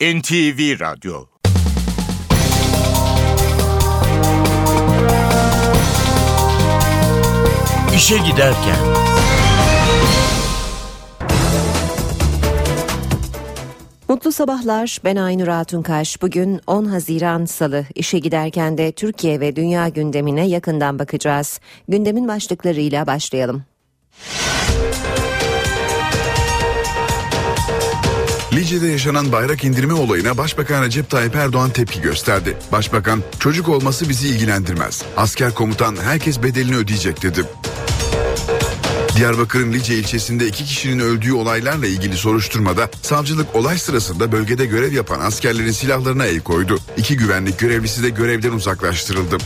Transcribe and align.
NTV 0.00 0.80
Radyo 0.80 1.26
İşe 7.94 8.18
Giderken 8.18 8.76
Mutlu 14.08 14.32
sabahlar. 14.32 14.98
Ben 15.04 15.16
Aynur 15.16 15.48
Altunkaş. 15.48 16.22
Bugün 16.22 16.60
10 16.66 16.84
Haziran 16.84 17.44
Salı. 17.44 17.86
İşe 17.94 18.18
giderken 18.18 18.78
de 18.78 18.92
Türkiye 18.92 19.40
ve 19.40 19.56
dünya 19.56 19.88
gündemine 19.88 20.48
yakından 20.48 20.98
bakacağız. 20.98 21.60
Gündemin 21.88 22.28
başlıklarıyla 22.28 23.06
başlayalım. 23.06 23.69
Lice'de 28.60 28.86
yaşanan 28.86 29.32
bayrak 29.32 29.64
indirme 29.64 29.92
olayına 29.92 30.38
Başbakan 30.38 30.82
Recep 30.82 31.10
Tayyip 31.10 31.36
Erdoğan 31.36 31.70
tepki 31.70 32.00
gösterdi. 32.00 32.56
Başbakan, 32.72 33.22
çocuk 33.38 33.68
olması 33.68 34.08
bizi 34.08 34.28
ilgilendirmez. 34.28 35.02
Asker 35.16 35.54
komutan 35.54 35.96
herkes 35.96 36.42
bedelini 36.42 36.76
ödeyecek 36.76 37.22
dedi. 37.22 37.44
Diyarbakır'ın 39.16 39.72
Lice 39.72 39.94
ilçesinde 39.94 40.46
iki 40.46 40.64
kişinin 40.64 40.98
öldüğü 40.98 41.32
olaylarla 41.32 41.86
ilgili 41.86 42.16
soruşturmada 42.16 42.90
savcılık 43.02 43.56
olay 43.56 43.78
sırasında 43.78 44.32
bölgede 44.32 44.66
görev 44.66 44.92
yapan 44.92 45.20
askerlerin 45.20 45.72
silahlarına 45.72 46.26
el 46.26 46.40
koydu. 46.40 46.78
İki 46.96 47.16
güvenlik 47.16 47.58
görevlisi 47.58 48.02
de 48.02 48.08
görevden 48.08 48.52
uzaklaştırıldı. 48.52 49.38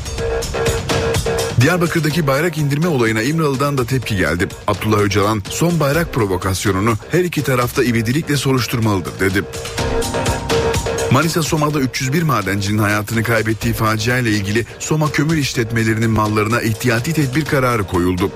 Diyarbakır'daki 1.64 2.26
bayrak 2.26 2.58
indirme 2.58 2.88
olayına 2.88 3.22
İmralı'dan 3.22 3.78
da 3.78 3.84
tepki 3.84 4.16
geldi. 4.16 4.48
Abdullah 4.66 4.98
Öcalan 4.98 5.42
son 5.50 5.80
bayrak 5.80 6.12
provokasyonunu 6.12 6.94
her 7.10 7.24
iki 7.24 7.42
tarafta 7.42 7.84
ivedilikle 7.84 8.36
soruşturmalıdır 8.36 9.20
dedi. 9.20 9.44
Manisa 11.12 11.42
Soma'da 11.42 11.80
301 11.80 12.22
madencinin 12.22 12.78
hayatını 12.78 13.22
kaybettiği 13.22 13.74
facia 13.74 14.18
ile 14.18 14.30
ilgili 14.30 14.66
Soma 14.78 15.12
kömür 15.12 15.36
işletmelerinin 15.36 16.10
mallarına 16.10 16.60
ihtiyati 16.60 17.12
tedbir 17.12 17.44
kararı 17.44 17.84
koyuldu. 17.84 18.30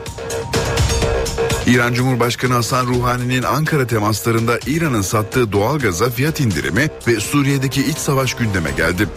İran 1.66 1.94
Cumhurbaşkanı 1.94 2.54
Hasan 2.54 2.86
Ruhani'nin 2.86 3.42
Ankara 3.42 3.86
temaslarında 3.86 4.58
İran'ın 4.66 5.02
sattığı 5.02 5.52
doğalgaza 5.52 6.10
fiyat 6.10 6.40
indirimi 6.40 6.88
ve 7.06 7.20
Suriye'deki 7.20 7.84
iç 7.90 7.98
savaş 7.98 8.34
gündeme 8.34 8.70
geldi. 8.70 9.08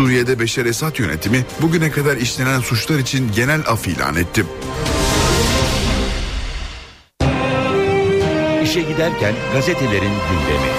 Suriye'de 0.00 0.40
Beşer 0.40 0.66
Esad 0.66 0.98
yönetimi 0.98 1.44
bugüne 1.62 1.90
kadar 1.90 2.16
işlenen 2.16 2.60
suçlar 2.60 2.98
için 2.98 3.32
genel 3.32 3.60
af 3.66 3.88
ilan 3.88 4.16
etti. 4.16 4.44
İşe 8.62 8.80
Giderken 8.80 9.34
gazetelerin 9.52 10.12
gündemi 10.30 10.70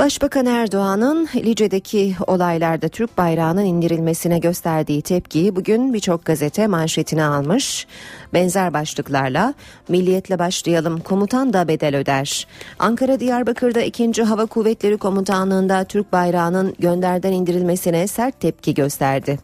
Başbakan 0.00 0.46
Erdoğan'ın 0.46 1.28
Lice'deki 1.36 2.16
olaylarda 2.26 2.88
Türk 2.88 3.18
bayrağının 3.18 3.64
indirilmesine 3.64 4.38
gösterdiği 4.38 5.02
tepkiyi 5.02 5.56
bugün 5.56 5.94
birçok 5.94 6.24
gazete 6.24 6.66
manşetine 6.66 7.24
almış. 7.24 7.86
Benzer 8.34 8.74
başlıklarla 8.74 9.54
Milliyetle 9.88 10.38
başlayalım 10.38 11.00
komutan 11.00 11.52
da 11.52 11.68
bedel 11.68 11.96
öder. 11.96 12.46
Ankara 12.78 13.20
Diyarbakır'da 13.20 13.80
2. 13.80 14.22
Hava 14.22 14.46
Kuvvetleri 14.46 14.96
Komutanlığı'nda 14.96 15.84
Türk 15.84 16.12
bayrağının 16.12 16.74
gönderden 16.78 17.32
indirilmesine 17.32 18.06
sert 18.06 18.40
tepki 18.40 18.74
gösterdi. 18.74 19.38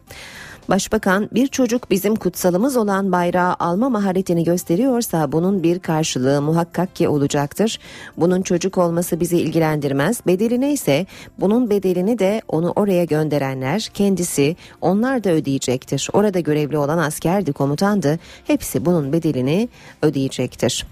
Başbakan 0.69 1.29
bir 1.31 1.47
çocuk 1.47 1.91
bizim 1.91 2.15
kutsalımız 2.15 2.77
olan 2.77 3.11
bayrağı 3.11 3.55
alma 3.59 3.89
maharetini 3.89 4.43
gösteriyorsa 4.43 5.31
bunun 5.31 5.63
bir 5.63 5.79
karşılığı 5.79 6.41
muhakkak 6.41 6.95
ki 6.95 7.07
olacaktır. 7.07 7.79
Bunun 8.17 8.41
çocuk 8.41 8.77
olması 8.77 9.19
bizi 9.19 9.37
ilgilendirmez. 9.37 10.21
Bedeli 10.27 10.61
neyse 10.61 11.05
bunun 11.39 11.69
bedelini 11.69 12.19
de 12.19 12.41
onu 12.47 12.73
oraya 12.75 13.03
gönderenler 13.03 13.89
kendisi 13.93 14.55
onlar 14.81 15.23
da 15.23 15.29
ödeyecektir. 15.29 16.09
Orada 16.13 16.39
görevli 16.39 16.77
olan 16.77 16.97
askerdi 16.97 17.53
komutandı 17.53 18.19
hepsi 18.47 18.85
bunun 18.85 19.13
bedelini 19.13 19.69
ödeyecektir. 20.01 20.85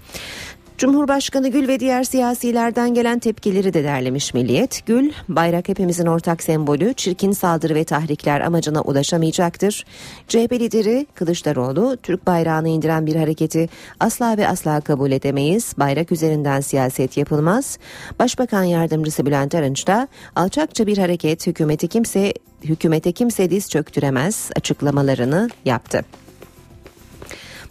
Cumhurbaşkanı 0.78 1.48
Gül 1.48 1.68
ve 1.68 1.80
diğer 1.80 2.04
siyasilerden 2.04 2.94
gelen 2.94 3.18
tepkileri 3.18 3.74
de 3.74 3.84
derlemiş 3.84 4.34
Milliyet. 4.34 4.86
Gül, 4.86 5.12
bayrak 5.28 5.68
hepimizin 5.68 6.06
ortak 6.06 6.42
sembolü, 6.42 6.94
çirkin 6.94 7.32
saldırı 7.32 7.74
ve 7.74 7.84
tahrikler 7.84 8.40
amacına 8.40 8.80
ulaşamayacaktır. 8.80 9.84
CHP 10.28 10.52
lideri 10.52 11.06
Kılıçdaroğlu, 11.14 11.96
Türk 12.02 12.26
bayrağını 12.26 12.68
indiren 12.68 13.06
bir 13.06 13.16
hareketi 13.16 13.68
asla 14.00 14.36
ve 14.36 14.48
asla 14.48 14.80
kabul 14.80 15.12
edemeyiz. 15.12 15.74
Bayrak 15.78 16.12
üzerinden 16.12 16.60
siyaset 16.60 17.16
yapılmaz. 17.16 17.78
Başbakan 18.18 18.64
Yardımcısı 18.64 19.26
Bülent 19.26 19.54
Arınç 19.54 19.86
da 19.86 20.08
alçakça 20.36 20.86
bir 20.86 20.98
hareket 20.98 21.46
hükümeti 21.46 21.88
kimse 21.88 22.32
hükümete 22.64 23.12
kimse 23.12 23.50
diz 23.50 23.70
çöktüremez 23.70 24.50
açıklamalarını 24.56 25.48
yaptı. 25.64 26.04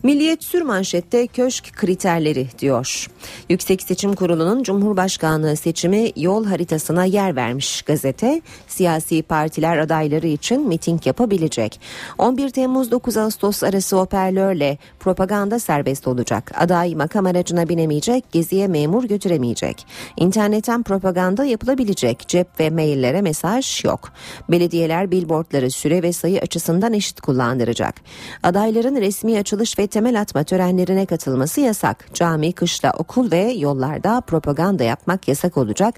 Milliyet 0.05 0.43
sürmanşette 0.43 1.27
köşk 1.27 1.73
kriterleri 1.73 2.47
diyor. 2.59 3.07
Yüksek 3.49 3.81
Seçim 3.81 4.15
Kurulu'nun 4.15 4.63
Cumhurbaşkanlığı 4.63 5.55
seçimi 5.55 6.11
yol 6.15 6.45
haritasına 6.45 7.05
yer 7.05 7.35
vermiş 7.35 7.81
gazete. 7.81 8.41
Siyasi 8.67 9.21
partiler 9.21 9.77
adayları 9.77 10.27
için 10.27 10.67
miting 10.67 11.07
yapabilecek. 11.07 11.79
11 12.17 12.49
Temmuz 12.49 12.91
9 12.91 13.17
Ağustos 13.17 13.63
arası 13.63 13.95
hoparlörle 13.95 14.77
propaganda 14.99 15.59
serbest 15.59 16.07
olacak. 16.07 16.51
Aday 16.55 16.95
makam 16.95 17.25
aracına 17.25 17.69
binemeyecek, 17.69 18.31
geziye 18.31 18.67
memur 18.67 19.03
götüremeyecek. 19.03 19.85
İnternetten 20.17 20.83
propaganda 20.83 21.45
yapılabilecek. 21.45 22.27
Cep 22.27 22.59
ve 22.59 22.69
maillere 22.69 23.21
mesaj 23.21 23.85
yok. 23.85 24.11
Belediyeler 24.49 25.11
billboardları 25.11 25.71
süre 25.71 26.03
ve 26.03 26.13
sayı 26.13 26.39
açısından 26.39 26.93
eşit 26.93 27.21
kullandıracak. 27.21 27.95
Adayların 28.43 28.95
resmi 28.95 29.39
açılış 29.39 29.79
ve 29.79 29.87
temel 29.95 30.21
atma 30.21 30.43
törenlerine 30.43 31.05
katılması 31.05 31.61
yasak. 31.61 32.13
Cami, 32.13 32.53
kışla, 32.53 32.93
okul 32.97 33.31
ve 33.31 33.51
yollarda 33.57 34.21
propaganda 34.21 34.83
yapmak 34.83 35.27
yasak 35.27 35.57
olacak. 35.57 35.95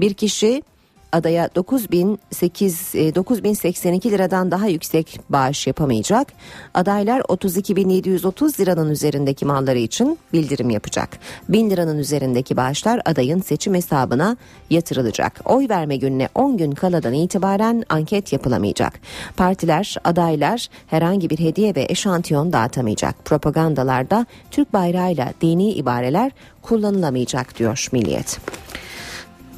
Bir 0.00 0.14
kişi 0.14 0.62
adaya 1.12 1.54
9008 1.54 2.94
9082 2.94 4.08
e, 4.08 4.12
liradan 4.12 4.50
daha 4.50 4.66
yüksek 4.66 5.20
bağış 5.28 5.66
yapamayacak. 5.66 6.32
Adaylar 6.74 7.20
32.730 7.20 8.60
liranın 8.60 8.90
üzerindeki 8.90 9.46
malları 9.46 9.78
için 9.78 10.18
bildirim 10.32 10.70
yapacak. 10.70 11.18
1000 11.48 11.70
liranın 11.70 11.98
üzerindeki 11.98 12.56
bağışlar 12.56 13.00
adayın 13.04 13.40
seçim 13.40 13.74
hesabına 13.74 14.36
yatırılacak. 14.70 15.40
Oy 15.44 15.68
verme 15.68 15.96
gününe 15.96 16.28
10 16.34 16.56
gün 16.56 16.72
kaladan 16.72 17.12
itibaren 17.12 17.84
anket 17.88 18.32
yapılamayacak. 18.32 19.00
Partiler, 19.36 19.96
adaylar 20.04 20.68
herhangi 20.86 21.30
bir 21.30 21.38
hediye 21.38 21.74
ve 21.74 21.86
eşantiyon 21.88 22.52
dağıtamayacak. 22.52 23.24
Propagandalarda 23.24 24.26
Türk 24.50 24.72
bayrağıyla 24.72 25.32
dini 25.40 25.72
ibareler 25.72 26.32
kullanılamayacak 26.62 27.58
diyor 27.58 27.88
Milliyet. 27.92 28.38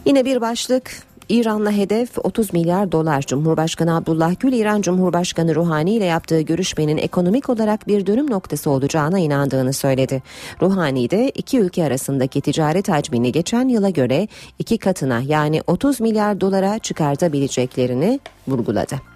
Yine 0.06 0.24
bir 0.24 0.40
başlık 0.40 1.02
İran'la 1.28 1.72
hedef 1.72 2.18
30 2.18 2.52
milyar 2.52 2.92
dolar. 2.92 3.22
Cumhurbaşkanı 3.22 3.96
Abdullah 3.96 4.40
Gül, 4.40 4.52
İran 4.52 4.82
Cumhurbaşkanı 4.82 5.54
Ruhani 5.54 5.94
ile 5.94 6.04
yaptığı 6.04 6.40
görüşmenin 6.40 6.96
ekonomik 6.96 7.50
olarak 7.50 7.88
bir 7.88 8.06
dönüm 8.06 8.30
noktası 8.30 8.70
olacağına 8.70 9.18
inandığını 9.18 9.72
söyledi. 9.72 10.22
Ruhani 10.62 11.10
de 11.10 11.30
iki 11.30 11.58
ülke 11.58 11.84
arasındaki 11.84 12.40
ticaret 12.40 12.88
hacmini 12.88 13.32
geçen 13.32 13.68
yıla 13.68 13.90
göre 13.90 14.28
iki 14.58 14.78
katına 14.78 15.20
yani 15.20 15.62
30 15.66 16.00
milyar 16.00 16.40
dolara 16.40 16.78
çıkartabileceklerini 16.78 18.20
vurguladı. 18.48 19.13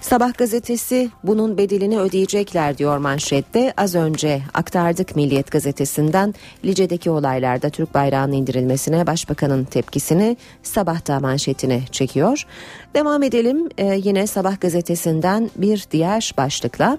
Sabah 0.00 0.34
gazetesi 0.38 1.10
bunun 1.24 1.58
bedelini 1.58 1.98
ödeyecekler 1.98 2.78
diyor 2.78 2.98
manşette. 2.98 3.72
Az 3.76 3.94
önce 3.94 4.42
aktardık 4.54 5.16
Milliyet 5.16 5.50
gazetesinden 5.50 6.34
Lice'deki 6.64 7.10
olaylarda 7.10 7.70
Türk 7.70 7.94
bayrağının 7.94 8.32
indirilmesine 8.32 9.06
başbakanın 9.06 9.64
tepkisini 9.64 10.36
sabahta 10.62 11.20
manşetine 11.20 11.82
çekiyor. 11.92 12.46
Devam 12.94 13.22
edelim 13.22 13.68
ee, 13.78 14.00
yine 14.04 14.26
sabah 14.26 14.60
gazetesinden 14.60 15.50
bir 15.56 15.84
diğer 15.90 16.34
başlıkla. 16.36 16.98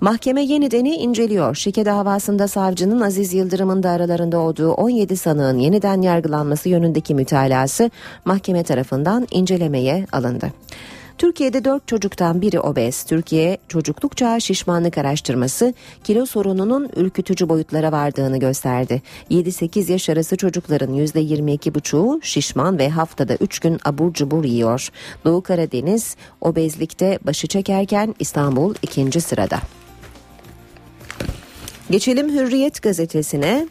Mahkeme 0.00 0.42
yenideni 0.42 0.96
inceliyor. 0.96 1.54
Şike 1.54 1.84
davasında 1.84 2.48
savcının 2.48 3.00
Aziz 3.00 3.34
Yıldırım'ın 3.34 3.82
da 3.82 3.90
aralarında 3.90 4.38
olduğu 4.38 4.72
17 4.72 5.16
sanığın 5.16 5.58
yeniden 5.58 6.02
yargılanması 6.02 6.68
yönündeki 6.68 7.14
mütalası 7.14 7.90
mahkeme 8.24 8.62
tarafından 8.62 9.26
incelemeye 9.30 10.06
alındı. 10.12 10.52
Türkiye'de 11.18 11.64
4 11.64 11.88
çocuktan 11.88 12.42
biri 12.42 12.60
obez. 12.60 13.02
Türkiye 13.02 13.58
çocukluk 13.68 14.16
çağı 14.16 14.40
şişmanlık 14.40 14.98
araştırması 14.98 15.74
kilo 16.04 16.26
sorununun 16.26 16.90
ürkütücü 16.96 17.48
boyutlara 17.48 17.92
vardığını 17.92 18.38
gösterdi. 18.38 19.02
7-8 19.30 19.92
yaş 19.92 20.08
arası 20.08 20.36
çocukların 20.36 20.94
%22,5'u 20.94 22.20
şişman 22.22 22.78
ve 22.78 22.88
haftada 22.88 23.34
3 23.34 23.58
gün 23.58 23.80
abur 23.84 24.12
cubur 24.12 24.44
yiyor. 24.44 24.88
Doğu 25.24 25.42
Karadeniz 25.42 26.16
obezlikte 26.40 27.18
başı 27.26 27.46
çekerken 27.46 28.14
İstanbul 28.18 28.74
ikinci 28.82 29.20
sırada. 29.20 29.58
Geçelim 31.90 32.28
Hürriyet 32.28 32.82
gazetesine. 32.82 33.68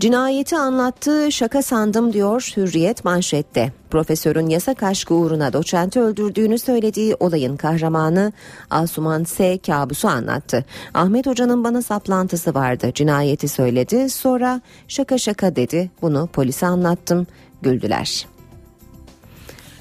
Cinayeti 0.00 0.56
anlattığı 0.56 1.32
şaka 1.32 1.62
sandım 1.62 2.12
diyor 2.12 2.52
Hürriyet 2.56 3.04
manşette. 3.04 3.72
Profesörün 3.90 4.48
yasak 4.48 4.82
aşkı 4.82 5.14
uğruna 5.14 5.52
doçenti 5.52 6.00
öldürdüğünü 6.00 6.58
söylediği 6.58 7.16
olayın 7.20 7.56
kahramanı 7.56 8.32
Asuman 8.70 9.24
S. 9.24 9.58
kabusu 9.58 10.08
anlattı. 10.08 10.64
Ahmet 10.94 11.26
Hoca'nın 11.26 11.64
bana 11.64 11.82
saplantısı 11.82 12.54
vardı. 12.54 12.90
Cinayeti 12.94 13.48
söyledi. 13.48 14.10
Sonra 14.10 14.60
şaka 14.88 15.18
şaka 15.18 15.56
dedi. 15.56 15.90
Bunu 16.02 16.26
polise 16.26 16.66
anlattım. 16.66 17.26
Güldüler. 17.62 18.26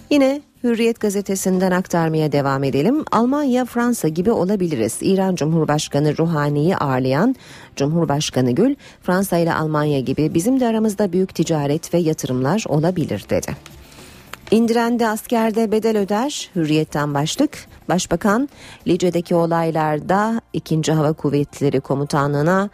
Yine 0.10 0.42
Hürriyet 0.66 1.00
gazetesinden 1.00 1.72
aktarmaya 1.72 2.32
devam 2.32 2.64
edelim. 2.64 3.06
Almanya, 3.12 3.66
Fransa 3.66 4.08
gibi 4.08 4.32
olabiliriz. 4.32 4.98
İran 5.02 5.36
Cumhurbaşkanı 5.36 6.18
Ruhani'yi 6.18 6.78
ağırlayan 6.78 7.36
Cumhurbaşkanı 7.76 8.52
Gül, 8.52 8.76
Fransa 9.02 9.38
ile 9.38 9.54
Almanya 9.54 10.00
gibi 10.00 10.34
bizim 10.34 10.60
de 10.60 10.68
aramızda 10.68 11.14
büyük 11.14 11.36
ticaret 11.36 11.94
ve 11.94 11.98
yatırımlar 11.98 12.64
olabilir 12.68 13.26
dedi. 13.30 13.56
İndirendi 14.52 15.08
askerde 15.08 15.72
bedel 15.72 15.98
öder. 15.98 16.50
Hürriyetten 16.56 17.14
başlık. 17.14 17.68
Başbakan 17.90 18.50
Lice'deki 18.88 19.36
olaylarda 19.36 20.42
2. 20.54 20.92
Hava 20.92 21.14
Kuvvetleri 21.14 21.80
Komutanlığı'na 21.80 22.70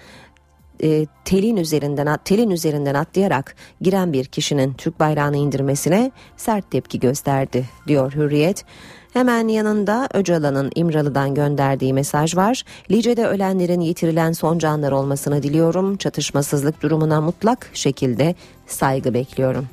e, 0.83 1.05
telin 1.25 1.57
üzerinden 1.57 2.17
telin 2.25 2.49
üzerinden 2.49 2.95
atlayarak 2.95 3.55
giren 3.81 4.13
bir 4.13 4.25
kişinin 4.25 4.73
Türk 4.73 4.99
bayrağını 4.99 5.37
indirmesine 5.37 6.11
sert 6.37 6.71
tepki 6.71 6.99
gösterdi 6.99 7.69
diyor 7.87 8.13
Hürriyet. 8.13 8.65
Hemen 9.13 9.47
yanında 9.47 10.09
Öcalan'ın 10.13 10.71
İmralı'dan 10.75 11.35
gönderdiği 11.35 11.93
mesaj 11.93 12.35
var. 12.35 12.63
Lice'de 12.91 13.27
ölenlerin 13.27 13.81
yitirilen 13.81 14.31
son 14.31 14.57
canlar 14.57 14.91
olmasını 14.91 15.43
diliyorum. 15.43 15.97
Çatışmasızlık 15.97 16.81
durumuna 16.81 17.21
mutlak 17.21 17.69
şekilde 17.73 18.35
saygı 18.67 19.13
bekliyorum. 19.13 19.67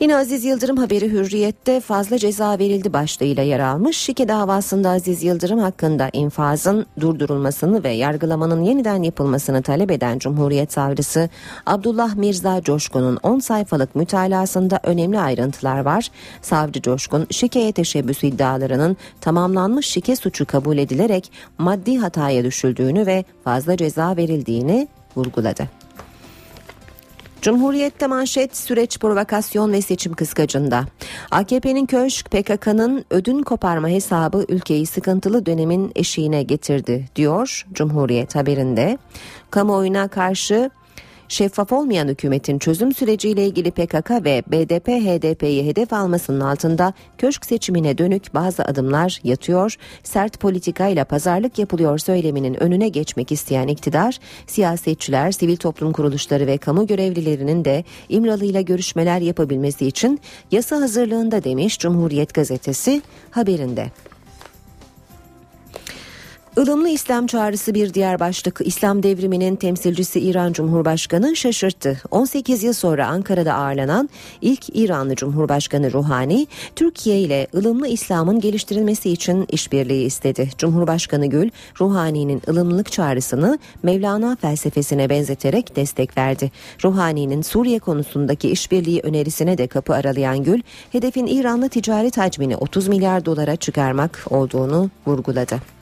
Yine 0.00 0.16
Aziz 0.16 0.44
Yıldırım 0.44 0.76
haberi 0.76 1.12
Hürriyet'te 1.12 1.80
fazla 1.80 2.18
ceza 2.18 2.58
verildi 2.58 2.92
başlığıyla 2.92 3.42
yer 3.42 3.60
almış. 3.60 3.96
Şike 3.96 4.28
davasında 4.28 4.90
Aziz 4.90 5.22
Yıldırım 5.22 5.58
hakkında 5.58 6.10
infazın 6.12 6.86
durdurulmasını 7.00 7.84
ve 7.84 7.90
yargılamanın 7.90 8.62
yeniden 8.62 9.02
yapılmasını 9.02 9.62
talep 9.62 9.90
eden 9.90 10.18
Cumhuriyet 10.18 10.72
Savcısı 10.72 11.28
Abdullah 11.66 12.14
Mirza 12.14 12.62
Coşkun'un 12.62 13.18
10 13.22 13.38
sayfalık 13.38 13.94
mütalasında 13.94 14.80
önemli 14.82 15.20
ayrıntılar 15.20 15.78
var. 15.80 16.08
Savcı 16.42 16.82
Coşkun 16.82 17.26
şikeye 17.30 17.72
teşebbüsü 17.72 18.26
iddialarının 18.26 18.96
tamamlanmış 19.20 19.86
şike 19.86 20.16
suçu 20.16 20.46
kabul 20.46 20.78
edilerek 20.78 21.32
maddi 21.58 21.98
hataya 21.98 22.44
düşüldüğünü 22.44 23.06
ve 23.06 23.24
fazla 23.44 23.76
ceza 23.76 24.16
verildiğini 24.16 24.88
vurguladı. 25.16 25.80
Cumhuriyette 27.42 28.06
manşet 28.06 28.56
süreç 28.56 28.98
provokasyon 28.98 29.72
ve 29.72 29.82
seçim 29.82 30.12
kıskacında. 30.12 30.84
AKP'nin 31.30 31.86
köşk 31.86 32.30
PKK'nın 32.30 33.04
ödün 33.10 33.42
koparma 33.42 33.88
hesabı 33.88 34.44
ülkeyi 34.48 34.86
sıkıntılı 34.86 35.46
dönemin 35.46 35.92
eşiğine 35.96 36.42
getirdi 36.42 37.08
diyor 37.16 37.66
Cumhuriyet 37.72 38.34
haberinde. 38.34 38.98
Kamuoyuna 39.50 40.08
karşı 40.08 40.70
şeffaf 41.30 41.72
olmayan 41.72 42.08
hükümetin 42.08 42.58
çözüm 42.58 42.94
süreciyle 42.94 43.46
ilgili 43.46 43.70
PKK 43.70 44.10
ve 44.10 44.42
BDP 44.46 44.88
HDP'yi 44.88 45.66
hedef 45.66 45.92
almasının 45.92 46.40
altında 46.40 46.92
köşk 47.18 47.46
seçimine 47.46 47.98
dönük 47.98 48.34
bazı 48.34 48.64
adımlar 48.64 49.20
yatıyor. 49.24 49.76
Sert 50.02 50.40
politikayla 50.40 51.04
pazarlık 51.04 51.58
yapılıyor 51.58 51.98
söyleminin 51.98 52.62
önüne 52.62 52.88
geçmek 52.88 53.32
isteyen 53.32 53.68
iktidar, 53.68 54.18
siyasetçiler, 54.46 55.32
sivil 55.32 55.56
toplum 55.56 55.92
kuruluşları 55.92 56.46
ve 56.46 56.58
kamu 56.58 56.86
görevlilerinin 56.86 57.64
de 57.64 57.84
İmralı 58.08 58.44
ile 58.44 58.62
görüşmeler 58.62 59.20
yapabilmesi 59.20 59.86
için 59.86 60.20
yasa 60.50 60.80
hazırlığında 60.80 61.44
demiş 61.44 61.78
Cumhuriyet 61.78 62.34
gazetesi 62.34 63.02
haberinde. 63.30 63.90
Ilımlı 66.56 66.88
İslam 66.88 67.26
çağrısı 67.26 67.74
bir 67.74 67.94
diğer 67.94 68.20
başlık. 68.20 68.60
İslam 68.64 69.02
devriminin 69.02 69.56
temsilcisi 69.56 70.20
İran 70.20 70.52
Cumhurbaşkanı 70.52 71.36
şaşırttı. 71.36 72.02
18 72.10 72.62
yıl 72.62 72.72
sonra 72.72 73.06
Ankara'da 73.06 73.54
ağırlanan 73.54 74.10
ilk 74.40 74.76
İranlı 74.76 75.14
Cumhurbaşkanı 75.14 75.92
Ruhani, 75.92 76.46
Türkiye 76.76 77.20
ile 77.20 77.46
ılımlı 77.54 77.88
İslam'ın 77.88 78.40
geliştirilmesi 78.40 79.10
için 79.10 79.46
işbirliği 79.48 80.04
istedi. 80.04 80.50
Cumhurbaşkanı 80.58 81.26
Gül, 81.26 81.50
Ruhani'nin 81.80 82.42
ılımlılık 82.48 82.92
çağrısını 82.92 83.58
Mevlana 83.82 84.36
felsefesine 84.40 85.10
benzeterek 85.10 85.76
destek 85.76 86.18
verdi. 86.18 86.50
Ruhani'nin 86.84 87.42
Suriye 87.42 87.78
konusundaki 87.78 88.50
işbirliği 88.50 89.00
önerisine 89.00 89.58
de 89.58 89.66
kapı 89.66 89.94
aralayan 89.94 90.44
Gül, 90.44 90.62
hedefin 90.92 91.26
İran'la 91.26 91.68
ticaret 91.68 92.18
hacmini 92.18 92.56
30 92.56 92.88
milyar 92.88 93.24
dolara 93.24 93.56
çıkarmak 93.56 94.24
olduğunu 94.30 94.90
vurguladı. 95.06 95.79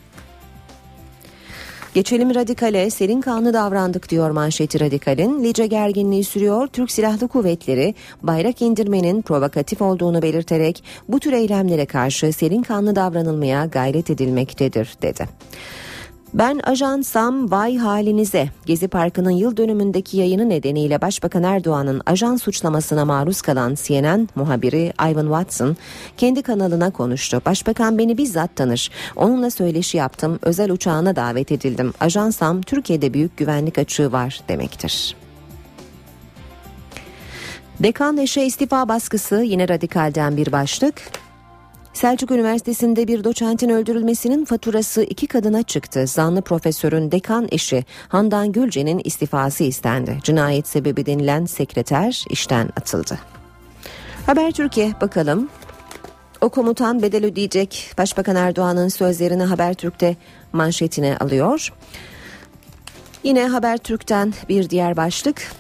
Geçelim 1.94 2.35
radikale 2.35 2.90
serin 2.90 3.20
kanlı 3.20 3.55
davrandık 3.55 4.08
diyor 4.08 4.31
manşeti 4.31 4.81
radikalin. 4.81 5.44
Lice 5.44 5.67
gerginliği 5.67 6.25
sürüyor. 6.25 6.67
Türk 6.67 6.90
Silahlı 6.90 7.29
Kuvvetleri 7.29 7.94
bayrak 8.23 8.62
indirmenin 8.62 9.23
provokatif 9.23 9.82
olduğunu 9.82 10.23
belirterek 10.23 10.85
bu 11.08 11.20
tür 11.20 11.32
eylemlere 11.32 11.87
karşı 11.87 12.32
serin 12.32 12.62
kanlı 12.62 12.96
davranılmaya 12.96 13.67
gayret 13.67 14.11
edilmektedir 14.11 14.96
dedi. 15.02 15.29
Ben 16.34 16.60
ajansam 16.64 17.50
vay 17.50 17.76
halinize. 17.76 18.48
Gezi 18.66 18.88
Parkı'nın 18.88 19.30
yıl 19.30 19.56
dönümündeki 19.56 20.16
yayını 20.16 20.48
nedeniyle 20.48 21.00
Başbakan 21.00 21.42
Erdoğan'ın 21.42 22.02
ajan 22.06 22.36
suçlamasına 22.36 23.04
maruz 23.04 23.42
kalan 23.42 23.75
CNN 23.82 24.28
muhabiri 24.34 24.92
Ivan 25.10 25.25
Watson 25.25 25.76
kendi 26.16 26.42
kanalına 26.42 26.90
konuştu. 26.90 27.42
Başbakan 27.46 27.98
beni 27.98 28.19
bizzat 28.19 28.56
tanır. 28.56 28.90
Onunla 29.16 29.50
söyleşi 29.50 29.96
yaptım. 29.96 30.38
Özel 30.42 30.70
uçağına 30.70 31.16
davet 31.16 31.52
edildim. 31.52 31.92
Ajansam 32.00 32.62
Türkiye'de 32.62 33.14
büyük 33.14 33.36
güvenlik 33.36 33.78
açığı 33.78 34.12
var 34.12 34.40
demektir. 34.48 35.16
Dekan 37.80 38.16
eşe 38.16 38.42
istifa 38.42 38.88
baskısı 38.88 39.36
yine 39.36 39.69
radikalden 39.69 40.36
bir 40.36 40.52
başlık. 40.52 40.94
Selçuk 41.99 42.31
Üniversitesi'nde 42.31 43.09
bir 43.09 43.25
doçentin 43.25 43.69
öldürülmesinin 43.69 44.45
faturası 44.45 45.03
iki 45.03 45.27
kadına 45.27 45.62
çıktı. 45.62 46.06
Zanlı 46.06 46.43
profesörün 46.43 47.11
dekan 47.11 47.49
eşi 47.52 47.85
Handan 48.09 48.52
Gülce'nin 48.52 49.00
istifası 49.05 49.64
istendi. 49.64 50.19
Cinayet 50.23 50.69
sebebi 50.69 51.07
denilen 51.07 51.45
sekreter 51.45 52.25
işten 52.31 52.69
atıldı. 52.76 53.19
Haber 54.26 54.50
Türkiye 54.50 54.93
bakalım. 55.00 55.49
O 56.40 56.49
komutan 56.49 57.02
bedel 57.02 57.25
ödeyecek. 57.25 57.93
Başbakan 57.99 58.37
Erdoğan'ın 58.37 58.88
sözlerini 58.88 59.45
Habertürk'te 59.45 60.17
manşetine 60.52 61.17
alıyor. 61.17 61.73
Yine 63.23 63.49
Habertürk'ten 63.49 64.35
bir 64.49 64.71
diğer 64.71 64.97
başlık. 64.97 65.52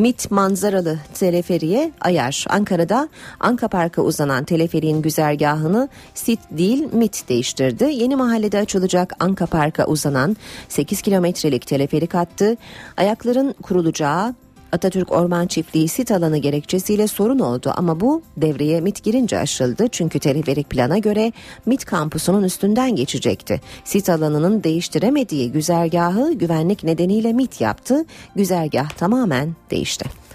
MIT 0.00 0.30
manzaralı 0.30 0.98
teleferiye 1.14 1.92
ayar. 2.00 2.44
Ankara'da 2.48 3.08
Anka 3.40 3.68
Park'a 3.68 4.02
uzanan 4.02 4.44
teleferiğin 4.44 5.02
güzergahını 5.02 5.88
SIT 6.14 6.40
değil 6.50 6.88
MIT 6.92 7.28
değiştirdi. 7.28 7.84
Yeni 7.84 8.16
mahallede 8.16 8.58
açılacak 8.58 9.12
Anka 9.20 9.46
Park'a 9.46 9.86
uzanan 9.86 10.36
8 10.68 11.02
kilometrelik 11.02 11.66
teleferik 11.66 12.14
hattı 12.14 12.56
ayakların 12.96 13.54
kurulacağı 13.62 14.34
Atatürk 14.72 15.12
Orman 15.12 15.46
Çiftliği 15.46 15.88
sit 15.88 16.10
alanı 16.10 16.38
gerekçesiyle 16.38 17.06
sorun 17.06 17.38
oldu 17.38 17.72
ama 17.76 18.00
bu 18.00 18.22
devreye 18.36 18.80
MIT 18.80 19.02
girince 19.02 19.38
aşıldı. 19.38 19.88
Çünkü 19.92 20.18
teleferik 20.18 20.70
plana 20.70 20.98
göre 20.98 21.32
MIT 21.66 21.84
kampusunun 21.84 22.42
üstünden 22.42 22.96
geçecekti. 22.96 23.60
Sit 23.84 24.08
alanının 24.08 24.64
değiştiremediği 24.64 25.52
güzergahı 25.52 26.32
güvenlik 26.32 26.84
nedeniyle 26.84 27.32
MIT 27.32 27.60
yaptı. 27.60 28.04
Güzergah 28.36 28.90
tamamen 28.90 29.54
değişti. 29.70 30.29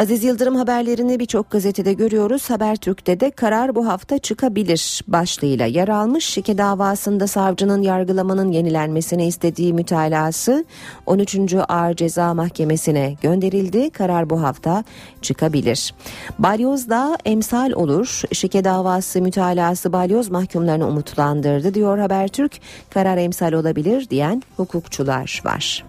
Aziz 0.00 0.24
Yıldırım 0.24 0.56
haberlerini 0.56 1.20
birçok 1.20 1.50
gazetede 1.50 1.92
görüyoruz. 1.92 2.50
Habertürk'te 2.50 3.20
de 3.20 3.30
karar 3.30 3.74
bu 3.74 3.88
hafta 3.88 4.18
çıkabilir 4.18 5.02
başlığıyla 5.08 5.66
yer 5.66 5.88
almış. 5.88 6.24
Şike 6.24 6.58
davasında 6.58 7.26
savcının 7.26 7.82
yargılamanın 7.82 8.52
yenilenmesini 8.52 9.26
istediği 9.26 9.74
mütalası 9.74 10.64
13. 11.06 11.36
Ağır 11.68 11.94
Ceza 11.94 12.34
Mahkemesi'ne 12.34 13.16
gönderildi. 13.22 13.90
Karar 13.90 14.30
bu 14.30 14.42
hafta 14.42 14.84
çıkabilir. 15.22 15.94
Balyoz'da 16.38 17.18
emsal 17.24 17.70
olur. 17.70 18.22
Şike 18.32 18.64
davası 18.64 19.20
mütalası 19.20 19.92
balyoz 19.92 20.30
mahkumlarını 20.30 20.88
umutlandırdı 20.88 21.74
diyor 21.74 21.98
Habertürk. 21.98 22.60
Karar 22.90 23.16
emsal 23.16 23.52
olabilir 23.52 24.10
diyen 24.10 24.42
hukukçular 24.56 25.42
var. 25.44 25.84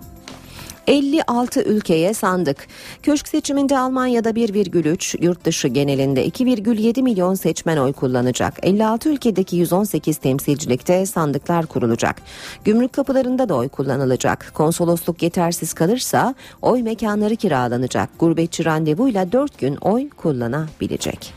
56 0.88 1.64
ülkeye 1.64 2.14
sandık. 2.14 2.68
Köşk 3.04 3.28
seçiminde 3.28 3.78
Almanya'da 3.78 4.30
1,3, 4.30 5.24
yurt 5.24 5.46
dışı 5.46 5.68
genelinde 5.68 6.28
2,7 6.28 7.02
milyon 7.02 7.34
seçmen 7.34 7.78
oy 7.78 7.94
kullanacak. 7.94 8.54
56 8.64 9.10
ülkedeki 9.10 9.56
118 9.56 10.18
temsilcilikte 10.18 11.06
sandıklar 11.06 11.66
kurulacak. 11.66 12.16
Gümrük 12.64 12.94
kapılarında 12.94 13.50
da 13.50 13.56
oy 13.56 13.70
kullanılacak. 13.70 14.52
Konsolosluk 14.54 15.24
yetersiz 15.24 15.74
kalırsa 15.74 16.36
oy 16.62 16.82
mekanları 16.82 17.36
kiralanacak. 17.36 18.10
Gurbetçi 18.20 18.66
randevuyla 18.66 19.32
4 19.32 19.60
gün 19.60 19.76
oy 19.76 20.10
kullanabilecek. 20.10 21.34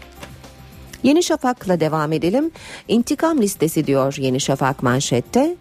Yeni 1.03 1.23
Şafak'la 1.23 1.81
devam 1.81 2.13
edelim. 2.13 2.51
İntikam 2.89 3.43
listesi 3.43 3.87
diyor 3.87 4.17
Yeni 4.19 4.41
Şafak 4.41 4.83
manşette. 4.83 5.57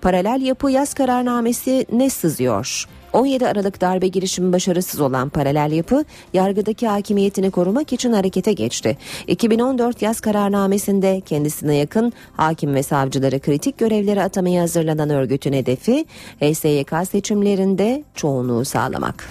Paralel 0.00 0.42
yapı 0.42 0.70
yaz 0.70 0.94
kararnamesi 0.94 1.86
ne 1.92 2.10
sızıyor? 2.10 2.88
17 3.12 3.46
Aralık 3.46 3.80
darbe 3.80 4.08
girişimi 4.08 4.52
başarısız 4.52 5.00
olan 5.00 5.28
paralel 5.28 5.72
yapı 5.72 6.04
yargıdaki 6.32 6.88
hakimiyetini 6.88 7.50
korumak 7.50 7.92
için 7.92 8.12
harekete 8.12 8.52
geçti. 8.52 8.96
2014 9.26 10.02
yaz 10.02 10.20
kararnamesinde 10.20 11.22
kendisine 11.26 11.76
yakın 11.76 12.12
hakim 12.36 12.74
ve 12.74 12.82
savcıları 12.82 13.40
kritik 13.40 13.78
görevlere 13.78 14.22
atamaya 14.22 14.62
hazırlanan 14.62 15.10
örgütün 15.10 15.52
hedefi 15.52 16.06
HSYK 16.40 16.92
seçimlerinde 17.10 18.04
çoğunluğu 18.14 18.64
sağlamak. 18.64 19.28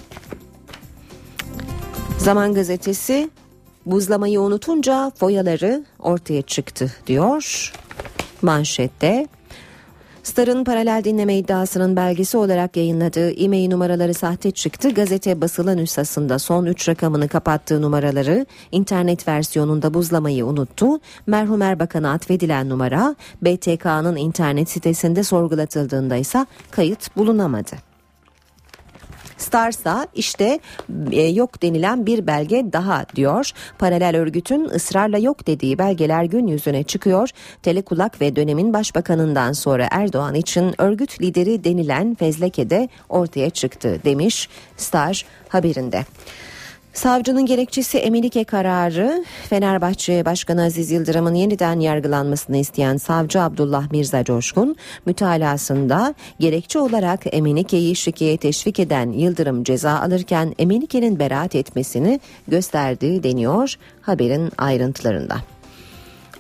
Zaman 2.18 2.54
gazetesi 2.54 3.30
buzlamayı 3.86 4.42
unutunca 4.42 5.12
foyaları 5.16 5.86
ortaya 6.00 6.42
çıktı 6.42 6.92
diyor 7.08 7.74
manşette. 8.42 9.28
Star'ın 10.28 10.64
paralel 10.64 11.04
dinleme 11.04 11.38
iddiasının 11.38 11.96
belgesi 11.96 12.38
olarak 12.38 12.78
yayınladığı 12.78 13.32
e-mail 13.32 13.70
numaraları 13.70 14.14
sahte 14.14 14.52
çıktı. 14.52 14.90
Gazete 14.90 15.42
basılı 15.42 15.78
nüshasında 15.78 16.40
son 16.40 16.66
3 16.66 16.90
rakamını 16.90 17.28
kapattığı 17.28 17.82
numaraları 17.82 18.46
internet 18.72 19.28
versiyonunda 19.28 19.94
buzlamayı 19.94 20.46
unuttu. 20.46 21.00
Merhum 21.28 21.62
Erbakan'a 21.62 22.12
atfedilen 22.12 22.70
numara 22.70 23.16
BTK'nın 23.42 24.16
internet 24.16 24.70
sitesinde 24.70 25.24
sorgulatıldığında 25.24 26.16
ise 26.16 26.46
kayıt 26.72 27.18
bulunamadı. 27.18 27.87
Starsa 29.38 30.08
işte 30.16 30.60
e, 31.12 31.22
yok 31.22 31.62
denilen 31.62 32.06
bir 32.06 32.28
belge 32.28 32.66
daha 32.74 33.06
diyor. 33.16 33.52
Paralel 33.80 34.18
örgütün 34.18 34.66
ısrarla 34.66 35.18
yok 35.18 35.48
dediği 35.48 35.78
belgeler 35.78 36.24
gün 36.24 36.48
yüzüne 36.48 36.84
çıkıyor. 36.84 37.30
Telekulak 37.64 38.22
ve 38.22 38.36
dönemin 38.36 38.74
başbakanından 38.74 39.54
sonra 39.54 39.88
Erdoğan 39.92 40.36
için 40.36 40.82
örgüt 40.82 41.22
lideri 41.22 41.64
denilen 41.64 42.16
fezleke 42.16 42.70
de 42.70 42.90
ortaya 43.10 43.50
çıktı 43.50 44.00
demiş 44.06 44.50
Star 44.78 45.26
haberinde. 45.50 46.06
Savcının 46.98 47.46
gerekçesi 47.46 47.98
Emelike 47.98 48.44
kararı 48.44 49.26
Fenerbahçe 49.50 50.26
Başkanı 50.26 50.64
Aziz 50.64 50.92
Yıldırım'ın 50.92 51.34
yeniden 51.34 51.80
yargılanmasını 51.80 52.58
isteyen 52.58 52.98
savcı 52.98 53.42
Abdullah 53.42 53.92
Mirza 53.92 54.24
Coşkun 54.24 54.76
mütalasında 55.06 56.16
gerekçe 56.40 56.80
olarak 56.80 57.20
Emenike'yi 57.32 57.96
şikeye 57.96 58.38
teşvik 58.38 58.80
eden 58.80 59.12
Yıldırım 59.12 59.64
ceza 59.64 60.00
alırken 60.00 60.56
Emenike'nin 60.60 61.20
beraat 61.20 61.56
etmesini 61.56 62.20
gösterdiği 62.48 63.24
deniyor 63.24 63.76
haberin 64.02 64.52
ayrıntılarında. 64.58 65.36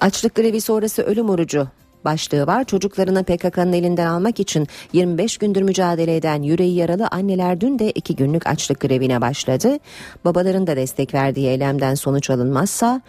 Açlık 0.02 0.36
grevi 0.36 0.62
sonrası 0.62 1.02
ölüm 1.02 1.30
orucu 1.30 1.68
başlığı 2.06 2.48
var. 2.48 2.63
Çocuklarını 2.63 3.24
PKK'nın 3.24 3.74
elinden 3.74 4.08
almak 4.08 4.39
için 4.39 4.68
25 4.94 5.38
gündür 5.38 5.62
mücadele 5.62 6.16
eden 6.16 6.42
yüreği 6.42 6.75
yaralı 6.75 7.08
anneler 7.08 7.62
dün 7.62 7.80
de 7.80 7.92
2 7.92 8.16
günlük 8.16 8.48
açlık 8.48 8.80
grevine 8.80 9.22
başladı. 9.22 9.77
Babaların 10.25 10.68
da 10.68 10.75
destek 10.75 11.13
verdiği 11.13 11.48
eylemden 11.48 11.96
sonuç 11.96 12.30
alınmazsa 12.30 13.01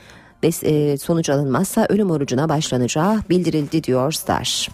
e, 0.42 0.98
sonuç 0.98 1.30
alınmazsa 1.30 1.86
ölüm 1.88 2.10
orucuna 2.10 2.48
başlanacağı 2.48 3.20
bildirildi 3.30 3.84
diyor 3.84 4.12
Star. 4.12 4.68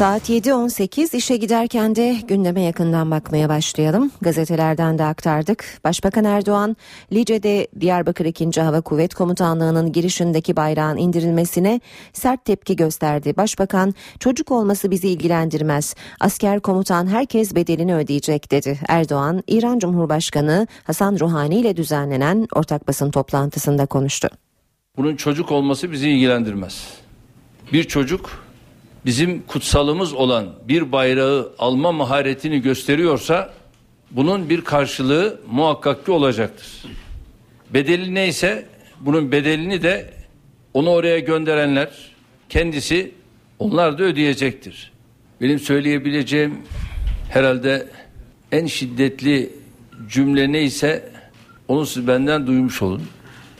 Saat 0.00 0.30
7.18 0.30 1.16
işe 1.16 1.36
giderken 1.36 1.96
de 1.96 2.16
gündeme 2.28 2.62
yakından 2.62 3.10
bakmaya 3.10 3.48
başlayalım. 3.48 4.10
Gazetelerden 4.20 4.98
de 4.98 5.04
aktardık. 5.04 5.64
Başbakan 5.84 6.24
Erdoğan, 6.24 6.76
Lice'de 7.12 7.68
Diyarbakır 7.80 8.24
2. 8.24 8.60
Hava 8.60 8.80
Kuvvet 8.80 9.14
Komutanlığı'nın 9.14 9.92
girişindeki 9.92 10.56
bayrağın 10.56 10.96
indirilmesine 10.96 11.80
sert 12.12 12.44
tepki 12.44 12.76
gösterdi. 12.76 13.36
Başbakan, 13.36 13.94
çocuk 14.20 14.50
olması 14.50 14.90
bizi 14.90 15.08
ilgilendirmez. 15.08 15.94
Asker 16.20 16.60
komutan 16.60 17.06
herkes 17.06 17.54
bedelini 17.54 17.94
ödeyecek 17.94 18.50
dedi. 18.50 18.78
Erdoğan, 18.88 19.42
İran 19.46 19.78
Cumhurbaşkanı 19.78 20.66
Hasan 20.84 21.18
Ruhani 21.20 21.56
ile 21.56 21.76
düzenlenen 21.76 22.48
ortak 22.54 22.88
basın 22.88 23.10
toplantısında 23.10 23.86
konuştu. 23.86 24.28
Bunun 24.96 25.16
çocuk 25.16 25.52
olması 25.52 25.92
bizi 25.92 26.10
ilgilendirmez. 26.10 26.88
Bir 27.72 27.84
çocuk 27.84 28.49
bizim 29.06 29.42
kutsalımız 29.42 30.12
olan 30.12 30.46
bir 30.68 30.92
bayrağı 30.92 31.52
alma 31.58 31.92
maharetini 31.92 32.62
gösteriyorsa 32.62 33.54
bunun 34.10 34.50
bir 34.50 34.60
karşılığı 34.60 35.40
muhakkak 35.50 36.06
ki 36.06 36.12
olacaktır. 36.12 36.84
Bedeli 37.74 38.14
neyse 38.14 38.66
bunun 39.00 39.32
bedelini 39.32 39.82
de 39.82 40.10
onu 40.74 40.90
oraya 40.90 41.18
gönderenler 41.18 41.88
kendisi 42.48 43.14
onlar 43.58 43.98
da 43.98 44.02
ödeyecektir. 44.02 44.92
Benim 45.40 45.58
söyleyebileceğim 45.58 46.58
herhalde 47.30 47.88
en 48.52 48.66
şiddetli 48.66 49.50
cümle 50.08 50.52
neyse 50.52 51.12
onu 51.68 51.86
siz 51.86 52.06
benden 52.06 52.46
duymuş 52.46 52.82
olun. 52.82 53.02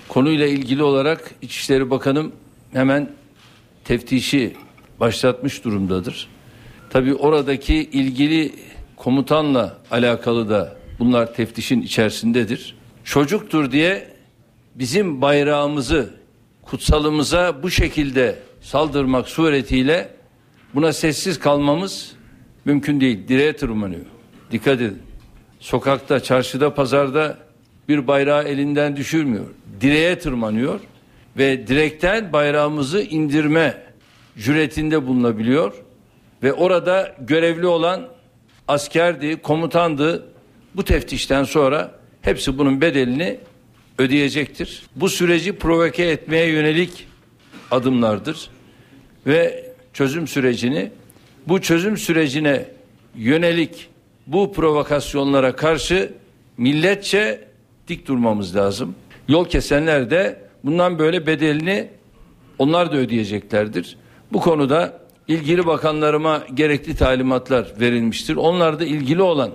Konuyla 0.08 0.46
ilgili 0.46 0.82
olarak 0.82 1.34
İçişleri 1.42 1.90
Bakanım 1.90 2.32
hemen 2.72 3.10
teftişi 3.84 4.56
başlatmış 5.00 5.64
durumdadır. 5.64 6.28
Tabi 6.90 7.14
oradaki 7.14 7.74
ilgili 7.74 8.52
komutanla 8.96 9.76
alakalı 9.90 10.50
da 10.50 10.76
bunlar 10.98 11.34
teftişin 11.34 11.82
içerisindedir. 11.82 12.76
Çocuktur 13.04 13.72
diye 13.72 14.08
bizim 14.74 15.22
bayrağımızı 15.22 16.10
kutsalımıza 16.62 17.62
bu 17.62 17.70
şekilde 17.70 18.38
saldırmak 18.60 19.28
suretiyle 19.28 20.08
buna 20.74 20.92
sessiz 20.92 21.38
kalmamız 21.38 22.12
mümkün 22.64 23.00
değil. 23.00 23.28
Direğe 23.28 23.56
tırmanıyor. 23.56 24.06
Dikkat 24.52 24.80
edin. 24.80 24.98
Sokakta, 25.60 26.20
çarşıda, 26.20 26.74
pazarda 26.74 27.38
bir 27.88 28.06
bayrağı 28.06 28.44
elinden 28.44 28.96
düşürmüyor. 28.96 29.46
Direğe 29.80 30.18
tırmanıyor 30.18 30.80
ve 31.38 31.66
direkten 31.66 32.32
bayrağımızı 32.32 33.02
indirme 33.02 33.89
cüretinde 34.40 35.06
bulunabiliyor 35.06 35.72
ve 36.42 36.52
orada 36.52 37.16
görevli 37.20 37.66
olan 37.66 38.08
askerdi, 38.68 39.42
komutandı. 39.42 40.26
Bu 40.74 40.84
teftişten 40.84 41.44
sonra 41.44 41.94
hepsi 42.22 42.58
bunun 42.58 42.80
bedelini 42.80 43.38
ödeyecektir. 43.98 44.82
Bu 44.96 45.08
süreci 45.08 45.52
provoke 45.52 46.04
etmeye 46.04 46.46
yönelik 46.46 47.06
adımlardır 47.70 48.50
ve 49.26 49.70
çözüm 49.92 50.28
sürecini 50.28 50.90
bu 51.48 51.60
çözüm 51.60 51.96
sürecine 51.96 52.64
yönelik 53.14 53.88
bu 54.26 54.52
provokasyonlara 54.52 55.56
karşı 55.56 56.12
milletçe 56.56 57.48
dik 57.88 58.06
durmamız 58.06 58.56
lazım. 58.56 58.94
Yol 59.28 59.48
kesenler 59.48 60.10
de 60.10 60.40
bundan 60.64 60.98
böyle 60.98 61.26
bedelini 61.26 61.88
onlar 62.58 62.92
da 62.92 62.96
ödeyeceklerdir. 62.96 63.96
Bu 64.32 64.40
konuda 64.40 65.00
ilgili 65.28 65.66
bakanlarıma 65.66 66.42
gerekli 66.54 66.96
talimatlar 66.96 67.72
verilmiştir. 67.80 68.36
Onlar 68.36 68.80
da 68.80 68.84
ilgili 68.84 69.22
olan 69.22 69.50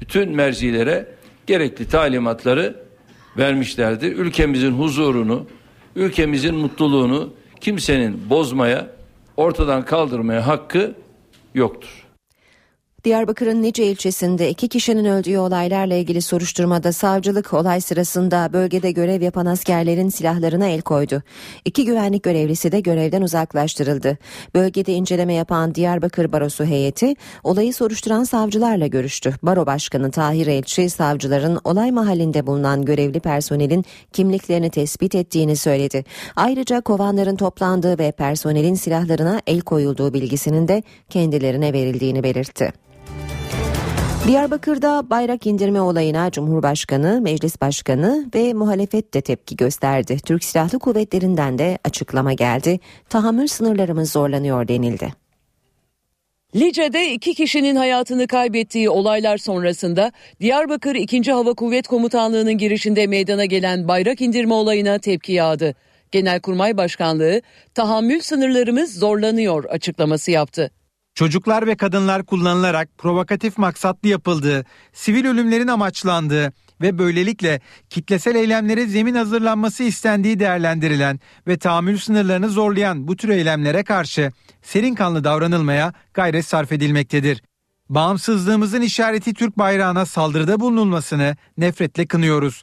bütün 0.00 0.30
mercilere 0.36 1.14
gerekli 1.46 1.88
talimatları 1.88 2.76
vermişlerdir. 3.38 4.12
Ülkemizin 4.12 4.72
huzurunu, 4.72 5.46
ülkemizin 5.96 6.54
mutluluğunu 6.54 7.30
kimsenin 7.60 8.30
bozmaya, 8.30 8.86
ortadan 9.36 9.84
kaldırmaya 9.84 10.46
hakkı 10.46 10.94
yoktur. 11.54 11.99
Diyarbakır'ın 13.04 13.62
Nice 13.62 13.84
ilçesinde 13.84 14.50
iki 14.50 14.68
kişinin 14.68 15.04
öldüğü 15.04 15.38
olaylarla 15.38 15.94
ilgili 15.94 16.22
soruşturmada 16.22 16.92
savcılık 16.92 17.54
olay 17.54 17.80
sırasında 17.80 18.52
bölgede 18.52 18.90
görev 18.90 19.22
yapan 19.22 19.46
askerlerin 19.46 20.08
silahlarına 20.08 20.66
el 20.66 20.80
koydu. 20.80 21.22
İki 21.64 21.84
güvenlik 21.84 22.22
görevlisi 22.22 22.72
de 22.72 22.80
görevden 22.80 23.22
uzaklaştırıldı. 23.22 24.18
Bölgede 24.54 24.92
inceleme 24.92 25.34
yapan 25.34 25.74
Diyarbakır 25.74 26.32
Barosu 26.32 26.64
heyeti 26.64 27.14
olayı 27.44 27.74
soruşturan 27.74 28.24
savcılarla 28.24 28.86
görüştü. 28.86 29.34
Baro 29.42 29.66
Başkanı 29.66 30.10
Tahir 30.10 30.46
Elçi 30.46 30.90
savcıların 30.90 31.60
olay 31.64 31.90
mahallinde 31.90 32.46
bulunan 32.46 32.84
görevli 32.84 33.20
personelin 33.20 33.84
kimliklerini 34.12 34.70
tespit 34.70 35.14
ettiğini 35.14 35.56
söyledi. 35.56 36.04
Ayrıca 36.36 36.80
kovanların 36.80 37.36
toplandığı 37.36 37.98
ve 37.98 38.12
personelin 38.12 38.74
silahlarına 38.74 39.40
el 39.46 39.60
koyulduğu 39.60 40.14
bilgisinin 40.14 40.68
de 40.68 40.82
kendilerine 41.10 41.72
verildiğini 41.72 42.22
belirtti. 42.22 42.72
Diyarbakır'da 44.26 45.10
bayrak 45.10 45.46
indirme 45.46 45.80
olayına 45.80 46.30
Cumhurbaşkanı, 46.30 47.20
Meclis 47.20 47.60
Başkanı 47.60 48.26
ve 48.34 48.52
muhalefet 48.52 49.14
de 49.14 49.20
tepki 49.20 49.56
gösterdi. 49.56 50.18
Türk 50.24 50.44
Silahlı 50.44 50.78
Kuvvetleri'nden 50.78 51.58
de 51.58 51.78
açıklama 51.84 52.32
geldi. 52.32 52.80
Tahammül 53.08 53.46
sınırlarımız 53.46 54.12
zorlanıyor 54.12 54.68
denildi. 54.68 55.12
Lice'de 56.56 57.12
iki 57.12 57.34
kişinin 57.34 57.76
hayatını 57.76 58.26
kaybettiği 58.26 58.90
olaylar 58.90 59.38
sonrasında 59.38 60.12
Diyarbakır 60.40 60.94
2. 60.94 61.32
Hava 61.32 61.54
Kuvvet 61.54 61.88
Komutanlığı'nın 61.88 62.58
girişinde 62.58 63.06
meydana 63.06 63.44
gelen 63.44 63.88
bayrak 63.88 64.20
indirme 64.20 64.54
olayına 64.54 64.98
tepki 64.98 65.32
yağdı. 65.32 65.74
Genelkurmay 66.10 66.76
Başkanlığı 66.76 67.42
tahammül 67.74 68.20
sınırlarımız 68.20 68.98
zorlanıyor 68.98 69.64
açıklaması 69.64 70.30
yaptı. 70.30 70.70
Çocuklar 71.14 71.66
ve 71.66 71.76
kadınlar 71.76 72.26
kullanılarak 72.26 72.88
provokatif 72.98 73.58
maksatlı 73.58 74.08
yapıldığı, 74.08 74.64
sivil 74.92 75.26
ölümlerin 75.26 75.68
amaçlandığı 75.68 76.52
ve 76.80 76.98
böylelikle 76.98 77.60
kitlesel 77.90 78.34
eylemlere 78.34 78.86
zemin 78.86 79.14
hazırlanması 79.14 79.82
istendiği 79.82 80.40
değerlendirilen 80.40 81.20
ve 81.46 81.58
tahammül 81.58 81.98
sınırlarını 81.98 82.48
zorlayan 82.48 83.08
bu 83.08 83.16
tür 83.16 83.28
eylemlere 83.28 83.84
karşı 83.84 84.32
serin 84.62 84.94
kanlı 84.94 85.24
davranılmaya 85.24 85.92
gayret 86.14 86.46
sarf 86.46 86.72
edilmektedir. 86.72 87.42
Bağımsızlığımızın 87.88 88.80
işareti 88.80 89.34
Türk 89.34 89.58
bayrağına 89.58 90.06
saldırıda 90.06 90.60
bulunulmasını 90.60 91.36
nefretle 91.58 92.06
kınıyoruz. 92.06 92.62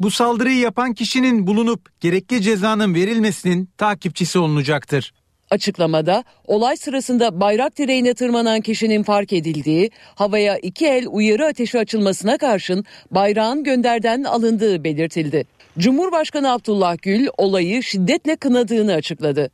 Bu 0.00 0.10
saldırıyı 0.10 0.58
yapan 0.58 0.94
kişinin 0.94 1.46
bulunup 1.46 2.00
gerekli 2.00 2.42
cezanın 2.42 2.94
verilmesinin 2.94 3.70
takipçisi 3.78 4.38
olunacaktır. 4.38 5.12
Açıklamada 5.50 6.24
olay 6.46 6.76
sırasında 6.76 7.40
bayrak 7.40 7.78
direğine 7.78 8.14
tırmanan 8.14 8.60
kişinin 8.60 9.02
fark 9.02 9.32
edildiği, 9.32 9.90
havaya 10.14 10.58
iki 10.58 10.86
el 10.86 11.06
uyarı 11.10 11.46
ateşi 11.46 11.78
açılmasına 11.78 12.38
karşın 12.38 12.84
bayrağın 13.10 13.64
gönderden 13.64 14.24
alındığı 14.24 14.84
belirtildi. 14.84 15.44
Cumhurbaşkanı 15.78 16.52
Abdullah 16.52 16.96
Gül 17.02 17.26
olayı 17.38 17.82
şiddetle 17.82 18.36
kınadığını 18.36 18.92
açıkladı. 18.92 19.50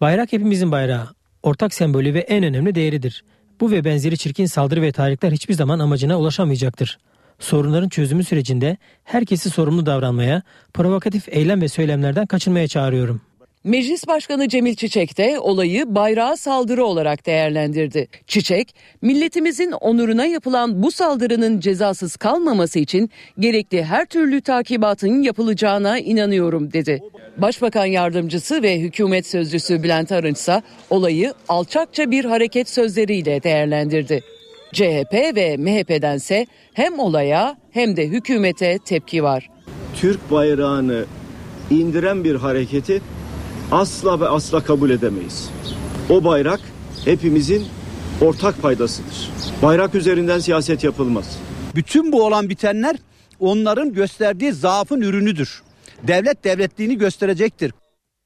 Bayrak 0.00 0.32
hepimizin 0.32 0.72
bayrağı, 0.72 1.08
ortak 1.42 1.74
sembolü 1.74 2.14
ve 2.14 2.20
en 2.20 2.44
önemli 2.44 2.74
değeridir. 2.74 3.24
Bu 3.60 3.70
ve 3.70 3.84
benzeri 3.84 4.18
çirkin 4.18 4.46
saldırı 4.46 4.82
ve 4.82 4.92
tahrikler 4.92 5.32
hiçbir 5.32 5.54
zaman 5.54 5.78
amacına 5.78 6.18
ulaşamayacaktır. 6.18 6.98
Sorunların 7.38 7.88
çözümü 7.88 8.24
sürecinde 8.24 8.76
herkesi 9.04 9.50
sorumlu 9.50 9.86
davranmaya, 9.86 10.42
provokatif 10.74 11.28
eylem 11.28 11.62
ve 11.62 11.68
söylemlerden 11.68 12.26
kaçınmaya 12.26 12.68
çağırıyorum. 12.68 13.20
Meclis 13.64 14.06
Başkanı 14.06 14.48
Cemil 14.48 14.74
Çiçek 14.74 15.18
de 15.18 15.38
olayı 15.40 15.94
bayrağa 15.94 16.36
saldırı 16.36 16.84
olarak 16.84 17.26
değerlendirdi. 17.26 18.08
Çiçek, 18.26 18.74
milletimizin 19.02 19.72
onuruna 19.72 20.26
yapılan 20.26 20.82
bu 20.82 20.90
saldırının 20.90 21.60
cezasız 21.60 22.16
kalmaması 22.16 22.78
için 22.78 23.10
gerekli 23.38 23.84
her 23.84 24.06
türlü 24.06 24.40
takibatın 24.40 25.22
yapılacağına 25.22 25.98
inanıyorum 25.98 26.72
dedi. 26.72 27.02
Başbakan 27.36 27.84
yardımcısı 27.84 28.62
ve 28.62 28.80
hükümet 28.80 29.26
sözcüsü 29.26 29.82
Bülent 29.82 30.12
Arınç 30.12 30.36
ise 30.36 30.62
olayı 30.90 31.34
alçakça 31.48 32.10
bir 32.10 32.24
hareket 32.24 32.68
sözleriyle 32.68 33.42
değerlendirdi. 33.42 34.20
CHP 34.72 35.14
ve 35.36 35.56
MHP'dense 35.56 36.46
hem 36.74 36.98
olaya 36.98 37.56
hem 37.70 37.96
de 37.96 38.06
hükümete 38.06 38.78
tepki 38.84 39.22
var. 39.22 39.50
Türk 39.96 40.30
bayrağını 40.30 41.04
indiren 41.70 42.24
bir 42.24 42.34
hareketi 42.34 43.00
asla 43.72 44.20
ve 44.20 44.28
asla 44.28 44.64
kabul 44.64 44.90
edemeyiz. 44.90 45.50
O 46.10 46.24
bayrak 46.24 46.60
hepimizin 47.04 47.66
ortak 48.20 48.62
paydasıdır. 48.62 49.30
Bayrak 49.62 49.94
üzerinden 49.94 50.38
siyaset 50.38 50.84
yapılmaz. 50.84 51.38
Bütün 51.74 52.12
bu 52.12 52.22
olan 52.22 52.48
bitenler 52.48 52.96
onların 53.40 53.92
gösterdiği 53.92 54.52
zaafın 54.52 55.00
ürünüdür. 55.00 55.62
Devlet 56.02 56.44
devletliğini 56.44 56.98
gösterecektir. 56.98 57.72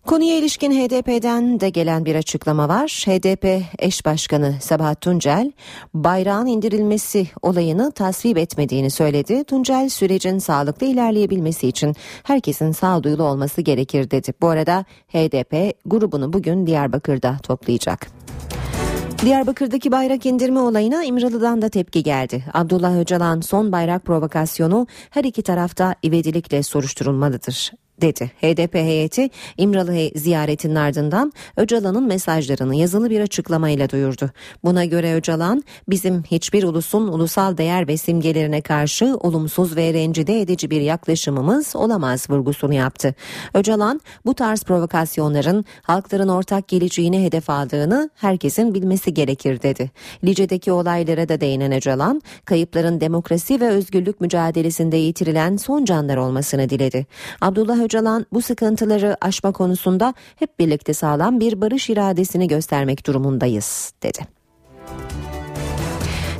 Konuya 0.06 0.38
ilişkin 0.38 0.70
HDP'den 0.70 1.60
de 1.60 1.68
gelen 1.68 2.04
bir 2.04 2.14
açıklama 2.14 2.68
var. 2.68 3.04
HDP 3.06 3.62
eş 3.78 4.06
başkanı 4.06 4.54
Sabahat 4.60 5.00
Tuncel, 5.00 5.52
bayrağın 5.94 6.46
indirilmesi 6.46 7.26
olayını 7.42 7.92
tasvip 7.92 8.38
etmediğini 8.38 8.90
söyledi. 8.90 9.44
Tuncel 9.44 9.88
sürecin 9.88 10.38
sağlıklı 10.38 10.86
ilerleyebilmesi 10.86 11.68
için 11.68 11.94
herkesin 12.22 12.72
sağduyulu 12.72 13.22
olması 13.22 13.60
gerekir 13.60 14.10
dedi. 14.10 14.32
Bu 14.42 14.48
arada 14.48 14.84
HDP 15.08 15.74
grubunu 15.86 16.32
bugün 16.32 16.66
Diyarbakır'da 16.66 17.36
toplayacak. 17.42 18.06
Diyarbakır'daki 19.24 19.92
bayrak 19.92 20.26
indirme 20.26 20.60
olayına 20.60 21.04
İmralı'dan 21.04 21.62
da 21.62 21.68
tepki 21.68 22.02
geldi. 22.02 22.44
Abdullah 22.54 22.98
Öcalan 22.98 23.40
son 23.40 23.72
bayrak 23.72 24.04
provokasyonu 24.04 24.86
her 25.10 25.24
iki 25.24 25.42
tarafta 25.42 25.94
ivedilikle 26.04 26.62
soruşturulmalıdır 26.62 27.72
dedi. 28.00 28.30
HDP 28.40 28.74
heyeti 28.74 29.30
İmralı 29.58 30.10
ziyaretinin 30.14 30.74
ardından 30.74 31.32
Öcalan'ın 31.56 32.06
mesajlarını 32.06 32.76
yazılı 32.76 33.10
bir 33.10 33.20
açıklamayla 33.20 33.90
duyurdu. 33.90 34.30
Buna 34.64 34.84
göre 34.84 35.14
Öcalan 35.14 35.64
bizim 35.88 36.22
hiçbir 36.22 36.62
ulusun 36.62 37.08
ulusal 37.08 37.56
değer 37.56 37.88
ve 37.88 37.96
simgelerine 37.96 38.60
karşı 38.60 39.16
olumsuz 39.16 39.76
ve 39.76 39.92
rencide 39.92 40.40
edici 40.40 40.70
bir 40.70 40.80
yaklaşımımız 40.80 41.76
olamaz 41.76 42.30
vurgusunu 42.30 42.74
yaptı. 42.74 43.14
Öcalan 43.54 44.00
bu 44.26 44.34
tarz 44.34 44.62
provokasyonların 44.62 45.64
halkların 45.82 46.28
ortak 46.28 46.68
geleceğini 46.68 47.24
hedef 47.24 47.50
aldığını 47.50 48.10
herkesin 48.14 48.74
bilmesi 48.74 49.14
gerekir 49.14 49.62
dedi. 49.62 49.90
Lice'deki 50.24 50.72
olaylara 50.72 51.28
da 51.28 51.40
değinen 51.40 51.72
Öcalan 51.72 52.22
kayıpların 52.44 53.00
demokrasi 53.00 53.60
ve 53.60 53.68
özgürlük 53.68 54.20
mücadelesinde 54.20 54.96
yitirilen 54.96 55.56
son 55.56 55.84
canlar 55.84 56.16
olmasını 56.16 56.68
diledi. 56.68 57.06
Abdullah 57.40 57.83
Öcalan 57.84 58.26
bu 58.32 58.42
sıkıntıları 58.42 59.16
aşma 59.20 59.52
konusunda 59.52 60.14
hep 60.36 60.58
birlikte 60.58 60.94
sağlam 60.94 61.40
bir 61.40 61.60
barış 61.60 61.90
iradesini 61.90 62.48
göstermek 62.48 63.06
durumundayız 63.06 63.92
dedi. 64.02 64.18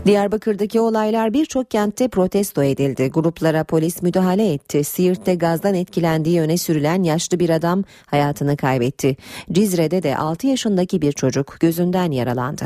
Diyarbakır'daki 0.06 0.80
olaylar 0.80 1.32
birçok 1.32 1.70
kentte 1.70 2.08
protesto 2.08 2.62
edildi. 2.62 3.10
Gruplara 3.10 3.64
polis 3.64 4.02
müdahale 4.02 4.52
etti. 4.52 4.84
Siirt'te 4.84 5.34
gazdan 5.34 5.74
etkilendiği 5.74 6.40
öne 6.40 6.56
sürülen 6.56 7.02
yaşlı 7.02 7.38
bir 7.38 7.50
adam 7.50 7.84
hayatını 8.06 8.56
kaybetti. 8.56 9.16
Cizre'de 9.52 10.02
de 10.02 10.16
6 10.16 10.46
yaşındaki 10.46 11.02
bir 11.02 11.12
çocuk 11.12 11.56
gözünden 11.60 12.10
yaralandı. 12.10 12.64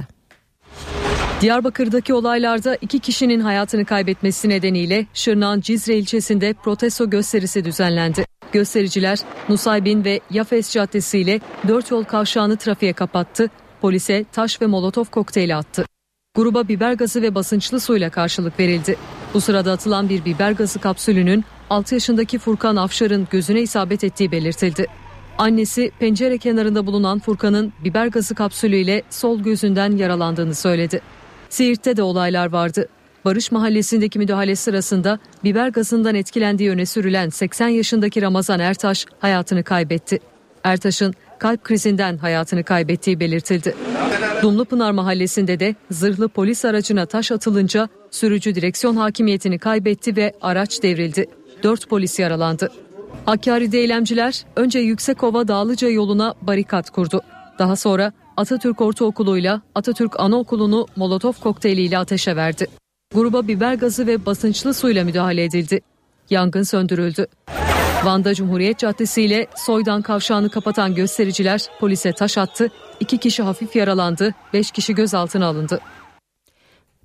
Diyarbakır'daki 1.41 2.15
olaylarda 2.15 2.77
iki 2.81 2.99
kişinin 2.99 3.41
hayatını 3.41 3.85
kaybetmesi 3.85 4.49
nedeniyle 4.49 5.07
Şırnak'ın 5.15 5.61
Cizre 5.61 5.97
ilçesinde 5.97 6.53
protesto 6.53 7.11
gösterisi 7.11 7.65
düzenlendi. 7.65 8.38
Göstericiler 8.53 9.19
Nusaybin 9.49 10.05
ve 10.05 10.21
Yafes 10.31 10.73
Caddesi 10.73 11.19
ile 11.19 11.41
dört 11.69 11.91
yol 11.91 12.05
kavşağını 12.05 12.57
trafiğe 12.57 12.93
kapattı, 12.93 13.51
polise 13.81 14.25
taş 14.33 14.63
ve 14.63 14.67
molotof 14.67 15.11
kokteyli 15.11 15.55
attı. 15.55 15.85
Gruba 16.35 16.69
biber 16.69 16.93
gazı 16.93 17.23
ve 17.23 17.35
basınçlı 17.35 17.81
suyla 17.81 18.11
karşılık 18.11 18.61
verildi. 18.61 18.97
Bu 19.35 19.41
sırada 19.41 19.73
atılan 19.73 20.09
bir 20.09 20.25
biber 20.25 20.53
gazı 20.53 20.79
kapsülünün 20.79 21.45
6 21.71 21.95
yaşındaki 21.95 22.39
Furkan 22.39 22.77
Afşar'ın 22.77 23.29
gözüne 23.31 23.61
isabet 23.61 24.05
ettiği 24.05 24.33
belirtildi. 24.33 24.87
Annesi 25.39 25.91
pencere 25.99 26.39
kenarında 26.39 26.87
bulunan 26.87 27.19
Furkan'ın 27.19 27.73
biber 27.85 28.07
gazı 28.07 28.35
kapsülüyle 28.35 29.03
sol 29.11 29.41
gözünden 29.41 29.97
yaralandığını 29.97 30.55
söyledi. 30.55 31.01
Siirt'te 31.49 31.97
de 31.97 32.03
olaylar 32.03 32.53
vardı. 32.53 32.89
Barış 33.29 33.53
Mahallesi'ndeki 33.53 34.19
müdahale 34.19 34.57
sırasında 34.57 35.19
biber 35.45 35.69
gazından 35.69 36.15
etkilendiği 36.15 36.71
öne 36.71 36.87
sürülen 36.87 37.29
80 37.29 37.69
yaşındaki 37.69 38.23
Ramazan 38.23 38.61
Ertaş 38.61 39.07
hayatını 39.19 39.65
kaybetti. 39.65 40.19
Ertaş'ın 40.65 41.15
kalp 41.39 41.65
krizinden 41.65 42.17
hayatını 42.17 42.65
kaybettiği 42.65 43.21
belirtildi. 43.21 43.75
Dumlupınar 44.43 44.91
Mahallesi'nde 44.91 45.61
de 45.61 45.75
zırhlı 45.91 46.29
polis 46.29 46.65
aracına 46.65 47.07
taş 47.07 47.33
atılınca 47.33 47.89
sürücü 48.11 48.55
direksiyon 48.55 48.97
hakimiyetini 48.97 49.59
kaybetti 49.59 50.17
ve 50.17 50.33
araç 50.41 50.83
devrildi. 50.83 51.27
Dört 51.63 51.89
polis 51.89 52.19
yaralandı. 52.19 52.73
Hakkari'de 53.27 53.79
eylemciler 53.79 54.45
önce 54.57 54.79
Yüksekova 54.79 55.49
Dağlıca 55.49 55.89
yoluna 55.89 56.35
barikat 56.43 56.91
kurdu. 56.91 57.21
Daha 57.59 57.77
sonra 57.77 58.13
Atatürk 58.37 58.81
Ortaokulu'yla 58.81 59.63
Atatürk 59.75 60.21
Anaokulu'nu 60.21 60.87
Molotof 60.97 61.41
kokteyliyle 61.41 61.99
ateşe 61.99 62.37
verdi. 62.37 62.67
Gruba 63.15 63.49
biber 63.49 63.75
gazı 63.75 64.07
ve 64.07 64.27
basınçlı 64.27 64.75
suyla 64.75 65.05
müdahale 65.05 65.45
edildi. 65.45 65.81
Yangın 66.31 66.63
söndürüldü. 66.63 67.27
Van'da 68.05 68.35
Cumhuriyet 68.35 68.79
Caddesi 68.79 69.23
ile 69.23 69.47
Soydan 69.57 70.03
kavşağını 70.03 70.51
kapatan 70.51 70.95
göstericiler 70.95 71.67
polise 71.81 72.13
taş 72.13 72.39
attı. 72.39 72.71
İki 73.01 73.19
kişi 73.19 73.43
hafif 73.43 73.77
yaralandı, 73.77 74.35
beş 74.53 74.71
kişi 74.71 74.95
gözaltına 74.95 75.47
alındı. 75.47 75.81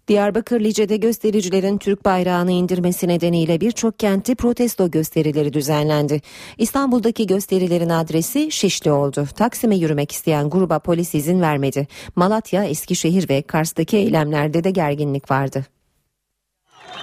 Diyarbakır 0.08 0.62
Lice'de 0.62 0.98
göstericilerin 0.98 1.78
Türk 1.78 2.06
bayrağını 2.06 2.52
indirmesi 2.52 3.08
nedeniyle 3.08 3.62
birçok 3.62 4.00
kentte 4.00 4.36
protesto 4.36 4.92
gösterileri 4.92 5.54
düzenlendi. 5.54 6.22
İstanbul'daki 6.58 7.28
gösterilerin 7.28 7.90
adresi 7.90 8.52
Şişli 8.52 8.92
oldu. 8.92 9.28
Taksim'e 9.36 9.76
yürümek 9.76 10.12
isteyen 10.12 10.50
gruba 10.50 10.80
polis 10.80 11.16
izin 11.16 11.42
vermedi. 11.42 11.88
Malatya, 12.16 12.64
Eskişehir 12.64 13.30
ve 13.30 13.42
Kars'taki 13.42 13.98
eylemlerde 13.98 14.64
de 14.64 14.72
gerginlik 14.72 15.32
vardı. 15.32 15.66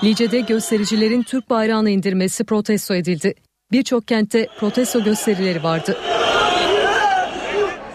Lice'de 0.05 0.41
göstericilerin 0.41 1.23
Türk 1.23 1.51
bayrağını 1.51 1.91
indirmesi 1.91 2.45
protesto 2.45 2.95
edildi. 2.95 3.35
Birçok 3.73 4.09
kentte 4.09 4.47
protesto 4.61 5.05
gösterileri 5.05 5.63
vardı. 5.63 5.97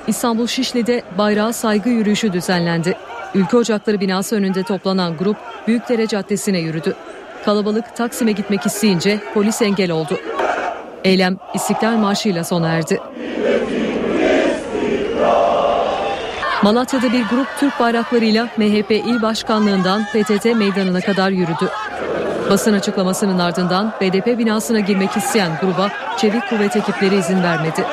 İstanbul 0.08 0.48
Şişli'de 0.48 1.04
bayrağa 1.18 1.54
saygı 1.54 1.90
yürüyüşü 1.90 2.34
düzenlendi. 2.34 2.98
Ülke 3.36 3.58
Ocakları 3.58 4.00
binası 4.00 4.36
önünde 4.36 4.64
toplanan 4.64 5.18
grup 5.18 5.38
Büyükdere 5.68 6.08
Caddesi'ne 6.08 6.60
yürüdü. 6.60 6.96
Kalabalık 7.46 7.96
Taksim'e 7.96 8.32
gitmek 8.32 8.66
isteyince 8.66 9.20
polis 9.34 9.62
engel 9.62 9.92
oldu. 9.92 10.20
Eylem 11.04 11.38
İstiklal 11.54 11.98
Marşı'yla 11.98 12.44
sona 12.44 12.68
erdi. 12.68 13.00
Malatya'da 16.64 17.14
bir 17.14 17.24
grup 17.24 17.48
Türk 17.60 17.80
bayraklarıyla 17.80 18.50
MHP 18.58 18.92
il 18.92 19.22
başkanlığından 19.22 20.06
PTT 20.06 20.46
meydanına 20.46 21.02
kadar 21.02 21.30
yürüdü. 21.30 21.70
Basın 22.50 22.74
açıklamasının 22.74 23.40
ardından 23.40 23.94
BDP 24.02 24.38
binasına 24.38 24.80
girmek 24.80 25.18
isteyen 25.18 25.52
gruba 25.62 25.90
çevik 26.18 26.50
kuvvet 26.50 26.76
ekipleri 26.76 27.16
izin 27.16 27.44
vermedi. 27.44 27.84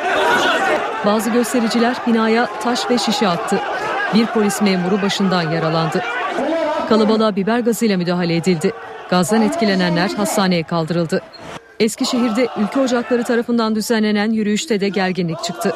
Bazı 1.06 1.30
göstericiler 1.30 1.96
binaya 2.06 2.48
taş 2.62 2.90
ve 2.90 2.98
şişe 2.98 3.28
attı. 3.28 3.58
Bir 4.14 4.26
polis 4.26 4.62
memuru 4.62 5.02
başından 5.02 5.42
yaralandı. 5.42 6.02
Kalabalığa 6.88 7.36
biber 7.36 7.58
gazıyla 7.58 7.96
müdahale 7.96 8.36
edildi. 8.36 8.72
Gazdan 9.10 9.42
etkilenenler 9.42 10.10
hastaneye 10.10 10.62
kaldırıldı. 10.62 11.22
Eskişehir'de 11.80 12.48
ülke 12.58 12.80
ocakları 12.80 13.24
tarafından 13.24 13.74
düzenlenen 13.74 14.30
yürüyüşte 14.30 14.80
de 14.80 14.88
gerginlik 14.88 15.44
çıktı. 15.44 15.72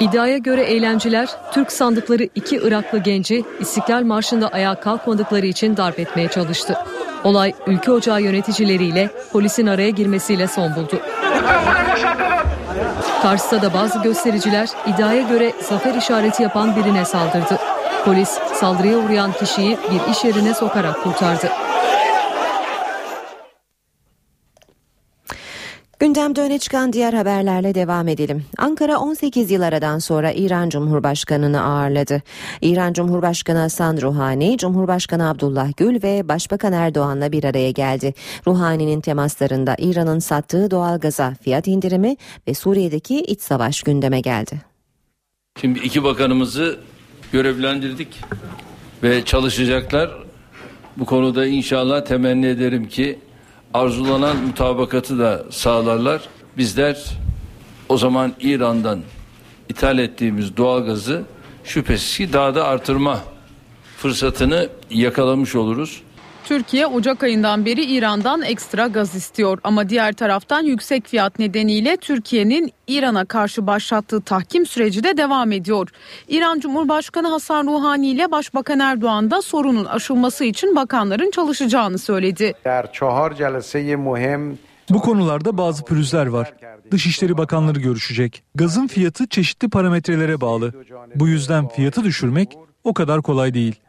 İddiaya 0.00 0.38
göre 0.38 0.62
eylemciler 0.62 1.28
Türk 1.52 1.72
sandıkları 1.72 2.28
iki 2.34 2.56
Iraklı 2.56 2.98
genci 2.98 3.44
İstiklal 3.60 4.02
Marşı'nda 4.02 4.48
ayağa 4.48 4.80
kalkmadıkları 4.80 5.46
için 5.46 5.76
darp 5.76 5.98
etmeye 5.98 6.28
çalıştı. 6.28 6.74
Olay 7.24 7.52
ülke 7.66 7.90
ocağı 7.92 8.22
yöneticileriyle 8.22 9.10
polisin 9.32 9.66
araya 9.66 9.90
girmesiyle 9.90 10.46
son 10.46 10.74
buldu. 10.76 11.00
Kars'ta 13.22 13.62
da 13.62 13.74
bazı 13.74 14.02
göstericiler 14.02 14.68
iddiaya 14.86 15.22
göre 15.22 15.52
zafer 15.68 15.94
işareti 15.94 16.42
yapan 16.42 16.76
birine 16.76 17.04
saldırdı. 17.04 17.58
Polis 18.04 18.28
saldırıya 18.54 18.98
uğrayan 18.98 19.32
kişiyi 19.32 19.78
bir 19.90 20.12
iş 20.12 20.24
yerine 20.24 20.54
sokarak 20.54 21.02
kurtardı. 21.02 21.48
Gündemde 26.00 26.40
öne 26.40 26.58
çıkan 26.58 26.92
diğer 26.92 27.12
haberlerle 27.12 27.74
devam 27.74 28.08
edelim. 28.08 28.44
Ankara 28.58 28.98
18 28.98 29.50
yıl 29.50 29.62
aradan 29.62 29.98
sonra 29.98 30.32
İran 30.32 30.68
Cumhurbaşkanı'nı 30.68 31.62
ağırladı. 31.62 32.22
İran 32.62 32.92
Cumhurbaşkanı 32.92 33.58
Hasan 33.58 34.00
Ruhani, 34.00 34.58
Cumhurbaşkanı 34.58 35.28
Abdullah 35.28 35.76
Gül 35.76 36.02
ve 36.02 36.28
Başbakan 36.28 36.72
Erdoğan'la 36.72 37.32
bir 37.32 37.44
araya 37.44 37.70
geldi. 37.70 38.14
Ruhani'nin 38.46 39.00
temaslarında 39.00 39.76
İran'ın 39.78 40.18
sattığı 40.18 40.70
doğalgaza 40.70 41.34
fiyat 41.42 41.68
indirimi 41.68 42.16
ve 42.48 42.54
Suriye'deki 42.54 43.20
iç 43.20 43.40
savaş 43.40 43.82
gündeme 43.82 44.20
geldi. 44.20 44.60
Şimdi 45.60 45.78
iki 45.78 46.04
bakanımızı 46.04 46.78
görevlendirdik 47.32 48.20
ve 49.02 49.24
çalışacaklar. 49.24 50.10
Bu 50.96 51.04
konuda 51.04 51.46
inşallah 51.46 52.04
temenni 52.04 52.46
ederim 52.46 52.88
ki 52.88 53.18
arzulanan 53.74 54.36
mutabakatı 54.36 55.18
da 55.18 55.44
sağlarlar. 55.50 56.20
Bizler 56.56 57.04
o 57.88 57.98
zaman 57.98 58.32
İran'dan 58.40 59.00
ithal 59.68 59.98
ettiğimiz 59.98 60.56
doğalgazı 60.56 61.22
şüphesiz 61.64 62.16
ki 62.16 62.32
daha 62.32 62.54
da 62.54 62.64
artırma 62.64 63.20
fırsatını 63.96 64.68
yakalamış 64.90 65.54
oluruz. 65.54 66.02
Türkiye 66.50 66.86
Ocak 66.86 67.22
ayından 67.22 67.66
beri 67.66 67.84
İran'dan 67.84 68.42
ekstra 68.42 68.86
gaz 68.86 69.14
istiyor 69.14 69.58
ama 69.64 69.88
diğer 69.88 70.12
taraftan 70.12 70.62
yüksek 70.62 71.06
fiyat 71.06 71.38
nedeniyle 71.38 71.96
Türkiye'nin 71.96 72.72
İran'a 72.86 73.24
karşı 73.24 73.66
başlattığı 73.66 74.20
tahkim 74.20 74.66
süreci 74.66 75.04
de 75.04 75.16
devam 75.16 75.52
ediyor. 75.52 75.88
İran 76.28 76.60
Cumhurbaşkanı 76.60 77.28
Hasan 77.28 77.66
Ruhani 77.66 78.08
ile 78.08 78.30
Başbakan 78.30 78.80
Erdoğan 78.80 79.30
da 79.30 79.42
sorunun 79.42 79.84
aşılması 79.84 80.44
için 80.44 80.76
bakanların 80.76 81.30
çalışacağını 81.30 81.98
söyledi. 81.98 82.54
Bu 84.90 85.00
konularda 85.00 85.58
bazı 85.58 85.84
pürüzler 85.84 86.26
var. 86.26 86.54
Dışişleri 86.90 87.38
Bakanları 87.38 87.80
görüşecek. 87.80 88.42
Gazın 88.54 88.86
fiyatı 88.86 89.26
çeşitli 89.28 89.68
parametrelere 89.68 90.40
bağlı. 90.40 90.72
Bu 91.14 91.28
yüzden 91.28 91.68
fiyatı 91.68 92.04
düşürmek 92.04 92.56
o 92.84 92.94
kadar 92.94 93.22
kolay 93.22 93.54
değil. 93.54 93.80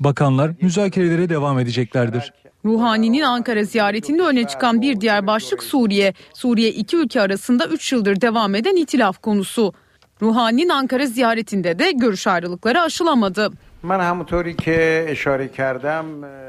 Bakanlar 0.00 0.52
müzakerelere 0.62 1.28
devam 1.28 1.58
edeceklerdir. 1.58 2.32
Ruhani'nin 2.64 3.22
Ankara 3.22 3.64
ziyaretinde 3.64 4.22
öne 4.22 4.46
çıkan 4.46 4.82
bir 4.82 5.00
diğer 5.00 5.26
başlık 5.26 5.62
Suriye. 5.62 6.14
Suriye 6.34 6.70
iki 6.70 6.96
ülke 6.96 7.20
arasında 7.20 7.66
3 7.66 7.92
yıldır 7.92 8.20
devam 8.20 8.54
eden 8.54 8.76
itilaf 8.76 9.22
konusu. 9.22 9.74
Ruhani'nin 10.22 10.68
Ankara 10.68 11.06
ziyaretinde 11.06 11.78
de 11.78 11.90
görüş 11.92 12.26
ayrılıkları 12.26 12.80
aşılamadı. 12.80 13.50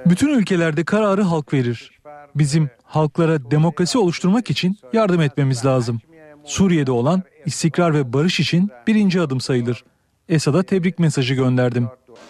Bütün 0.06 0.30
ülkelerde 0.30 0.84
kararı 0.84 1.22
halk 1.22 1.54
verir. 1.54 1.92
Bizim 2.36 2.70
halklara 2.84 3.52
demokrasi 3.52 3.98
oluşturmak 3.98 4.50
için 4.50 4.78
yardım 4.94 5.22
etmemiz 5.22 5.66
lazım. 5.66 6.00
Suriye'de 6.46 6.92
olan 6.92 7.24
istikrar 7.46 7.94
ve 7.94 8.14
barış 8.14 8.40
için 8.40 8.70
birinci 8.88 9.22
adım 9.22 9.42
sayılır. 9.42 9.84
Esad'a 10.30 10.64
tebrik 10.64 11.00
mesajı 11.00 11.34
gönderdim. 11.34 11.88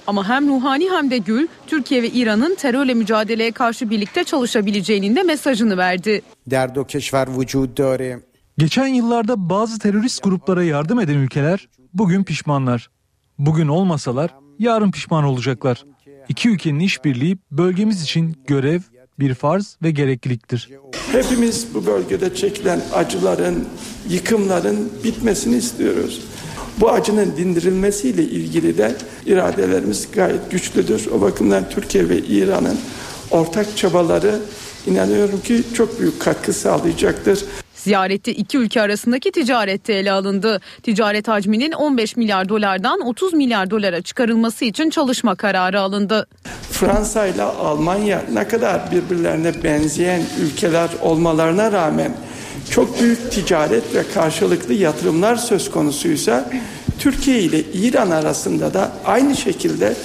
Ama 0.07 0.29
hem 0.29 0.47
Ruhani 0.47 0.89
hem 0.91 1.11
de 1.11 1.17
Gül, 1.17 1.47
Türkiye 1.67 2.03
ve 2.03 2.09
İran'ın 2.09 2.55
terörle 2.55 2.93
mücadeleye 2.93 3.51
karşı 3.51 3.89
birlikte 3.89 4.23
çalışabileceğinin 4.23 5.15
de 5.15 5.23
mesajını 5.23 5.77
verdi. 5.77 6.21
Geçen 8.57 8.87
yıllarda 8.87 9.49
bazı 9.49 9.79
terörist 9.79 10.23
gruplara 10.23 10.63
yardım 10.63 10.99
eden 10.99 11.17
ülkeler 11.17 11.69
bugün 11.93 12.23
pişmanlar. 12.23 12.89
Bugün 13.39 13.67
olmasalar 13.67 14.35
yarın 14.59 14.91
pişman 14.91 15.23
olacaklar. 15.23 15.85
İki 16.29 16.49
ülkenin 16.49 16.79
işbirliği 16.79 17.37
bölgemiz 17.51 18.03
için 18.03 18.35
görev, 18.47 18.79
bir 19.19 19.33
farz 19.33 19.77
ve 19.83 19.91
gerekliliktir. 19.91 20.69
Hepimiz 21.11 21.67
bu 21.73 21.85
bölgede 21.85 22.35
çekilen 22.35 22.81
acıların, 22.93 23.67
yıkımların 24.09 24.91
bitmesini 25.03 25.55
istiyoruz. 25.55 26.21
Bu 26.77 26.91
acının 26.91 27.37
dindirilmesiyle 27.37 28.23
ilgili 28.23 28.77
de 28.77 28.95
iradelerimiz 29.25 30.07
gayet 30.11 30.51
güçlüdür. 30.51 31.07
O 31.11 31.21
bakımdan 31.21 31.69
Türkiye 31.69 32.09
ve 32.09 32.17
İran'ın 32.17 32.77
ortak 33.31 33.77
çabaları 33.77 34.39
inanıyorum 34.87 35.41
ki 35.41 35.63
çok 35.73 35.99
büyük 35.99 36.19
katkı 36.19 36.53
sağlayacaktır. 36.53 37.43
Ziyarette 37.75 38.33
iki 38.33 38.57
ülke 38.57 38.81
arasındaki 38.81 39.31
ticarette 39.31 39.93
ele 39.93 40.11
alındı. 40.11 40.61
Ticaret 40.83 41.27
hacminin 41.27 41.71
15 41.71 42.17
milyar 42.17 42.49
dolardan 42.49 43.01
30 43.01 43.33
milyar 43.33 43.69
dolara 43.69 44.01
çıkarılması 44.01 44.65
için 44.65 44.89
çalışma 44.89 45.35
kararı 45.35 45.81
alındı. 45.81 46.27
Fransa 46.71 47.27
ile 47.27 47.43
Almanya 47.43 48.23
ne 48.33 48.47
kadar 48.47 48.91
birbirlerine 48.91 49.63
benzeyen 49.63 50.21
ülkeler 50.41 50.89
olmalarına 51.01 51.71
rağmen 51.71 52.11
çok 52.71 53.01
büyük 53.01 53.31
ticaret 53.31 53.95
ve 53.95 54.03
karşılıklı 54.13 54.73
yatırımlar 54.73 55.35
söz 55.35 55.71
konusuysa 55.71 56.49
Türkiye 56.99 57.39
ile 57.39 57.59
İran 57.59 58.11
arasında 58.11 58.73
da 58.73 58.91
aynı 59.05 59.35
şekilde 59.37 59.95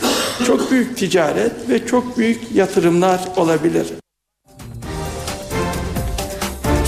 çok 0.46 0.70
büyük 0.70 0.96
ticaret 0.96 1.52
ve 1.68 1.86
çok 1.86 2.18
büyük 2.18 2.40
yatırımlar 2.54 3.20
olabilir. 3.36 3.86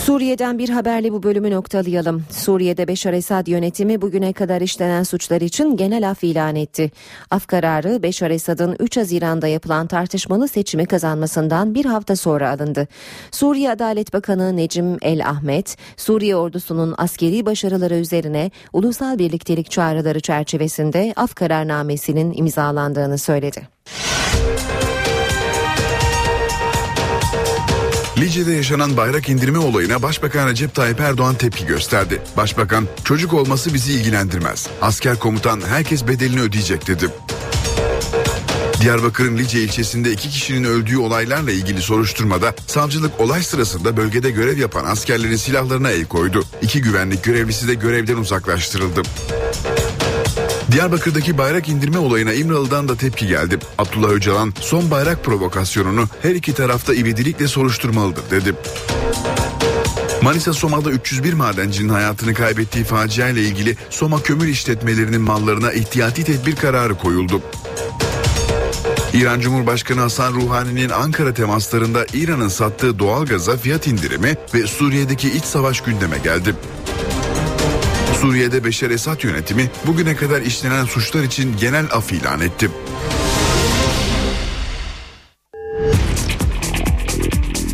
Suriye'den 0.04 0.58
bir 0.58 0.68
haberle 0.68 1.12
bu 1.12 1.22
bölümü 1.22 1.50
noktalayalım. 1.50 2.24
Suriye'de 2.30 2.88
Beşar 2.88 3.12
Esad 3.12 3.46
yönetimi 3.46 4.02
bugüne 4.02 4.32
kadar 4.32 4.60
işlenen 4.60 5.02
suçlar 5.02 5.40
için 5.40 5.76
genel 5.76 6.10
af 6.10 6.24
ilan 6.24 6.56
etti. 6.56 6.90
Af 7.30 7.46
kararı 7.46 8.02
Beşar 8.02 8.30
Esad'ın 8.30 8.76
3 8.78 8.96
Haziran'da 8.96 9.48
yapılan 9.48 9.86
tartışmalı 9.86 10.48
seçimi 10.48 10.86
kazanmasından 10.86 11.74
bir 11.74 11.84
hafta 11.84 12.16
sonra 12.16 12.50
alındı. 12.50 12.88
Suriye 13.30 13.70
Adalet 13.70 14.12
Bakanı 14.12 14.56
Necim 14.56 14.98
El 15.02 15.28
Ahmet, 15.28 15.76
Suriye 15.96 16.36
ordusunun 16.36 16.94
askeri 16.98 17.46
başarıları 17.46 17.94
üzerine 17.94 18.50
ulusal 18.72 19.18
birliktelik 19.18 19.70
çağrıları 19.70 20.20
çerçevesinde 20.20 21.12
af 21.16 21.34
kararnamesinin 21.34 22.32
imzalandığını 22.36 23.18
söyledi. 23.18 23.68
Lice'de 28.18 28.52
yaşanan 28.52 28.96
bayrak 28.96 29.28
indirme 29.28 29.58
olayına 29.58 30.02
Başbakan 30.02 30.48
Recep 30.48 30.74
Tayyip 30.74 31.00
Erdoğan 31.00 31.34
tepki 31.34 31.66
gösterdi. 31.66 32.22
Başbakan, 32.36 32.88
çocuk 33.04 33.32
olması 33.34 33.74
bizi 33.74 33.92
ilgilendirmez. 33.92 34.66
Asker 34.82 35.18
komutan 35.18 35.60
herkes 35.60 36.08
bedelini 36.08 36.40
ödeyecek 36.40 36.86
dedi. 36.86 37.08
Diyarbakır'ın 38.80 39.38
Lice 39.38 39.60
ilçesinde 39.60 40.12
iki 40.12 40.30
kişinin 40.30 40.64
öldüğü 40.64 40.98
olaylarla 40.98 41.52
ilgili 41.52 41.82
soruşturmada 41.82 42.54
savcılık 42.66 43.20
olay 43.20 43.42
sırasında 43.42 43.96
bölgede 43.96 44.30
görev 44.30 44.58
yapan 44.58 44.84
askerlerin 44.84 45.36
silahlarına 45.36 45.90
el 45.90 46.04
koydu. 46.04 46.44
İki 46.62 46.80
güvenlik 46.80 47.24
görevlisi 47.24 47.68
de 47.68 47.74
görevden 47.74 48.16
uzaklaştırıldı. 48.16 49.02
Diyarbakır'daki 50.74 51.38
bayrak 51.38 51.68
indirme 51.68 51.98
olayına 51.98 52.32
İmralı'dan 52.32 52.88
da 52.88 52.96
tepki 52.96 53.26
geldi. 53.26 53.58
Abdullah 53.78 54.08
Öcalan 54.08 54.52
son 54.60 54.90
bayrak 54.90 55.24
provokasyonunu 55.24 56.08
her 56.22 56.34
iki 56.34 56.54
tarafta 56.54 56.94
ivedilikle 56.94 57.48
soruşturmalıdır 57.48 58.30
dedi. 58.30 58.54
Manisa 60.22 60.52
Soma'da 60.52 60.90
301 60.90 61.32
madencinin 61.32 61.88
hayatını 61.88 62.34
kaybettiği 62.34 62.84
facia 62.84 63.28
ile 63.28 63.42
ilgili 63.42 63.76
Soma 63.90 64.22
kömür 64.22 64.48
işletmelerinin 64.48 65.20
mallarına 65.20 65.72
ihtiyati 65.72 66.24
tedbir 66.24 66.56
kararı 66.56 66.94
koyuldu. 66.94 67.42
İran 69.12 69.40
Cumhurbaşkanı 69.40 70.00
Hasan 70.00 70.34
Ruhani'nin 70.34 70.90
Ankara 70.90 71.34
temaslarında 71.34 72.06
İran'ın 72.14 72.48
sattığı 72.48 72.98
doğalgaza 72.98 73.56
fiyat 73.56 73.86
indirimi 73.86 74.36
ve 74.54 74.66
Suriye'deki 74.66 75.30
iç 75.30 75.44
savaş 75.44 75.80
gündeme 75.80 76.18
geldi. 76.18 76.54
Suriye'de 78.24 78.64
Beşer 78.64 78.90
Esad 78.90 79.24
yönetimi 79.24 79.70
bugüne 79.86 80.16
kadar 80.16 80.42
işlenen 80.42 80.84
suçlar 80.84 81.22
için 81.22 81.56
genel 81.56 81.86
af 81.92 82.12
ilan 82.12 82.40
etti. 82.40 82.70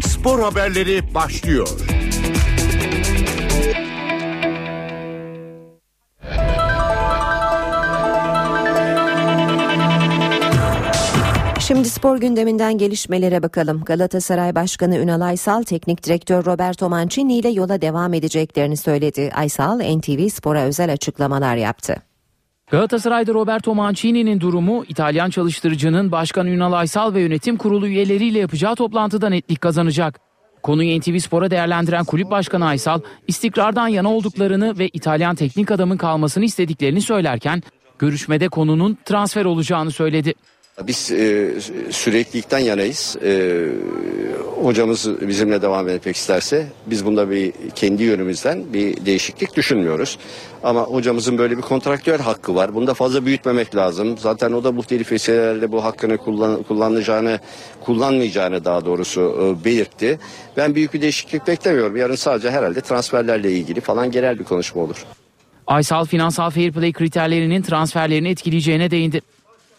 Spor 0.06 0.40
haberleri 0.40 1.14
başlıyor. 1.14 1.68
Şimdi 11.70 11.88
spor 11.88 12.20
gündeminden 12.20 12.78
gelişmelere 12.78 13.42
bakalım. 13.42 13.84
Galatasaray 13.84 14.54
Başkanı 14.54 14.98
Ünal 14.98 15.20
Aysal, 15.20 15.62
teknik 15.62 16.06
direktör 16.06 16.44
Roberto 16.44 16.88
Mancini 16.88 17.36
ile 17.38 17.48
yola 17.48 17.80
devam 17.80 18.14
edeceklerini 18.14 18.76
söyledi. 18.76 19.30
Aysal, 19.34 19.78
NTV 19.78 20.28
Spor'a 20.28 20.62
özel 20.62 20.92
açıklamalar 20.92 21.56
yaptı. 21.56 21.96
Galatasaray'da 22.70 23.34
Roberto 23.34 23.74
Mancini'nin 23.74 24.40
durumu 24.40 24.84
İtalyan 24.88 25.30
çalıştırıcının 25.30 26.12
Başkan 26.12 26.46
Ünal 26.46 26.72
Aysal 26.72 27.14
ve 27.14 27.20
yönetim 27.20 27.56
kurulu 27.56 27.86
üyeleriyle 27.86 28.38
yapacağı 28.38 28.74
toplantıda 28.74 29.28
netlik 29.28 29.60
kazanacak. 29.60 30.20
Konuyu 30.62 31.00
NTV 31.00 31.18
Spor'a 31.18 31.50
değerlendiren 31.50 32.04
kulüp 32.04 32.30
başkanı 32.30 32.66
Aysal, 32.66 33.00
istikrardan 33.28 33.88
yana 33.88 34.12
olduklarını 34.12 34.78
ve 34.78 34.88
İtalyan 34.88 35.34
teknik 35.34 35.70
adamın 35.70 35.96
kalmasını 35.96 36.44
istediklerini 36.44 37.00
söylerken, 37.00 37.62
görüşmede 37.98 38.48
konunun 38.48 38.98
transfer 39.04 39.44
olacağını 39.44 39.90
söyledi. 39.90 40.34
Biz 40.86 41.12
e, 41.12 41.54
süreklilikten 41.90 42.58
yanayız. 42.58 43.16
E, 43.24 43.66
hocamız 44.62 45.20
bizimle 45.20 45.62
devam 45.62 45.88
etmek 45.88 46.16
isterse 46.16 46.66
biz 46.86 47.06
bunda 47.06 47.30
bir 47.30 47.52
kendi 47.74 48.02
yönümüzden 48.02 48.72
bir 48.72 49.06
değişiklik 49.06 49.56
düşünmüyoruz. 49.56 50.18
Ama 50.62 50.82
hocamızın 50.82 51.38
böyle 51.38 51.56
bir 51.56 51.62
kontraktüel 51.62 52.20
hakkı 52.20 52.54
var. 52.54 52.74
Bunu 52.74 52.86
da 52.86 52.94
fazla 52.94 53.26
büyütmemek 53.26 53.76
lazım. 53.76 54.18
Zaten 54.18 54.52
o 54.52 54.64
da 54.64 54.72
muhtelif 54.72 55.12
vesilelerle 55.12 55.72
bu 55.72 55.84
hakkını 55.84 56.18
kullan, 56.18 56.62
kullanacağını, 56.62 57.38
kullanmayacağını 57.84 58.64
daha 58.64 58.84
doğrusu 58.84 59.20
e, 59.60 59.64
belirtti. 59.64 60.18
Ben 60.56 60.74
büyük 60.74 60.94
bir 60.94 61.02
değişiklik 61.02 61.46
beklemiyorum. 61.46 61.96
Yarın 61.96 62.14
sadece 62.14 62.50
herhalde 62.50 62.80
transferlerle 62.80 63.52
ilgili 63.52 63.80
falan 63.80 64.10
genel 64.10 64.38
bir 64.38 64.44
konuşma 64.44 64.82
olur. 64.82 65.06
Aysal 65.66 66.04
finansal 66.04 66.50
fair 66.50 66.72
play 66.72 66.92
kriterlerinin 66.92 67.62
transferlerini 67.62 68.28
etkileyeceğine 68.28 68.90
değindi. 68.90 69.20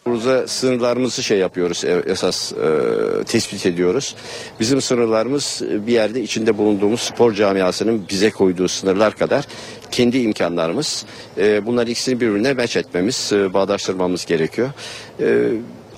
Burada 0.05 0.47
sınırlarımızı 0.47 1.23
şey 1.23 1.37
yapıyoruz 1.37 1.85
e, 1.85 2.03
esas 2.05 2.53
e, 2.53 3.23
tespit 3.23 3.65
ediyoruz. 3.65 4.15
Bizim 4.59 4.81
sınırlarımız 4.81 5.61
e, 5.71 5.87
bir 5.87 5.91
yerde 5.91 6.21
içinde 6.21 6.57
bulunduğumuz 6.57 7.01
spor 7.01 7.33
camiasının 7.33 8.05
bize 8.09 8.29
koyduğu 8.29 8.67
sınırlar 8.67 9.15
kadar 9.15 9.45
kendi 9.91 10.17
imkanlarımız. 10.17 11.05
E, 11.37 11.65
bunlar 11.65 11.87
ikisini 11.87 12.21
birbirine 12.21 12.53
meç 12.53 12.77
etmemiz, 12.77 13.31
e, 13.33 13.53
bağdaştırmamız 13.53 14.25
gerekiyor. 14.25 14.69
E, 15.19 15.51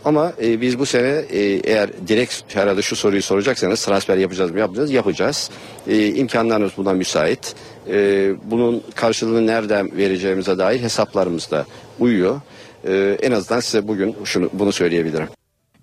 ama 0.06 0.34
e, 0.42 0.62
biz 0.62 0.80
bu 0.80 0.86
sene 0.86 1.08
e, 1.08 1.40
eğer 1.42 1.90
direkt 2.08 2.56
herhalde 2.56 2.82
şu 2.82 2.96
soruyu 2.96 3.22
soracaksanız 3.22 3.86
transfer 3.86 4.18
yapacağız 4.18 4.52
mı 4.52 4.60
yapacağız 4.60 4.92
yapacağız. 4.92 5.50
E, 5.88 6.08
imkanlarımız 6.08 6.72
buna 6.78 6.94
müsait. 6.94 7.56
E, 7.88 8.32
bunun 8.44 8.84
karşılığını 8.96 9.48
nereden 9.48 9.98
vereceğimize 9.98 10.58
dair 10.58 10.80
hesaplarımız 10.80 11.52
da 11.52 11.66
uyuyor. 12.00 12.42
Ee, 12.88 13.18
en 13.22 13.32
azından 13.32 13.60
size 13.60 13.88
bugün 13.88 14.16
şunu 14.24 14.50
bunu 14.54 14.72
söyleyebilirim. 14.72 15.28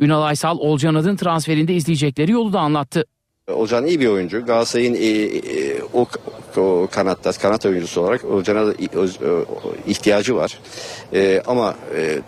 Ünal 0.00 0.22
Aysal 0.22 0.58
Olcan 0.58 0.94
Adın 0.94 1.16
transferinde 1.16 1.74
izleyecekleri 1.74 2.32
yolu 2.32 2.52
da 2.52 2.60
anlattı. 2.60 3.04
Olcan 3.52 3.86
iyi 3.86 4.00
bir 4.00 4.06
oyuncu. 4.06 4.46
Galatasaray'ın 4.46 4.94
e, 4.94 4.98
e, 4.98 5.82
o, 5.92 6.06
o 6.58 6.88
kanatta 6.90 7.32
kanat 7.32 7.66
oyuncusu 7.66 8.00
olarak 8.00 8.24
Olcan'a 8.24 8.66
da 8.66 8.74
ihtiyacı 9.86 10.36
var. 10.36 10.58
E, 11.12 11.42
ama 11.46 11.74
e, 11.96 12.18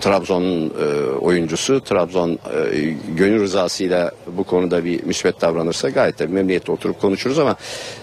Trabzon'un 0.00 0.66
e, 0.66 1.10
oyuncusu 1.10 1.80
Trabzon 1.80 2.30
e, 2.30 2.38
gönül 3.16 3.40
rızasıyla 3.40 4.12
bu 4.26 4.44
konuda 4.44 4.84
bir 4.84 5.04
müsbet 5.04 5.40
davranırsa 5.40 5.88
gayet 5.88 6.18
de 6.18 6.26
memnuniyetle 6.26 6.72
oturup 6.72 7.00
konuşuruz 7.00 7.38
ama 7.38 7.56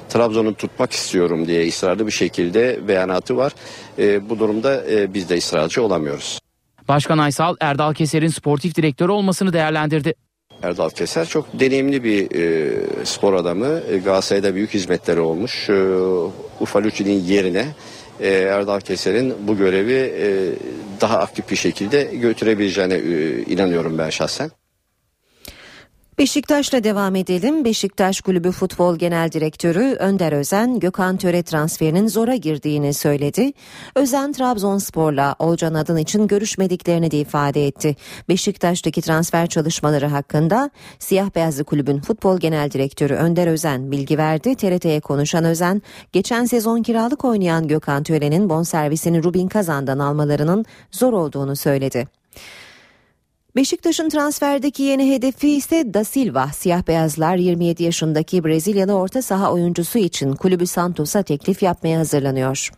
Trabzon'u 0.10 0.54
tutmak 0.54 0.91
istiyorum 0.91 1.47
diye 1.47 1.67
ısrarlı 1.67 2.08
bir 2.08 2.12
şekilde 2.12 2.88
beyanatı 2.88 3.38
var. 3.38 3.54
E, 3.99 4.30
bu 4.30 4.39
durumda 4.39 4.91
e, 4.91 5.13
biz 5.13 5.30
de 5.30 5.38
ısrarcı 5.38 5.84
olamıyoruz. 5.84 6.39
Başkan 6.88 7.17
Aysal 7.17 7.56
Erdal 7.60 7.93
Keser'in 7.93 8.28
sportif 8.28 8.75
direktör 8.75 9.10
olmasını 9.10 9.54
değerlendirdi. 9.54 10.13
Erdal 10.65 10.89
Keser 10.89 11.25
çok 11.25 11.60
deneyimli 11.60 12.04
bir 12.04 12.36
e, 12.36 13.06
spor 13.06 13.34
adamı. 13.34 13.82
E, 13.91 13.97
Galatasaray'da 13.97 14.56
büyük 14.56 14.73
hizmetleri 14.73 15.19
olmuş. 15.19 15.69
E, 15.69 15.73
Ufalucci'nin 16.60 17.23
yerine 17.23 17.65
e, 18.19 18.30
Erdal 18.30 18.80
Keser'in 18.80 19.34
bu 19.47 19.58
görevi 19.58 19.93
e, 19.93 20.28
daha 21.01 21.17
aktif 21.19 21.51
bir 21.51 21.56
şekilde 21.56 22.04
götürebileceğine 22.04 22.93
e, 22.93 23.41
inanıyorum 23.41 23.97
ben 23.97 24.10
şahsen. 24.10 24.51
Beşiktaş'la 26.17 26.84
devam 26.84 27.15
edelim. 27.15 27.65
Beşiktaş 27.65 28.21
Kulübü 28.21 28.51
Futbol 28.51 28.95
Genel 28.97 29.32
Direktörü 29.32 29.95
Önder 29.99 30.32
Özen, 30.32 30.80
Gökhan 30.80 31.17
Töre 31.17 31.43
transferinin 31.43 32.08
zora 32.08 32.36
girdiğini 32.36 32.93
söyledi. 32.93 33.54
Özen 33.95 34.34
Trabzonspor'la 34.34 35.36
Olcan 35.39 35.73
Adın 35.73 35.97
için 35.97 36.28
görüşmediklerini 36.28 37.12
de 37.12 37.19
ifade 37.19 37.67
etti. 37.67 37.95
Beşiktaş'taki 38.30 39.01
transfer 39.01 39.47
çalışmaları 39.47 40.06
hakkında 40.06 40.69
Siyah 40.99 41.36
Beyazlı 41.36 41.63
Kulübün 41.63 42.01
Futbol 42.01 42.39
Genel 42.39 42.71
Direktörü 42.71 43.13
Önder 43.13 43.47
Özen 43.47 43.91
bilgi 43.91 44.17
verdi. 44.17 44.56
TRT'ye 44.56 44.99
konuşan 44.99 45.43
Özen, 45.45 45.82
geçen 46.12 46.45
sezon 46.45 46.84
kiralık 46.84 47.25
oynayan 47.25 47.67
Gökhan 47.67 48.04
Töre'nin 48.04 48.49
bonservisini 48.49 49.23
Rubin 49.23 49.47
Kazan'dan 49.47 49.99
almalarının 49.99 50.65
zor 50.91 51.13
olduğunu 51.13 51.56
söyledi. 51.56 52.08
Beşiktaş'ın 53.56 54.10
transferdeki 54.10 54.84
yeni 54.84 55.15
hedefi 55.15 55.50
ise 55.52 55.94
Da 55.94 56.04
Silva. 56.04 56.48
Siyah 56.48 56.88
beyazlar 56.88 57.36
27 57.36 57.84
yaşındaki 57.84 58.44
Brezilyalı 58.44 58.94
orta 58.94 59.22
saha 59.22 59.52
oyuncusu 59.52 60.00
için 60.00 60.36
kulübü 60.36 60.68
Santos'a 60.68 61.24
teklif 61.24 61.63
yapmaya 61.63 62.00
hazırlanıyor. 62.00 62.70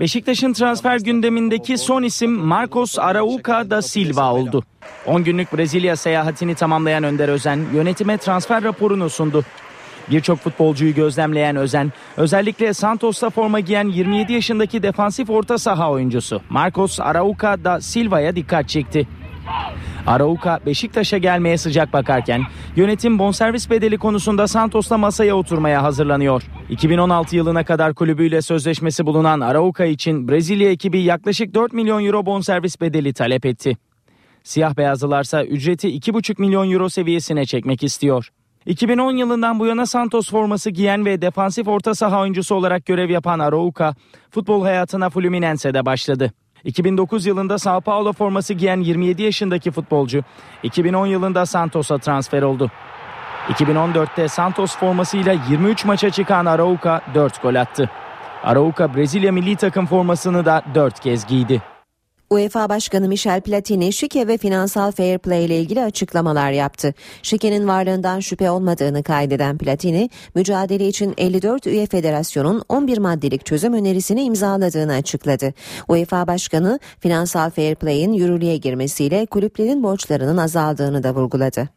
Beşiktaş'ın 0.00 0.52
transfer 0.52 1.00
gündemindeki 1.00 1.78
son 1.78 2.02
isim 2.02 2.32
Marcos 2.32 2.98
Arauca 2.98 3.70
da 3.70 3.82
Silva 3.82 4.32
oldu. 4.32 4.62
10 5.06 5.24
günlük 5.24 5.56
Brezilya 5.56 5.96
seyahatini 5.96 6.54
tamamlayan 6.54 7.04
Önder 7.04 7.28
Özen 7.28 7.60
yönetime 7.74 8.18
transfer 8.18 8.64
raporunu 8.64 9.10
sundu. 9.10 9.44
Birçok 10.10 10.38
futbolcuyu 10.38 10.94
gözlemleyen 10.94 11.56
Özen, 11.56 11.92
özellikle 12.16 12.74
Santos'ta 12.74 13.30
forma 13.30 13.60
giyen 13.60 13.88
27 13.88 14.32
yaşındaki 14.32 14.82
defansif 14.82 15.30
orta 15.30 15.58
saha 15.58 15.90
oyuncusu 15.90 16.42
Marcos 16.48 17.00
Arauca 17.00 17.64
da 17.64 17.80
Silva'ya 17.80 18.36
dikkat 18.36 18.68
çekti. 18.68 19.08
Arauca 20.08 20.60
Beşiktaş'a 20.66 21.18
gelmeye 21.18 21.58
sıcak 21.58 21.92
bakarken 21.92 22.42
yönetim 22.76 23.18
bonservis 23.18 23.70
bedeli 23.70 23.98
konusunda 23.98 24.46
Santos'la 24.48 24.98
masaya 24.98 25.36
oturmaya 25.36 25.82
hazırlanıyor. 25.82 26.42
2016 26.70 27.36
yılına 27.36 27.64
kadar 27.64 27.94
kulübüyle 27.94 28.42
sözleşmesi 28.42 29.06
bulunan 29.06 29.40
Arauca 29.40 29.84
için 29.84 30.28
Brezilya 30.28 30.70
ekibi 30.70 31.00
yaklaşık 31.00 31.54
4 31.54 31.72
milyon 31.72 32.04
euro 32.04 32.26
bonservis 32.26 32.80
bedeli 32.80 33.12
talep 33.12 33.46
etti. 33.46 33.76
Siyah 34.42 34.76
beyazlılarsa 34.76 35.44
ücreti 35.44 35.88
2,5 35.88 36.40
milyon 36.40 36.70
euro 36.70 36.88
seviyesine 36.88 37.44
çekmek 37.46 37.82
istiyor. 37.82 38.28
2010 38.66 39.16
yılından 39.16 39.58
bu 39.60 39.66
yana 39.66 39.86
Santos 39.86 40.30
forması 40.30 40.70
giyen 40.70 41.04
ve 41.04 41.22
defansif 41.22 41.68
orta 41.68 41.94
saha 41.94 42.20
oyuncusu 42.20 42.54
olarak 42.54 42.86
görev 42.86 43.10
yapan 43.10 43.38
Arauca, 43.38 43.94
futbol 44.30 44.62
hayatına 44.62 45.10
Fluminense'de 45.10 45.86
başladı. 45.86 46.32
2009 46.64 47.26
yılında 47.26 47.58
Sao 47.58 47.80
Paulo 47.80 48.12
forması 48.12 48.54
giyen 48.54 48.80
27 48.80 49.22
yaşındaki 49.22 49.70
futbolcu 49.70 50.22
2010 50.62 51.06
yılında 51.06 51.46
Santos'a 51.46 51.98
transfer 51.98 52.42
oldu. 52.42 52.70
2014'te 53.48 54.28
Santos 54.28 54.76
formasıyla 54.76 55.36
23 55.50 55.84
maça 55.84 56.10
çıkan 56.10 56.46
Arauca 56.46 57.00
4 57.14 57.42
gol 57.42 57.54
attı. 57.54 57.90
Arauca 58.44 58.94
Brezilya 58.94 59.32
milli 59.32 59.56
takım 59.56 59.86
formasını 59.86 60.44
da 60.44 60.62
4 60.74 61.00
kez 61.00 61.26
giydi. 61.26 61.62
UEFA 62.30 62.68
Başkanı 62.68 63.08
Michel 63.08 63.40
Platini 63.40 63.92
şike 63.92 64.28
ve 64.28 64.38
finansal 64.38 64.92
fair 64.92 65.18
play 65.18 65.44
ile 65.44 65.60
ilgili 65.60 65.82
açıklamalar 65.82 66.50
yaptı. 66.50 66.94
Şikenin 67.22 67.68
varlığından 67.68 68.20
şüphe 68.20 68.50
olmadığını 68.50 69.02
kaydeden 69.02 69.58
Platini, 69.58 70.10
mücadele 70.34 70.88
için 70.88 71.14
54 71.18 71.66
üye 71.66 71.86
federasyonun 71.86 72.62
11 72.68 72.98
maddelik 72.98 73.46
çözüm 73.46 73.72
önerisini 73.72 74.22
imzaladığını 74.22 74.92
açıkladı. 74.92 75.54
UEFA 75.88 76.26
Başkanı 76.26 76.78
finansal 77.00 77.50
fair 77.50 77.74
play'in 77.74 78.12
yürürlüğe 78.12 78.56
girmesiyle 78.56 79.26
kulüplerin 79.26 79.82
borçlarının 79.82 80.36
azaldığını 80.36 81.02
da 81.02 81.14
vurguladı. 81.14 81.68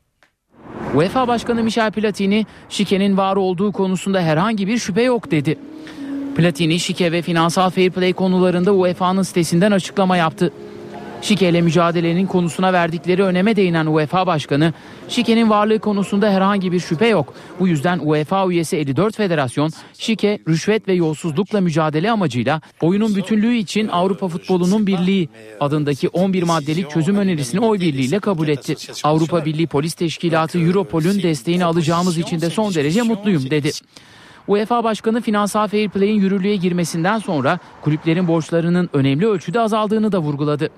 UEFA 0.96 1.28
Başkanı 1.28 1.64
Michel 1.64 1.92
Platini, 1.92 2.46
şikenin 2.70 3.18
var 3.18 3.36
olduğu 3.36 3.72
konusunda 3.72 4.22
herhangi 4.22 4.68
bir 4.68 4.78
şüphe 4.78 5.02
yok 5.02 5.32
dedi. 5.32 5.60
Platini, 6.36 6.80
şike 6.80 7.12
ve 7.12 7.22
finansal 7.22 7.70
fair 7.70 7.90
play 7.90 8.14
konularında 8.14 8.74
UEFA'nın 8.74 9.24
sitesinden 9.24 9.72
açıklama 9.72 10.18
yaptı. 10.18 10.52
Şike 11.22 11.50
ile 11.50 11.62
mücadelenin 11.62 12.28
konusuna 12.28 12.74
verdikleri 12.74 13.24
öneme 13.24 13.56
değinen 13.56 13.86
UEFA 13.86 14.28
Başkanı, 14.28 14.74
şikenin 15.10 15.50
varlığı 15.50 15.80
konusunda 15.80 16.30
herhangi 16.30 16.72
bir 16.72 16.80
şüphe 16.80 17.08
yok. 17.08 17.34
Bu 17.60 17.68
yüzden 17.68 18.00
UEFA 18.04 18.48
üyesi 18.48 18.78
54 18.78 19.16
federasyon, 19.16 19.72
şike, 19.98 20.40
rüşvet 20.48 20.88
ve 20.88 20.94
yolsuzlukla 20.94 21.62
mücadele 21.62 22.12
amacıyla 22.12 22.62
oyunun 22.82 23.16
bütünlüğü 23.16 23.56
için 23.56 23.88
Avrupa 23.88 24.28
Futbolunun 24.28 24.88
Birliği 24.88 25.30
adındaki 25.60 26.10
11 26.10 26.44
maddelik 26.44 26.90
çözüm 26.90 27.18
önerisini 27.18 27.60
oy 27.60 27.80
birliğiyle 27.80 28.20
kabul 28.20 28.48
etti. 28.48 28.76
Avrupa 29.04 29.46
Birliği 29.46 29.68
Polis 29.68 29.94
Teşkilatı 29.94 30.60
Europol'ün 30.60 31.24
desteğini 31.24 31.66
alacağımız 31.66 32.18
için 32.18 32.42
de 32.42 32.50
son 32.50 32.74
derece 32.74 33.02
mutluyum 33.02 33.50
dedi. 33.50 33.72
UEFA 34.52 34.84
Başkanı 34.84 35.22
finansal 35.22 35.68
fair 35.68 35.90
play'in 35.90 36.20
yürürlüğe 36.22 36.56
girmesinden 36.56 37.20
sonra 37.20 37.60
kulüplerin 37.82 38.28
borçlarının 38.28 38.90
önemli 38.94 39.28
ölçüde 39.28 39.60
azaldığını 39.60 40.12
da 40.12 40.20
vurguladı. 40.20 40.70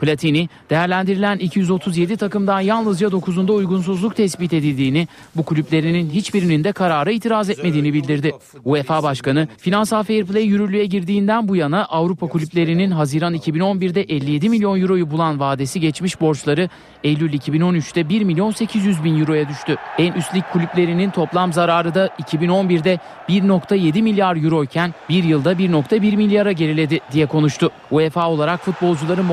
Platini 0.00 0.48
değerlendirilen 0.70 1.38
237 1.38 2.16
takımdan 2.16 2.60
yalnızca 2.60 3.08
9'unda 3.08 3.52
uygunsuzluk 3.52 4.16
tespit 4.16 4.52
edildiğini, 4.52 5.08
bu 5.36 5.42
kulüplerinin 5.42 6.10
hiçbirinin 6.10 6.64
de 6.64 6.72
karara 6.72 7.10
itiraz 7.10 7.50
etmediğini 7.50 7.92
bildirdi. 7.92 8.32
UEFA 8.64 9.02
Başkanı 9.02 9.48
finansal 9.58 10.02
fair 10.02 10.24
play 10.24 10.44
yürürlüğe 10.44 10.86
girdiğinden 10.86 11.48
bu 11.48 11.56
yana 11.56 11.84
Avrupa 11.84 12.28
kulüplerinin 12.28 12.90
Haziran 12.90 13.34
2011'de 13.34 14.02
57 14.02 14.48
milyon 14.48 14.80
euroyu 14.80 15.10
bulan 15.10 15.40
vadesi 15.40 15.80
geçmiş 15.80 16.20
borçları 16.20 16.68
Eylül 17.04 17.32
2013'te 17.32 18.08
1 18.08 18.22
milyon 18.22 18.50
800 18.50 19.04
bin 19.04 19.20
euroya 19.20 19.48
düştü. 19.48 19.76
En 19.98 20.12
üst 20.12 20.34
lig 20.34 20.44
kulüplerinin 20.52 21.10
toplam 21.10 21.52
zararı 21.52 21.94
da 21.94 22.06
2011'de 22.06 22.98
1.7 23.28 24.02
milyar 24.02 24.44
euro 24.44 24.64
iken 24.64 24.94
bir 25.08 25.24
yılda 25.24 25.52
1.1 25.52 26.16
milyara 26.16 26.52
geriledi 26.52 27.00
diye 27.12 27.26
konuştu. 27.26 27.70
UEFA 27.90 28.30
olarak 28.30 28.60
futbolcuların 28.60 29.24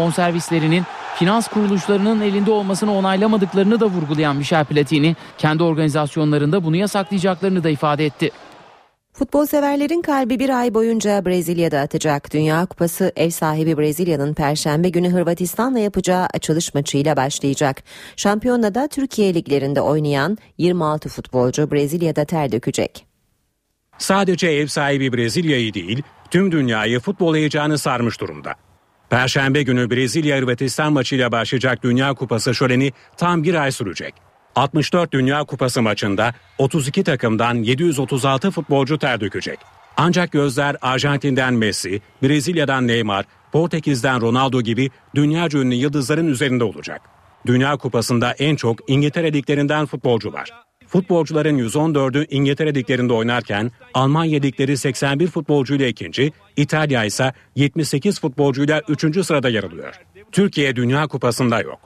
bonservislerinin 0.53 0.83
finans 1.15 1.47
kuruluşlarının 1.47 2.21
elinde 2.21 2.51
olmasını 2.51 2.93
onaylamadıklarını 2.93 3.79
da 3.79 3.85
vurgulayan 3.85 4.35
Michel 4.35 4.65
Platini 4.65 5.15
kendi 5.37 5.63
organizasyonlarında 5.63 6.63
bunu 6.63 6.75
yasaklayacaklarını 6.75 7.63
da 7.63 7.69
ifade 7.69 8.05
etti. 8.05 8.31
Futbol 9.13 9.45
severlerin 9.45 10.01
kalbi 10.01 10.39
bir 10.39 10.49
ay 10.49 10.73
boyunca 10.73 11.25
Brezilya'da 11.25 11.79
atacak. 11.79 12.33
Dünya 12.33 12.65
Kupası 12.65 13.11
ev 13.15 13.29
sahibi 13.29 13.77
Brezilya'nın 13.77 14.33
Perşembe 14.33 14.89
günü 14.89 15.09
Hırvatistan'la 15.09 15.79
yapacağı 15.79 16.27
açılış 16.33 16.73
maçıyla 16.73 17.17
başlayacak. 17.17 17.83
Şampiyonada 18.15 18.87
Türkiye 18.87 19.33
liglerinde 19.33 19.81
oynayan 19.81 20.37
26 20.57 21.09
futbolcu 21.09 21.71
Brezilya'da 21.71 22.25
ter 22.25 22.51
dökecek. 22.51 23.05
Sadece 23.97 24.47
ev 24.47 24.67
sahibi 24.67 25.13
Brezilya'yı 25.13 25.73
değil, 25.73 26.03
tüm 26.31 26.51
dünyayı 26.51 26.99
futbol 26.99 27.35
heyecanı 27.35 27.77
sarmış 27.77 28.21
durumda. 28.21 28.53
Perşembe 29.13 29.63
günü 29.63 29.89
Brezilya 29.89 30.37
Hırvatistan 30.37 30.93
maçıyla 30.93 31.31
başlayacak 31.31 31.83
Dünya 31.83 32.13
Kupası 32.13 32.55
şöleni 32.55 32.91
tam 33.17 33.43
bir 33.43 33.55
ay 33.55 33.71
sürecek. 33.71 34.13
64 34.55 35.13
Dünya 35.13 35.43
Kupası 35.43 35.81
maçında 35.81 36.33
32 36.57 37.03
takımdan 37.03 37.55
736 37.55 38.51
futbolcu 38.51 38.97
ter 38.99 39.21
dökecek. 39.21 39.59
Ancak 39.97 40.31
gözler 40.31 40.75
Arjantin'den 40.81 41.53
Messi, 41.53 42.01
Brezilya'dan 42.23 42.87
Neymar, 42.87 43.25
Portekiz'den 43.51 44.21
Ronaldo 44.21 44.61
gibi 44.61 44.89
dünyaca 45.15 45.59
ünlü 45.59 45.75
yıldızların 45.75 46.27
üzerinde 46.27 46.63
olacak. 46.63 47.01
Dünya 47.45 47.77
Kupası'nda 47.77 48.31
en 48.31 48.55
çok 48.55 48.89
İngiltere 48.89 49.33
liglerinden 49.33 49.85
futbolcu 49.85 50.33
var. 50.33 50.49
Futbolcuların 50.93 51.57
114'ü 51.57 52.25
İngiltere 52.29 52.75
liglerinde 52.75 53.13
oynarken 53.13 53.71
Almanya 53.93 54.39
ligleri 54.39 54.77
81 54.77 55.27
futbolcuyla 55.27 55.87
ikinci, 55.87 56.31
İtalya 56.57 57.05
ise 57.05 57.33
78 57.55 58.19
futbolcuyla 58.19 58.81
üçüncü 58.87 59.23
sırada 59.23 59.49
yer 59.49 59.63
alıyor. 59.63 59.95
Türkiye 60.31 60.75
Dünya 60.75 61.07
Kupası'nda 61.07 61.61
yok. 61.61 61.79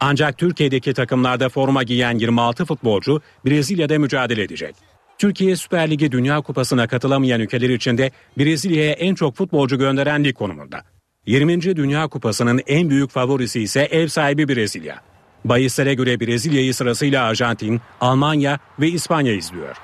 Ancak 0.00 0.38
Türkiye'deki 0.38 0.94
takımlarda 0.94 1.48
forma 1.48 1.82
giyen 1.82 2.18
26 2.18 2.64
futbolcu 2.64 3.20
Brezilya'da 3.46 3.98
mücadele 3.98 4.42
edecek. 4.42 4.74
Türkiye 5.18 5.56
Süper 5.56 5.90
Ligi 5.90 6.12
Dünya 6.12 6.40
Kupası'na 6.40 6.86
katılamayan 6.86 7.40
ülkeler 7.40 7.70
içinde 7.70 8.10
Brezilya'ya 8.38 8.92
en 8.92 9.14
çok 9.14 9.36
futbolcu 9.36 9.78
gönderen 9.78 10.24
lig 10.24 10.34
konumunda. 10.34 10.82
20. 11.26 11.62
Dünya 11.76 12.08
Kupası'nın 12.08 12.60
en 12.66 12.90
büyük 12.90 13.10
favorisi 13.10 13.60
ise 13.60 13.80
ev 13.80 14.08
sahibi 14.08 14.48
Brezilya. 14.48 15.07
Bahislere 15.44 15.94
göre 15.94 16.20
Brezilya'yı 16.20 16.74
sırasıyla 16.74 17.24
Arjantin, 17.24 17.80
Almanya 18.00 18.58
ve 18.80 18.88
İspanya 18.88 19.32
izliyor. 19.32 19.76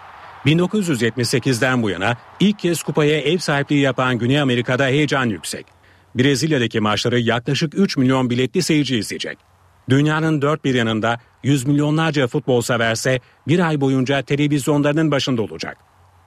1978'den 0.46 1.82
bu 1.82 1.90
yana 1.90 2.16
ilk 2.40 2.58
kez 2.58 2.82
kupaya 2.82 3.20
ev 3.20 3.38
sahipliği 3.38 3.80
yapan 3.80 4.18
Güney 4.18 4.40
Amerika'da 4.40 4.86
heyecan 4.86 5.26
yüksek. 5.26 5.66
Brezilya'daki 6.14 6.80
maçları 6.80 7.20
yaklaşık 7.20 7.78
3 7.78 7.96
milyon 7.96 8.30
biletli 8.30 8.62
seyirci 8.62 8.98
izleyecek. 8.98 9.38
Dünyanın 9.88 10.42
dört 10.42 10.64
bir 10.64 10.74
yanında 10.74 11.20
yüz 11.42 11.66
milyonlarca 11.66 12.26
futbol 12.26 12.60
severse 12.60 13.20
bir 13.48 13.58
ay 13.58 13.80
boyunca 13.80 14.22
televizyonlarının 14.22 15.10
başında 15.10 15.42
olacak. 15.42 15.76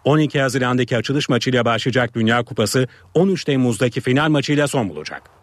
12 0.04 0.42
Haziran'daki 0.42 0.98
açılış 0.98 1.30
maçıyla 1.30 1.66
başlayacak 1.66 2.16
Dünya 2.16 2.44
Kupası 2.44 2.88
13 3.13 3.44
Temmuz'daki 3.44 4.02
final 4.02 4.30
maçıyla 4.30 4.68
son 4.68 4.90
bulacak. 4.90 5.37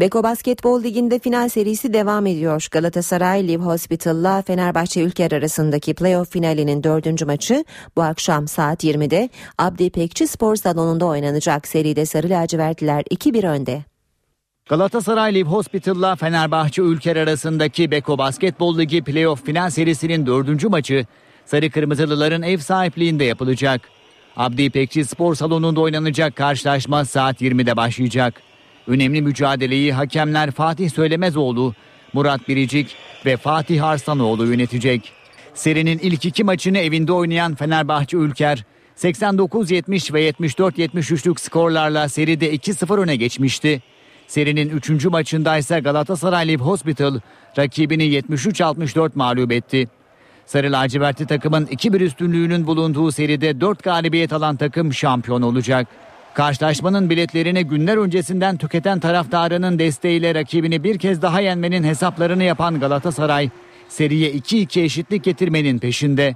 Beko 0.00 0.22
Basketbol 0.22 0.82
Ligi'nde 0.82 1.18
final 1.18 1.48
serisi 1.48 1.92
devam 1.92 2.26
ediyor. 2.26 2.68
Galatasaray 2.70 3.48
Live 3.48 3.62
Hospital'la 3.62 4.42
Fenerbahçe 4.42 5.00
Ülker 5.00 5.32
arasındaki 5.32 5.94
playoff 5.94 6.30
finalinin 6.32 6.84
dördüncü 6.84 7.24
maçı 7.24 7.64
bu 7.96 8.02
akşam 8.02 8.48
saat 8.48 8.84
20'de 8.84 9.28
Abdi 9.58 9.90
Pekçi 9.90 10.26
Spor 10.26 10.56
Salonu'nda 10.56 11.06
oynanacak. 11.06 11.68
Seride 11.68 12.06
Sarı 12.06 12.30
Lacivertliler 12.30 13.02
2-1 13.02 13.48
önde. 13.48 13.84
Galatasaray 14.68 15.34
Live 15.34 15.48
Hospital'la 15.48 16.16
Fenerbahçe 16.16 16.82
Ülker 16.82 17.16
arasındaki 17.16 17.90
Beko 17.90 18.18
Basketbol 18.18 18.78
Ligi 18.78 19.04
playoff 19.04 19.44
final 19.44 19.70
serisinin 19.70 20.26
dördüncü 20.26 20.68
maçı 20.68 21.06
Sarı 21.44 21.70
Kırmızılıların 21.70 22.42
ev 22.42 22.58
sahipliğinde 22.58 23.24
yapılacak. 23.24 23.80
Abdi 24.36 24.62
İpekçi 24.62 25.04
Spor 25.04 25.34
Salonu'nda 25.34 25.80
oynanacak 25.80 26.36
karşılaşma 26.36 27.04
saat 27.04 27.42
20'de 27.42 27.76
başlayacak. 27.76 28.53
Önemli 28.86 29.22
mücadeleyi 29.22 29.92
hakemler 29.92 30.50
Fatih 30.50 30.90
Söylemezoğlu, 30.90 31.74
Murat 32.12 32.48
Biricik 32.48 32.96
ve 33.26 33.36
Fatih 33.36 33.84
Arslanoğlu 33.84 34.46
yönetecek. 34.46 35.12
Serinin 35.54 35.98
ilk 35.98 36.24
iki 36.24 36.44
maçını 36.44 36.78
evinde 36.78 37.12
oynayan 37.12 37.54
Fenerbahçe 37.54 38.16
Ülker 38.16 38.64
89-70 38.96 40.14
ve 40.14 40.30
74-73'lük 40.30 41.40
skorlarla 41.40 42.08
seride 42.08 42.54
2-0 42.54 43.00
öne 43.00 43.16
geçmişti. 43.16 43.82
Serinin 44.26 44.68
3. 44.68 45.04
maçında 45.04 45.58
ise 45.58 45.80
Galatasaray 45.80 46.48
Live 46.48 46.62
Hospital 46.62 47.20
rakibini 47.58 48.04
73-64 48.04 49.10
mağlup 49.14 49.52
etti. 49.52 49.88
Sarı 50.46 50.72
lacivertli 50.72 51.26
takımın 51.26 51.66
2-1 51.66 52.02
üstünlüğünün 52.02 52.66
bulunduğu 52.66 53.12
seride 53.12 53.60
4 53.60 53.82
galibiyet 53.82 54.32
alan 54.32 54.56
takım 54.56 54.94
şampiyon 54.94 55.42
olacak. 55.42 55.88
Karşılaşmanın 56.34 57.10
biletlerini 57.10 57.64
günler 57.64 57.96
öncesinden 57.96 58.56
tüketen 58.56 59.00
taraftarının 59.00 59.78
desteğiyle 59.78 60.34
rakibini 60.34 60.84
bir 60.84 60.98
kez 60.98 61.22
daha 61.22 61.40
yenmenin 61.40 61.84
hesaplarını 61.84 62.44
yapan 62.44 62.80
Galatasaray, 62.80 63.50
seriye 63.88 64.32
2-2 64.32 64.80
eşitlik 64.80 65.24
getirmenin 65.24 65.78
peşinde. 65.78 66.34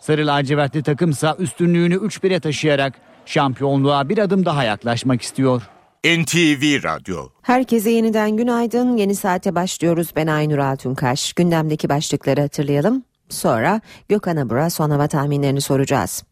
Sarı 0.00 0.26
lacivertli 0.26 0.82
takımsa 0.82 1.36
üstünlüğünü 1.38 1.94
3-1'e 1.94 2.40
taşıyarak 2.40 2.94
şampiyonluğa 3.26 4.08
bir 4.08 4.18
adım 4.18 4.44
daha 4.44 4.64
yaklaşmak 4.64 5.22
istiyor. 5.22 5.62
NTV 6.04 6.82
Radyo 6.82 7.28
Herkese 7.42 7.90
yeniden 7.90 8.36
günaydın. 8.36 8.96
Yeni 8.96 9.14
saate 9.14 9.54
başlıyoruz. 9.54 10.08
Ben 10.16 10.26
Aynur 10.26 10.58
Altunkaş. 10.58 11.32
Gündemdeki 11.32 11.88
başlıkları 11.88 12.40
hatırlayalım. 12.40 13.02
Sonra 13.28 13.80
Gökhan 14.08 14.36
Abur'a 14.36 14.70
son 14.70 14.90
hava 14.90 15.08
tahminlerini 15.08 15.60
soracağız. 15.60 16.24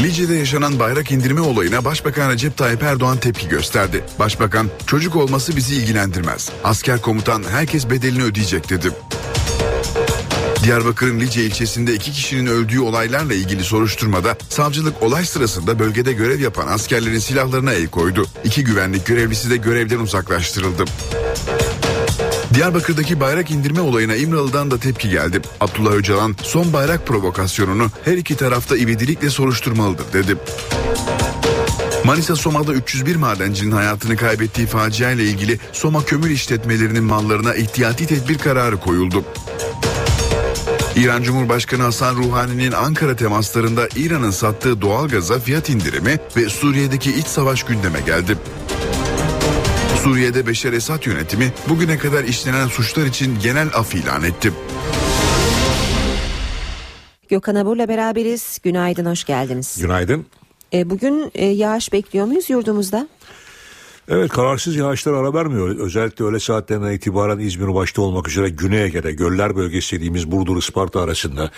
Lice'de 0.00 0.34
yaşanan 0.34 0.78
bayrak 0.78 1.10
indirme 1.10 1.40
olayına 1.40 1.84
Başbakan 1.84 2.30
Recep 2.30 2.56
Tayyip 2.56 2.82
Erdoğan 2.82 3.18
tepki 3.18 3.48
gösterdi. 3.48 4.04
Başbakan, 4.18 4.70
çocuk 4.86 5.16
olması 5.16 5.56
bizi 5.56 5.74
ilgilendirmez. 5.74 6.50
Asker 6.64 7.00
komutan 7.00 7.42
herkes 7.50 7.90
bedelini 7.90 8.22
ödeyecek 8.22 8.70
dedi. 8.70 8.90
Diyarbakır'ın 10.62 11.20
Lice 11.20 11.44
ilçesinde 11.44 11.94
iki 11.94 12.12
kişinin 12.12 12.46
öldüğü 12.46 12.80
olaylarla 12.80 13.34
ilgili 13.34 13.64
soruşturmada 13.64 14.36
savcılık 14.48 15.02
olay 15.02 15.24
sırasında 15.24 15.78
bölgede 15.78 16.12
görev 16.12 16.40
yapan 16.40 16.66
askerlerin 16.66 17.18
silahlarına 17.18 17.72
el 17.72 17.86
koydu. 17.88 18.26
İki 18.44 18.64
güvenlik 18.64 19.06
görevlisi 19.06 19.50
de 19.50 19.56
görevden 19.56 19.98
uzaklaştırıldı. 19.98 20.84
Diyarbakır'daki 22.58 23.20
bayrak 23.20 23.50
indirme 23.50 23.80
olayına 23.80 24.16
İmralı'dan 24.16 24.70
da 24.70 24.78
tepki 24.78 25.10
geldi. 25.10 25.40
Abdullah 25.60 25.92
Öcalan 25.92 26.36
son 26.42 26.72
bayrak 26.72 27.06
provokasyonunu 27.06 27.90
her 28.04 28.16
iki 28.16 28.36
tarafta 28.36 28.76
ivedilikle 28.76 29.30
soruşturmalıdır 29.30 30.12
dedi. 30.12 30.36
Manisa 32.04 32.36
Soma'da 32.36 32.72
301 32.72 33.16
madencinin 33.16 33.70
hayatını 33.70 34.16
kaybettiği 34.16 34.66
facia 34.66 35.10
ile 35.10 35.24
ilgili 35.24 35.58
Soma 35.72 36.04
kömür 36.04 36.30
işletmelerinin 36.30 37.04
mallarına 37.04 37.54
ihtiyati 37.54 38.06
tedbir 38.06 38.38
kararı 38.38 38.76
koyuldu. 38.76 39.24
İran 40.96 41.22
Cumhurbaşkanı 41.22 41.82
Hasan 41.82 42.16
Ruhani'nin 42.16 42.72
Ankara 42.72 43.16
temaslarında 43.16 43.88
İran'ın 43.96 44.30
sattığı 44.30 44.80
doğalgaza 44.80 45.38
fiyat 45.38 45.68
indirimi 45.68 46.18
ve 46.36 46.48
Suriye'deki 46.48 47.18
iç 47.18 47.26
savaş 47.26 47.62
gündeme 47.62 48.00
geldi. 48.00 48.36
Suriye'de 50.04 50.46
Beşer 50.46 50.72
Esad 50.72 51.06
yönetimi 51.06 51.52
bugüne 51.68 51.98
kadar 51.98 52.24
işlenen 52.24 52.66
suçlar 52.66 53.06
için 53.06 53.38
genel 53.42 53.68
af 53.74 53.94
ilan 53.94 54.22
etti. 54.22 54.52
Gökhan 57.28 57.54
Abur'la 57.54 57.88
beraberiz. 57.88 58.58
Günaydın, 58.62 59.06
hoş 59.06 59.24
geldiniz. 59.24 59.78
Günaydın. 59.80 60.26
E, 60.72 60.90
bugün 60.90 61.30
e, 61.34 61.46
yağış 61.46 61.92
bekliyor 61.92 62.26
muyuz 62.26 62.50
yurdumuzda? 62.50 63.08
Evet 64.08 64.30
kararsız 64.30 64.76
yağışlar 64.76 65.12
ara 65.12 65.34
vermiyor. 65.34 65.76
Özellikle 65.78 66.24
öğle 66.24 66.40
saatlerinden 66.40 66.92
itibaren 66.92 67.38
İzmir 67.38 67.74
başta 67.74 68.02
olmak 68.02 68.28
üzere 68.28 68.48
Güney 68.48 68.84
Ege'de 68.84 69.12
göller 69.12 69.56
bölgesi 69.56 69.96
dediğimiz 69.96 70.30
Burdur 70.30 70.56
Isparta 70.56 71.00
arasında 71.00 71.50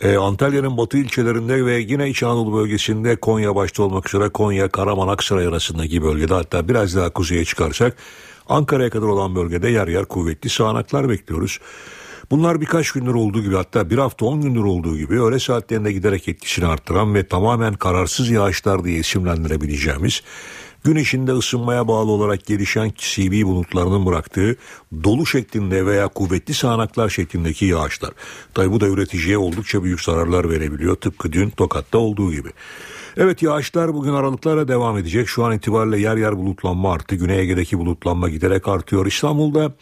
ee, 0.00 0.16
Antalya'nın 0.16 0.76
batı 0.76 0.98
ilçelerinde 0.98 1.66
ve 1.66 1.78
yine 1.78 2.08
İç 2.08 2.22
Anadolu 2.22 2.56
bölgesinde 2.56 3.16
Konya 3.16 3.56
başta 3.56 3.82
olmak 3.82 4.08
üzere 4.08 4.28
Konya, 4.28 4.68
Karaman, 4.68 5.08
Aksaray 5.08 5.46
arasındaki 5.46 6.02
bölgede 6.02 6.34
hatta 6.34 6.68
biraz 6.68 6.96
daha 6.96 7.10
kuzeye 7.10 7.44
çıkarsak 7.44 7.96
Ankara'ya 8.48 8.90
kadar 8.90 9.06
olan 9.06 9.36
bölgede 9.36 9.68
yer 9.68 9.88
yer 9.88 10.04
kuvvetli 10.04 10.50
sağanaklar 10.50 11.08
bekliyoruz. 11.08 11.58
Bunlar 12.30 12.60
birkaç 12.60 12.90
gündür 12.90 13.14
olduğu 13.14 13.42
gibi 13.42 13.54
hatta 13.54 13.90
bir 13.90 13.98
hafta 13.98 14.26
on 14.26 14.40
gündür 14.40 14.64
olduğu 14.64 14.96
gibi 14.96 15.22
öğle 15.22 15.38
saatlerinde 15.38 15.92
giderek 15.92 16.28
etkisini 16.28 16.66
arttıran 16.66 17.14
ve 17.14 17.26
tamamen 17.26 17.74
kararsız 17.74 18.30
yağışlar 18.30 18.84
diye 18.84 18.98
isimlendirebileceğimiz 18.98 20.22
gün 20.86 20.96
içinde 20.96 21.32
ısınmaya 21.32 21.88
bağlı 21.88 22.10
olarak 22.10 22.46
gelişen 22.46 22.92
CB 22.96 23.44
bulutlarının 23.44 24.06
bıraktığı 24.06 24.56
dolu 25.04 25.26
şeklinde 25.26 25.86
veya 25.86 26.08
kuvvetli 26.08 26.54
sağanaklar 26.54 27.08
şeklindeki 27.08 27.66
yağışlar. 27.66 28.10
Tabi 28.54 28.72
bu 28.72 28.80
da 28.80 28.86
üreticiye 28.86 29.38
oldukça 29.38 29.84
büyük 29.84 30.00
zararlar 30.00 30.50
verebiliyor 30.50 30.96
tıpkı 30.96 31.32
dün 31.32 31.50
Tokat'ta 31.50 31.98
olduğu 31.98 32.32
gibi. 32.32 32.48
Evet 33.16 33.42
yağışlar 33.42 33.94
bugün 33.94 34.12
aralıklarla 34.12 34.68
devam 34.68 34.98
edecek. 34.98 35.28
Şu 35.28 35.44
an 35.44 35.52
itibariyle 35.52 35.98
yer 35.98 36.16
yer 36.16 36.36
bulutlanma 36.36 36.92
arttı. 36.92 37.16
Güney 37.16 37.40
Ege'deki 37.40 37.78
bulutlanma 37.78 38.28
giderek 38.28 38.68
artıyor. 38.68 39.06
İstanbul'da 39.06 39.72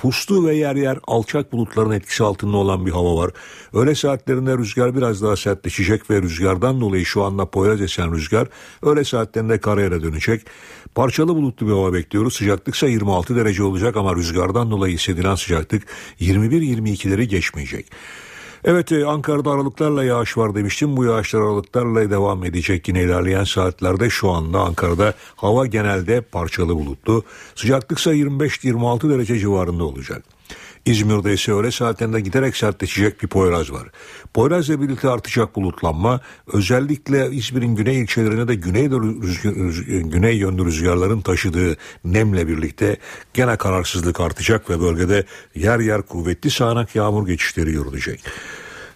puslu 0.00 0.46
ve 0.46 0.54
yer 0.54 0.76
yer 0.76 0.98
alçak 1.06 1.52
bulutların 1.52 1.90
etkisi 1.90 2.24
altında 2.24 2.56
olan 2.56 2.86
bir 2.86 2.90
hava 2.90 3.16
var. 3.16 3.30
Öğle 3.72 3.94
saatlerinde 3.94 4.58
rüzgar 4.58 4.96
biraz 4.96 5.22
daha 5.22 5.36
sertleşecek 5.36 6.10
ve 6.10 6.22
rüzgardan 6.22 6.80
dolayı 6.80 7.06
şu 7.06 7.22
anda 7.22 7.46
Poyraz 7.46 7.80
esen 7.80 8.12
rüzgar 8.12 8.48
öğle 8.82 9.04
saatlerinde 9.04 9.60
karayara 9.60 10.02
dönecek. 10.02 10.46
Parçalı 10.94 11.36
bulutlu 11.36 11.66
bir 11.66 11.72
hava 11.72 11.92
bekliyoruz. 11.92 12.34
Sıcaklıksa 12.34 12.86
26 12.86 13.36
derece 13.36 13.62
olacak 13.62 13.96
ama 13.96 14.16
rüzgardan 14.16 14.70
dolayı 14.70 14.94
hissedilen 14.94 15.34
sıcaklık 15.34 15.82
21-22'leri 16.20 17.22
geçmeyecek. 17.22 17.86
Evet 18.64 18.92
e, 18.92 19.06
Ankara'da 19.06 19.50
aralıklarla 19.50 20.04
yağış 20.04 20.38
var 20.38 20.54
demiştim. 20.54 20.96
Bu 20.96 21.04
yağışlar 21.04 21.40
aralıklarla 21.40 22.10
devam 22.10 22.44
edecek 22.44 22.88
yine 22.88 23.02
ilerleyen 23.02 23.44
saatlerde 23.44 24.10
şu 24.10 24.30
anda 24.30 24.60
Ankara'da 24.60 25.14
hava 25.36 25.66
genelde 25.66 26.20
parçalı 26.20 26.74
bulutlu. 26.76 27.24
Sıcaklıksa 27.54 28.14
25-26 28.14 29.10
derece 29.10 29.38
civarında 29.38 29.84
olacak. 29.84 30.22
İzmir'de 30.86 31.34
ise 31.34 31.52
öğle 31.52 31.70
saatlerinde 31.70 32.20
giderek 32.20 32.56
sertleşecek 32.56 33.22
bir 33.22 33.28
Poyraz 33.28 33.72
var. 33.72 33.88
Poyraz'la 34.34 34.80
birlikte 34.80 35.08
artacak 35.08 35.56
bulutlanma 35.56 36.20
özellikle 36.52 37.30
İzmir'in 37.30 37.76
güney 37.76 38.00
ilçelerine 38.00 38.48
de 38.48 38.54
güney, 38.54 38.88
güney 40.02 40.36
yönlü 40.36 40.64
rüzgarların 40.64 41.20
taşıdığı 41.20 41.76
nemle 42.04 42.48
birlikte 42.48 42.96
gene 43.34 43.56
kararsızlık 43.56 44.20
artacak 44.20 44.70
ve 44.70 44.80
bölgede 44.80 45.24
yer 45.54 45.80
yer 45.80 46.02
kuvvetli 46.02 46.50
sağanak 46.50 46.94
yağmur 46.94 47.26
geçişleri 47.26 47.72
görülecek. 47.72 48.24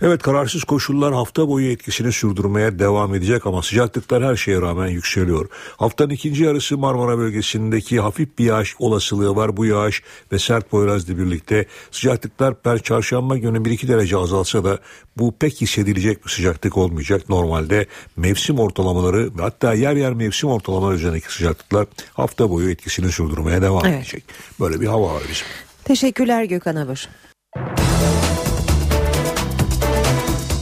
Evet 0.02 0.22
kararsız 0.22 0.64
koşullar 0.64 1.14
hafta 1.14 1.48
boyu 1.48 1.70
etkisini 1.70 2.12
sürdürmeye 2.12 2.78
devam 2.78 3.14
edecek 3.14 3.46
ama 3.46 3.62
sıcaklıklar 3.62 4.24
her 4.24 4.36
şeye 4.36 4.60
rağmen 4.60 4.86
yükseliyor. 4.86 5.48
Haftanın 5.76 6.10
ikinci 6.10 6.42
yarısı 6.42 6.78
Marmara 6.78 7.18
bölgesindeki 7.18 8.00
hafif 8.00 8.38
bir 8.38 8.44
yağış 8.44 8.74
olasılığı 8.78 9.36
var. 9.36 9.56
Bu 9.56 9.66
yağış 9.66 10.02
ve 10.32 10.38
sert 10.38 10.72
boyrazla 10.72 11.18
birlikte 11.18 11.66
sıcaklıklar 11.90 12.62
per 12.62 12.78
çarşamba 12.78 13.36
günü 13.36 13.58
1-2 13.58 13.88
derece 13.88 14.16
azalsa 14.16 14.64
da 14.64 14.78
bu 15.16 15.34
pek 15.38 15.60
hissedilecek 15.60 16.24
bir 16.24 16.30
sıcaklık 16.30 16.76
olmayacak. 16.76 17.28
Normalde 17.28 17.86
mevsim 18.16 18.58
ortalamaları 18.58 19.38
ve 19.38 19.42
hatta 19.42 19.74
yer 19.74 19.96
yer 19.96 20.12
mevsim 20.12 20.50
ortalamaları 20.50 20.96
üzerindeki 20.96 21.32
sıcaklıklar 21.32 21.86
hafta 22.12 22.50
boyu 22.50 22.70
etkisini 22.70 23.12
sürdürmeye 23.12 23.62
devam 23.62 23.86
evet. 23.86 23.98
edecek. 23.98 24.24
Böyle 24.60 24.80
bir 24.80 24.86
hava 24.86 25.14
var 25.14 25.22
bizim. 25.30 25.46
Teşekkürler 25.84 26.44
Gökhan 26.44 26.76
Abur. 26.76 27.08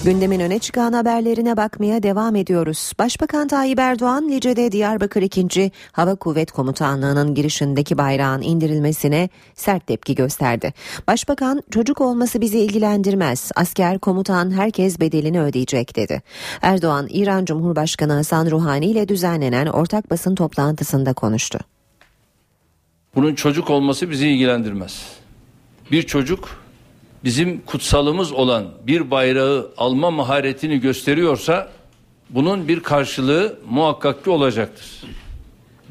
Gündemin 0.04 0.40
öne 0.40 0.58
çıkan 0.58 0.92
haberlerine 0.92 1.56
bakmaya 1.56 2.02
devam 2.02 2.36
ediyoruz. 2.36 2.92
Başbakan 2.98 3.48
Tayyip 3.48 3.78
Erdoğan 3.78 4.28
Lice'de 4.28 4.72
Diyarbakır 4.72 5.22
2. 5.22 5.70
Hava 5.92 6.14
Kuvvet 6.14 6.52
Komutanlığı'nın 6.52 7.34
girişindeki 7.34 7.98
bayrağın 7.98 8.42
indirilmesine 8.42 9.28
sert 9.54 9.86
tepki 9.86 10.14
gösterdi. 10.14 10.74
Başbakan 11.08 11.62
çocuk 11.70 12.00
olması 12.00 12.40
bizi 12.40 12.58
ilgilendirmez. 12.58 13.50
Asker, 13.56 13.98
komutan 13.98 14.50
herkes 14.50 15.00
bedelini 15.00 15.40
ödeyecek 15.40 15.96
dedi. 15.96 16.22
Erdoğan 16.62 17.06
İran 17.10 17.44
Cumhurbaşkanı 17.44 18.12
Hasan 18.12 18.50
Ruhani 18.50 18.86
ile 18.86 19.08
düzenlenen 19.08 19.66
ortak 19.66 20.10
basın 20.10 20.34
toplantısında 20.34 21.12
konuştu. 21.12 21.58
Bunun 23.14 23.34
çocuk 23.34 23.70
olması 23.70 24.10
bizi 24.10 24.28
ilgilendirmez. 24.28 25.02
Bir 25.90 26.02
çocuk 26.02 26.61
bizim 27.24 27.60
kutsalımız 27.60 28.32
olan 28.32 28.68
bir 28.86 29.10
bayrağı 29.10 29.72
alma 29.76 30.10
maharetini 30.10 30.80
gösteriyorsa 30.80 31.72
bunun 32.30 32.68
bir 32.68 32.80
karşılığı 32.80 33.58
muhakkak 33.70 34.24
ki 34.24 34.30
olacaktır. 34.30 35.02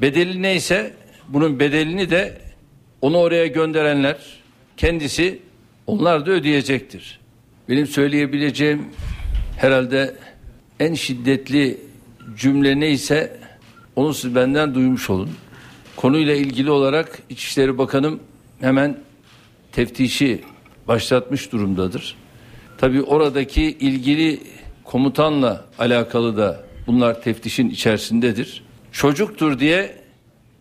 Bedeli 0.01 0.41
neyse 0.41 0.93
bunun 1.27 1.59
bedelini 1.59 2.09
de 2.09 2.41
onu 3.01 3.17
oraya 3.17 3.47
gönderenler 3.47 4.17
kendisi 4.77 5.39
onlar 5.87 6.25
da 6.25 6.31
ödeyecektir. 6.31 7.19
Benim 7.69 7.87
söyleyebileceğim 7.87 8.85
herhalde 9.57 10.15
en 10.79 10.93
şiddetli 10.93 11.77
cümle 12.37 12.79
neyse 12.79 13.37
onu 13.95 14.13
siz 14.13 14.35
benden 14.35 14.75
duymuş 14.75 15.09
olun. 15.09 15.29
Konuyla 15.95 16.35
ilgili 16.35 16.71
olarak 16.71 17.19
İçişleri 17.29 17.77
Bakanım 17.77 18.19
hemen 18.61 18.97
teftişi 19.71 20.41
başlatmış 20.87 21.51
durumdadır. 21.51 22.15
Tabi 22.77 23.01
oradaki 23.01 23.63
ilgili 23.63 24.39
komutanla 24.83 25.65
alakalı 25.79 26.37
da 26.37 26.63
bunlar 26.87 27.21
teftişin 27.21 27.69
içerisindedir. 27.69 28.63
Çocuktur 28.91 29.59
diye 29.59 29.95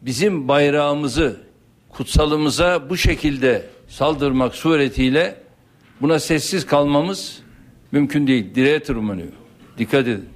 bizim 0.03 0.49
bayrağımızı, 0.49 1.37
kutsalımıza 1.89 2.91
bu 2.91 2.97
şekilde 2.97 3.67
saldırmak 3.89 4.55
suretiyle 4.55 5.37
buna 6.01 6.19
sessiz 6.19 6.67
kalmamız 6.67 7.43
mümkün 7.93 8.27
değil. 8.27 8.55
Direğe 8.55 8.81
tırmanıyor. 8.81 9.33
Dikkat 9.79 10.01
edin. 10.01 10.29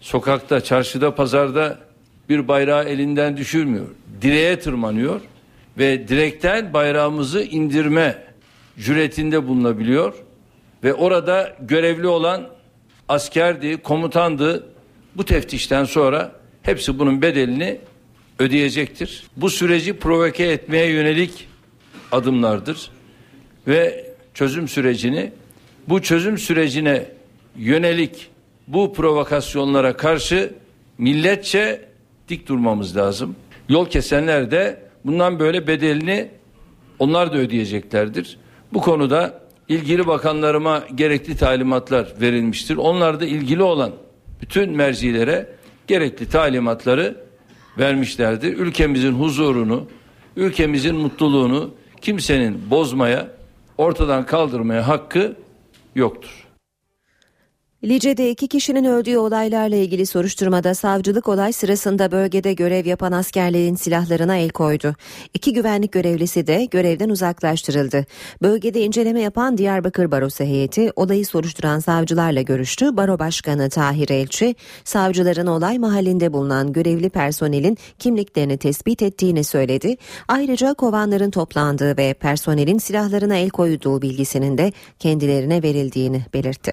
Sokakta, 0.00 0.60
çarşıda, 0.60 1.14
pazarda 1.14 1.78
bir 2.28 2.48
bayrağı 2.48 2.84
elinden 2.84 3.36
düşürmüyor. 3.36 3.86
Direğe 4.22 4.58
tırmanıyor 4.60 5.20
ve 5.78 6.08
direkten 6.08 6.72
bayrağımızı 6.72 7.42
indirme 7.42 8.24
cüretinde 8.78 9.48
bulunabiliyor 9.48 10.14
ve 10.84 10.94
orada 10.94 11.56
görevli 11.60 12.06
olan 12.06 12.48
askerdi, 13.08 13.76
komutandı. 13.76 14.66
Bu 15.16 15.24
teftişten 15.24 15.84
sonra 15.84 16.32
hepsi 16.62 16.98
bunun 16.98 17.22
bedelini 17.22 17.78
ödeyecektir. 18.38 19.24
Bu 19.36 19.50
süreci 19.50 19.98
provoke 19.98 20.44
etmeye 20.44 20.90
yönelik 20.90 21.48
adımlardır 22.12 22.90
ve 23.68 24.06
çözüm 24.34 24.68
sürecini 24.68 25.32
bu 25.88 26.02
çözüm 26.02 26.38
sürecine 26.38 27.06
yönelik 27.56 28.28
bu 28.68 28.94
provokasyonlara 28.94 29.96
karşı 29.96 30.52
milletçe 30.98 31.88
dik 32.28 32.48
durmamız 32.48 32.96
lazım. 32.96 33.36
Yol 33.68 33.88
kesenler 33.88 34.50
de 34.50 34.82
bundan 35.04 35.38
böyle 35.38 35.66
bedelini 35.66 36.28
onlar 36.98 37.32
da 37.32 37.36
ödeyeceklerdir. 37.36 38.38
Bu 38.74 38.80
konuda 38.80 39.40
ilgili 39.68 40.06
bakanlarıma 40.06 40.82
gerekli 40.94 41.36
talimatlar 41.36 42.12
verilmiştir. 42.20 42.76
Onlar 42.76 43.20
da 43.20 43.24
ilgili 43.24 43.62
olan 43.62 43.92
bütün 44.40 44.70
mercilere 44.70 45.48
gerekli 45.86 46.28
talimatları 46.28 47.24
vermişlerdir. 47.78 48.58
Ülkemizin 48.58 49.12
huzurunu, 49.12 49.86
ülkemizin 50.36 50.96
mutluluğunu 50.96 51.74
kimsenin 52.00 52.70
bozmaya, 52.70 53.28
ortadan 53.78 54.26
kaldırmaya 54.26 54.88
hakkı 54.88 55.36
yoktur. 55.94 56.44
Lice'de 57.84 58.30
iki 58.30 58.48
kişinin 58.48 58.84
öldüğü 58.84 59.18
olaylarla 59.18 59.76
ilgili 59.76 60.06
soruşturmada 60.06 60.74
savcılık 60.74 61.28
olay 61.28 61.52
sırasında 61.52 62.12
bölgede 62.12 62.52
görev 62.52 62.86
yapan 62.86 63.12
askerlerin 63.12 63.74
silahlarına 63.74 64.36
el 64.36 64.48
koydu. 64.48 64.94
İki 65.34 65.52
güvenlik 65.52 65.92
görevlisi 65.92 66.46
de 66.46 66.64
görevden 66.64 67.08
uzaklaştırıldı. 67.08 68.06
Bölgede 68.42 68.80
inceleme 68.80 69.20
yapan 69.20 69.58
Diyarbakır 69.58 70.10
Barosu 70.10 70.44
heyeti 70.44 70.92
olayı 70.96 71.26
soruşturan 71.26 71.78
savcılarla 71.78 72.42
görüştü. 72.42 72.96
Baro 72.96 73.18
Başkanı 73.18 73.70
Tahir 73.70 74.10
Elçi, 74.10 74.54
savcıların 74.84 75.46
olay 75.46 75.78
mahallinde 75.78 76.32
bulunan 76.32 76.72
görevli 76.72 77.10
personelin 77.10 77.78
kimliklerini 77.98 78.58
tespit 78.58 79.02
ettiğini 79.02 79.44
söyledi. 79.44 79.96
Ayrıca 80.28 80.74
kovanların 80.74 81.30
toplandığı 81.30 81.96
ve 81.96 82.14
personelin 82.14 82.78
silahlarına 82.78 83.36
el 83.36 83.50
koyduğu 83.50 84.02
bilgisinin 84.02 84.58
de 84.58 84.72
kendilerine 84.98 85.62
verildiğini 85.62 86.22
belirtti. 86.34 86.72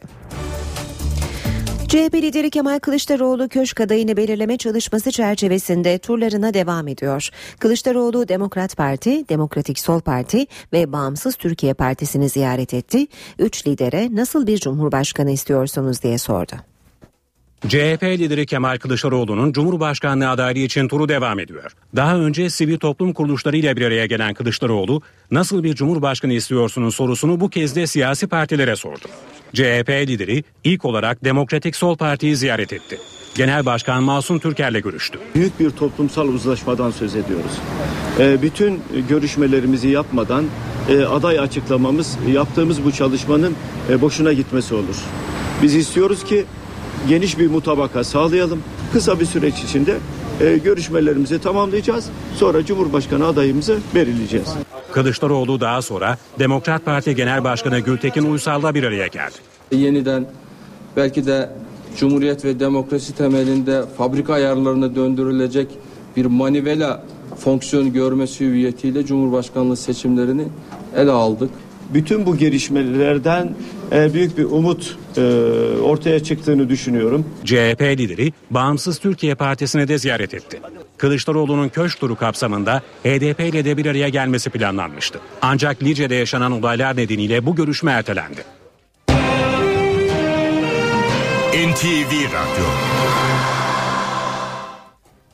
CHP 1.92 2.14
lideri 2.14 2.50
Kemal 2.50 2.80
Kılıçdaroğlu 2.80 3.50
köşk 3.50 3.82
adayını 3.82 4.18
belirleme 4.18 4.58
çalışması 4.58 5.12
çerçevesinde 5.12 5.98
turlarına 5.98 6.54
devam 6.54 6.88
ediyor. 6.88 7.30
Kılıçdaroğlu 7.60 8.28
Demokrat 8.28 8.78
Parti, 8.78 9.30
Demokratik 9.30 9.80
Sol 9.80 10.02
Parti 10.02 10.46
ve 10.74 10.92
Bağımsız 10.92 11.36
Türkiye 11.36 11.74
Partisi'ni 11.74 12.30
ziyaret 12.30 12.74
etti. 12.74 13.08
Üç 13.40 13.68
lidere 13.68 14.10
nasıl 14.12 14.48
bir 14.48 14.58
cumhurbaşkanı 14.58 15.32
istiyorsunuz 15.32 16.02
diye 16.04 16.18
sordu. 16.18 16.54
CHP 17.68 18.04
lideri 18.04 18.46
Kemal 18.46 18.78
Kılıçdaroğlu'nun 18.78 19.54
Cumhurbaşkanlığı 19.54 20.30
adaylığı 20.30 20.60
için 20.60 20.88
turu 20.88 21.10
devam 21.10 21.40
ediyor. 21.40 21.72
Daha 21.96 22.18
önce 22.18 22.50
sivil 22.50 22.78
toplum 22.78 23.14
kuruluşlarıyla 23.14 23.76
bir 23.76 23.86
araya 23.86 24.06
gelen 24.06 24.34
Kılıçdaroğlu, 24.34 25.02
nasıl 25.32 25.64
bir 25.64 25.76
Cumhurbaşkanı 25.76 26.34
istiyorsunuz 26.34 26.96
sorusunu 26.96 27.40
bu 27.40 27.50
kez 27.50 27.76
de 27.76 27.88
siyasi 27.88 28.28
partilere 28.28 28.76
sordu. 28.76 29.06
CHP 29.54 29.90
lideri 29.90 30.44
ilk 30.64 30.86
olarak 30.86 31.24
Demokratik 31.24 31.76
Sol 31.76 31.98
Parti'yi 31.98 32.36
ziyaret 32.36 32.74
etti. 32.74 32.98
Genel 33.36 33.66
Başkan 33.66 34.04
Masum 34.04 34.40
Türker'le 34.40 34.80
görüştü. 34.82 35.20
Büyük 35.36 35.60
bir 35.60 35.70
toplumsal 35.70 36.28
uzlaşmadan 36.28 36.92
söz 36.92 37.16
ediyoruz. 37.16 37.52
E, 38.20 38.42
bütün 38.42 38.82
görüşmelerimizi 39.10 39.88
yapmadan 39.88 40.46
e, 40.90 41.04
aday 41.04 41.40
açıklamamız, 41.40 42.18
yaptığımız 42.34 42.86
bu 42.86 42.92
çalışmanın 42.92 43.56
e, 43.90 44.02
boşuna 44.02 44.34
gitmesi 44.34 44.74
olur. 44.74 44.96
Biz 45.62 45.76
istiyoruz 45.76 46.24
ki 46.24 46.46
geniş 47.10 47.40
bir 47.40 47.48
mutabaka 47.48 48.04
sağlayalım. 48.04 48.64
Kısa 48.94 49.20
bir 49.20 49.26
süreç 49.26 49.64
içinde 49.64 49.98
e, 50.42 50.58
görüşmelerimizi 50.58 51.42
tamamlayacağız. 51.42 52.10
Sonra 52.36 52.66
Cumhurbaşkanı 52.66 53.28
adayımızı 53.28 53.78
belirleyeceğiz. 53.96 54.50
Kılıçdaroğlu 54.92 55.60
daha 55.62 55.82
sonra 55.82 56.18
Demokrat 56.40 56.86
Parti 56.86 57.16
Genel 57.16 57.44
Başkanı 57.44 57.80
Gültekin 57.80 58.32
Uysal'la 58.32 58.74
bir 58.74 58.84
araya 58.84 59.08
geldi. 59.08 59.36
Yeniden 59.72 60.26
belki 60.98 61.26
de 61.26 61.50
Cumhuriyet 61.98 62.46
ve 62.46 62.60
demokrasi 62.60 63.16
temelinde 63.16 63.84
fabrika 63.98 64.34
ayarlarına 64.34 64.96
döndürülecek 64.96 65.68
bir 66.18 66.26
manivela 66.26 67.04
fonksiyon 67.38 67.94
görmesi 67.94 68.46
hüviyetiyle 68.46 69.06
Cumhurbaşkanlığı 69.06 69.78
seçimlerini 69.78 70.48
ele 70.96 71.12
aldık. 71.12 71.50
Bütün 71.94 72.26
bu 72.26 72.38
gelişmelerden 72.38 73.54
e, 73.92 74.14
büyük 74.14 74.38
bir 74.38 74.44
umut 74.44 74.98
e, 75.18 75.22
ortaya 75.82 76.24
çıktığını 76.24 76.70
düşünüyorum. 76.70 77.26
CHP 77.46 77.82
lideri 77.82 78.34
Bağımsız 78.50 79.00
Türkiye 79.00 79.36
Partisi'ne 79.36 79.88
de 79.88 79.98
ziyaret 79.98 80.34
etti. 80.34 80.60
Kılıçdaroğlu'nun 80.98 81.70
köşk 81.70 82.00
turu 82.00 82.16
kapsamında 82.16 82.82
HDP 83.04 83.40
ile 83.40 83.66
de 83.66 83.78
bir 83.78 83.86
araya 83.86 84.10
gelmesi 84.10 84.50
planlanmıştı. 84.50 85.20
Ancak 85.42 85.84
Lice'de 85.84 86.16
yaşanan 86.16 86.52
olaylar 86.52 86.98
nedeniyle 86.98 87.46
bu 87.46 87.56
görüşme 87.56 87.92
ertelendi. 87.92 88.44
NTV 91.54 92.12
Radyo 92.26 92.66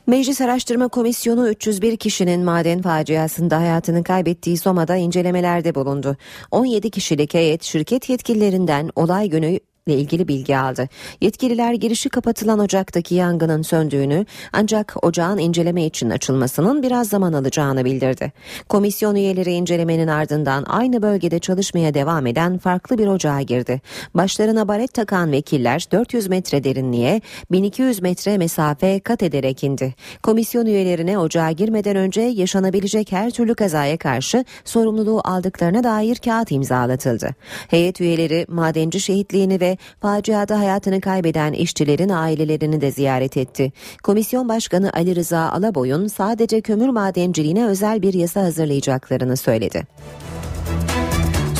Meclis 0.08 0.40
Araştırma 0.40 0.88
Komisyonu 0.88 1.48
301 1.48 1.96
kişinin 1.96 2.44
maden 2.44 2.82
faciasında 2.82 3.58
hayatını 3.58 4.04
kaybettiği 4.04 4.56
Soma'da 4.56 4.96
incelemelerde 4.96 5.74
bulundu. 5.74 6.16
17 6.50 6.90
kişilik 6.90 7.34
heyet 7.34 7.62
şirket 7.62 8.08
yetkililerinden 8.08 8.90
olay 8.96 9.28
günü 9.28 9.58
ile 9.88 9.94
ilgili 9.94 10.28
bilgi 10.28 10.58
aldı. 10.58 10.88
Yetkililer 11.20 11.72
girişi 11.72 12.08
kapatılan 12.08 12.58
ocaktaki 12.58 13.14
yangının 13.14 13.62
söndüğünü 13.62 14.26
ancak 14.52 14.94
ocağın 15.02 15.38
inceleme 15.38 15.84
için 15.84 16.10
açılmasının 16.10 16.82
biraz 16.82 17.08
zaman 17.08 17.32
alacağını 17.32 17.84
bildirdi. 17.84 18.32
Komisyon 18.68 19.14
üyeleri 19.14 19.52
incelemenin 19.52 20.08
ardından 20.08 20.64
aynı 20.68 21.02
bölgede 21.02 21.38
çalışmaya 21.38 21.94
devam 21.94 22.26
eden 22.26 22.58
farklı 22.58 22.98
bir 22.98 23.06
ocağa 23.06 23.40
girdi. 23.40 23.80
Başlarına 24.14 24.68
baret 24.68 24.94
takan 24.94 25.32
vekiller 25.32 25.86
400 25.92 26.28
metre 26.28 26.64
derinliğe 26.64 27.20
1200 27.50 28.02
metre 28.02 28.38
mesafe 28.38 29.00
kat 29.00 29.22
ederek 29.22 29.64
indi. 29.64 29.94
Komisyon 30.22 30.66
üyelerine 30.66 31.18
ocağa 31.18 31.50
girmeden 31.50 31.96
önce 31.96 32.20
yaşanabilecek 32.20 33.12
her 33.12 33.30
türlü 33.30 33.54
kazaya 33.54 33.96
karşı 33.96 34.44
sorumluluğu 34.64 35.20
aldıklarına 35.24 35.84
dair 35.84 36.16
kağıt 36.16 36.52
imzalatıldı. 36.52 37.34
Heyet 37.68 38.00
üyeleri 38.00 38.46
madenci 38.48 39.00
şehitliğini 39.00 39.60
ve 39.60 39.77
faciada 40.00 40.58
hayatını 40.58 41.00
kaybeden 41.00 41.52
işçilerin 41.52 42.08
ailelerini 42.08 42.80
de 42.80 42.90
ziyaret 42.90 43.36
etti. 43.36 43.72
Komisyon 44.02 44.48
Başkanı 44.48 44.90
Ali 44.94 45.16
Rıza 45.16 45.50
Alaboy'un 45.50 46.06
sadece 46.06 46.60
kömür 46.60 46.88
madenciliğine 46.88 47.66
özel 47.66 48.02
bir 48.02 48.14
yasa 48.14 48.42
hazırlayacaklarını 48.42 49.36
söyledi. 49.36 49.86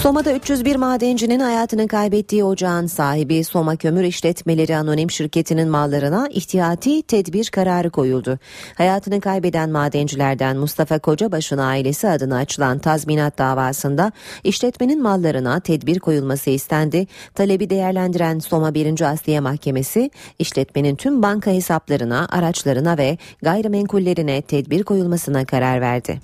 Soma'da 0.02 0.32
301 0.32 0.76
madencinin 0.76 1.40
hayatını 1.40 1.88
kaybettiği 1.88 2.44
ocağın 2.44 2.86
sahibi 2.86 3.44
Soma 3.44 3.76
Kömür 3.76 4.04
İşletmeleri 4.04 4.76
Anonim 4.76 5.10
Şirketi'nin 5.10 5.68
mallarına 5.68 6.28
ihtiyati 6.30 7.02
tedbir 7.02 7.50
kararı 7.50 7.90
koyuldu. 7.90 8.38
Hayatını 8.74 9.20
kaybeden 9.20 9.70
madencilerden 9.70 10.56
Mustafa 10.56 10.98
Kocabaş'ın 10.98 11.58
ailesi 11.58 12.08
adına 12.08 12.36
açılan 12.36 12.78
tazminat 12.78 13.38
davasında 13.38 14.12
işletmenin 14.44 15.02
mallarına 15.02 15.60
tedbir 15.60 15.98
koyulması 15.98 16.50
istendi. 16.50 17.06
Talebi 17.34 17.70
değerlendiren 17.70 18.38
Soma 18.38 18.74
1. 18.74 19.00
Asliye 19.00 19.40
Mahkemesi 19.40 20.10
işletmenin 20.38 20.96
tüm 20.96 21.22
banka 21.22 21.50
hesaplarına, 21.50 22.28
araçlarına 22.30 22.98
ve 22.98 23.18
gayrimenkullerine 23.42 24.42
tedbir 24.42 24.82
koyulmasına 24.82 25.44
karar 25.44 25.80
verdi. 25.80 26.20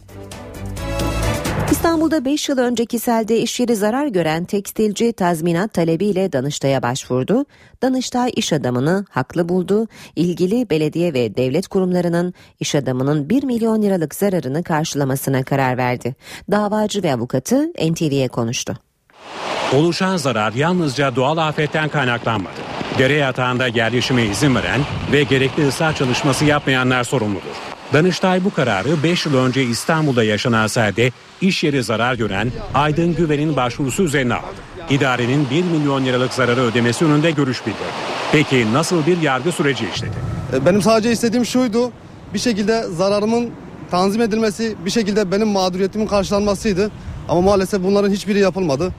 İstanbul'da 1.70 2.24
5 2.24 2.48
yıl 2.48 2.58
önceki 2.58 2.98
selde 2.98 3.38
iş 3.38 3.60
yeri 3.60 3.76
zarar 3.76 4.06
gören 4.06 4.44
tekstilci 4.44 5.12
tazminat 5.12 5.72
talebiyle 5.72 6.32
Danıştay'a 6.32 6.82
başvurdu. 6.82 7.44
Danıştay 7.82 8.32
iş 8.36 8.52
adamını 8.52 9.04
haklı 9.10 9.48
buldu. 9.48 9.88
İlgili 10.16 10.70
belediye 10.70 11.14
ve 11.14 11.36
devlet 11.36 11.68
kurumlarının 11.68 12.34
iş 12.60 12.74
adamının 12.74 13.30
1 13.30 13.44
milyon 13.44 13.82
liralık 13.82 14.14
zararını 14.14 14.62
karşılamasına 14.62 15.42
karar 15.42 15.76
verdi. 15.76 16.14
Davacı 16.50 17.02
ve 17.02 17.14
avukatı 17.14 17.72
NTV'ye 17.90 18.28
konuştu. 18.28 18.76
Oluşan 19.72 20.16
zarar 20.16 20.52
yalnızca 20.52 21.16
doğal 21.16 21.36
afetten 21.36 21.88
kaynaklanmadı. 21.88 22.60
Dere 22.98 23.14
yatağında 23.14 23.66
yerleşime 23.66 24.24
izin 24.24 24.54
veren 24.54 24.80
ve 25.12 25.22
gerekli 25.22 25.68
ıslah 25.68 25.96
çalışması 25.96 26.44
yapmayanlar 26.44 27.04
sorumludur. 27.04 27.74
Danıştay 27.95 28.45
bu 28.45 28.55
kararı 28.55 29.03
5 29.03 29.26
yıl 29.26 29.34
önce 29.34 29.64
İstanbul'da 29.64 30.24
yaşanan 30.24 30.66
selde 30.66 31.11
iş 31.40 31.64
yeri 31.64 31.82
zarar 31.82 32.14
gören 32.14 32.53
Aydın 32.74 33.14
Güven'in 33.14 33.57
başvurusu 33.57 34.03
üzerine 34.03 34.34
aldı. 34.34 34.55
İdarenin 34.90 35.51
1 35.51 35.64
milyon 35.64 36.05
liralık 36.05 36.32
zararı 36.32 36.61
ödemesi 36.61 37.05
önünde 37.05 37.30
görüş 37.30 37.66
bildirdi. 37.66 37.82
Peki 38.32 38.72
nasıl 38.72 39.07
bir 39.07 39.22
yargı 39.22 39.53
süreci 39.53 39.88
işledi? 39.95 40.12
E, 40.53 40.66
benim 40.66 40.82
sadece 40.82 41.12
istediğim 41.12 41.47
şuydu. 41.47 41.92
Bir 42.34 42.38
şekilde 42.38 42.82
zararımın 42.82 43.51
tanzim 43.90 44.22
edilmesi, 44.22 44.76
bir 44.84 44.90
şekilde 44.90 45.30
benim 45.30 45.49
mağduriyetimin 45.49 46.07
karşılanmasıydı. 46.07 46.90
Ama 47.28 47.40
maalesef 47.40 47.82
bunların 47.82 48.11
hiçbiri 48.11 48.38
yapılmadı. 48.38 48.92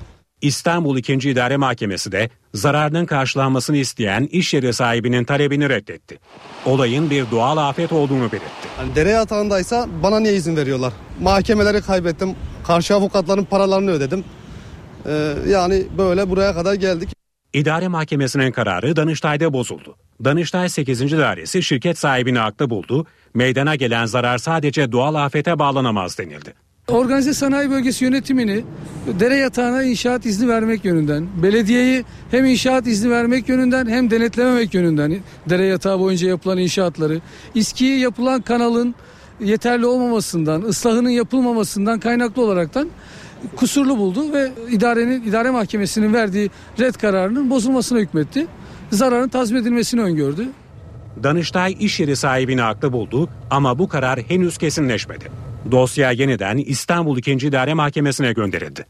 İstanbul 0.46 0.98
2. 0.98 1.14
İdare 1.14 1.58
Mahkemesi 1.58 2.12
de 2.12 2.30
zararının 2.54 3.06
karşılanmasını 3.06 3.78
isteyen 3.78 4.24
iş 4.32 4.54
yeri 4.54 4.74
sahibinin 4.74 5.24
talebini 5.24 5.70
reddetti. 5.70 6.20
Olayın 6.66 7.10
bir 7.10 7.32
doğal 7.32 7.58
afet 7.58 7.92
olduğunu 7.92 8.32
belirtti. 8.32 8.68
Yani 8.80 8.96
dere 8.96 9.10
yatağındaysa 9.10 9.88
bana 10.04 10.20
niye 10.20 10.34
izin 10.34 10.56
veriyorlar? 10.56 10.94
Mahkemeleri 11.22 11.82
kaybettim. 11.82 12.36
Karşı 12.68 12.96
avukatların 12.96 13.44
paralarını 13.44 13.92
ödedim. 13.92 14.24
Ee, 15.06 15.34
yani 15.48 15.88
böyle 15.98 16.30
buraya 16.30 16.54
kadar 16.54 16.74
geldik. 16.74 17.10
İdare 17.54 17.88
Mahkemesi'nin 17.88 18.52
kararı 18.52 18.96
Danıştay'da 18.96 19.54
bozuldu. 19.54 19.96
Danıştay 20.24 20.70
8. 20.70 21.12
Dairesi 21.12 21.64
şirket 21.64 21.98
sahibini 21.98 22.38
haklı 22.40 22.70
buldu. 22.70 23.06
Meydana 23.34 23.76
gelen 23.76 24.06
zarar 24.06 24.38
sadece 24.38 24.92
doğal 24.92 25.16
afete 25.16 25.60
bağlanamaz 25.60 26.18
denildi. 26.18 26.54
Organize 26.88 27.34
sanayi 27.34 27.70
bölgesi 27.72 28.06
yönetimini 28.06 28.64
dere 29.20 29.36
yatağına 29.36 29.84
inşaat 29.84 30.26
izni 30.26 30.48
vermek 30.48 30.86
yönünden, 30.86 31.28
belediyeyi 31.44 32.06
hem 32.32 32.46
inşaat 32.46 32.88
izni 32.88 33.10
vermek 33.10 33.50
yönünden 33.50 33.88
hem 33.88 34.12
denetlememek 34.12 34.74
yönünden 34.74 35.18
dere 35.50 35.66
yatağı 35.66 36.00
boyunca 36.00 36.28
yapılan 36.28 36.58
inşaatları, 36.58 37.22
İSKİ'ye 37.56 37.98
yapılan 37.98 38.42
kanalın 38.42 38.96
yeterli 39.40 39.86
olmamasından, 39.86 40.62
ıslahının 40.62 41.10
yapılmamasından 41.10 42.00
kaynaklı 42.00 42.42
olaraktan 42.42 42.90
kusurlu 43.56 43.98
buldu 43.98 44.34
ve 44.34 44.52
idarenin 44.70 45.24
idare 45.24 45.52
mahkemesinin 45.52 46.14
verdiği 46.14 46.52
red 46.80 46.96
kararının 46.96 47.50
bozulmasına 47.50 48.00
hükmetti. 48.00 48.48
Zararın 48.92 49.30
tazmin 49.30 49.62
edilmesini 49.62 50.02
öngördü. 50.02 50.48
Danıştay 51.24 51.76
iş 51.80 52.00
yeri 52.00 52.16
sahibini 52.16 52.62
haklı 52.62 52.94
buldu 52.94 53.30
ama 53.50 53.80
bu 53.80 53.88
karar 53.88 54.20
henüz 54.20 54.58
kesinleşmedi. 54.58 55.55
Dosya 55.72 56.12
yeniden 56.12 56.58
İstanbul 56.58 57.18
2. 57.18 57.32
İdare 57.32 57.74
Mahkemesi'ne 57.74 58.34
gönderildi. 58.34 58.86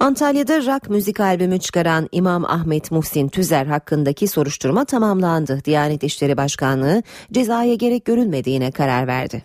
Antalya'da 0.00 0.58
rock 0.58 0.90
müzik 0.90 1.20
albümü 1.20 1.58
çıkaran 1.58 2.08
İmam 2.12 2.44
Ahmet 2.44 2.90
Muhsin 2.90 3.28
Tüzer 3.28 3.66
hakkındaki 3.66 4.28
soruşturma 4.28 4.84
tamamlandı. 4.84 5.64
Diyanet 5.64 6.02
İşleri 6.02 6.36
Başkanlığı 6.36 7.02
cezaya 7.32 7.74
gerek 7.74 8.04
görülmediğine 8.04 8.70
karar 8.70 9.06
verdi. 9.06 9.42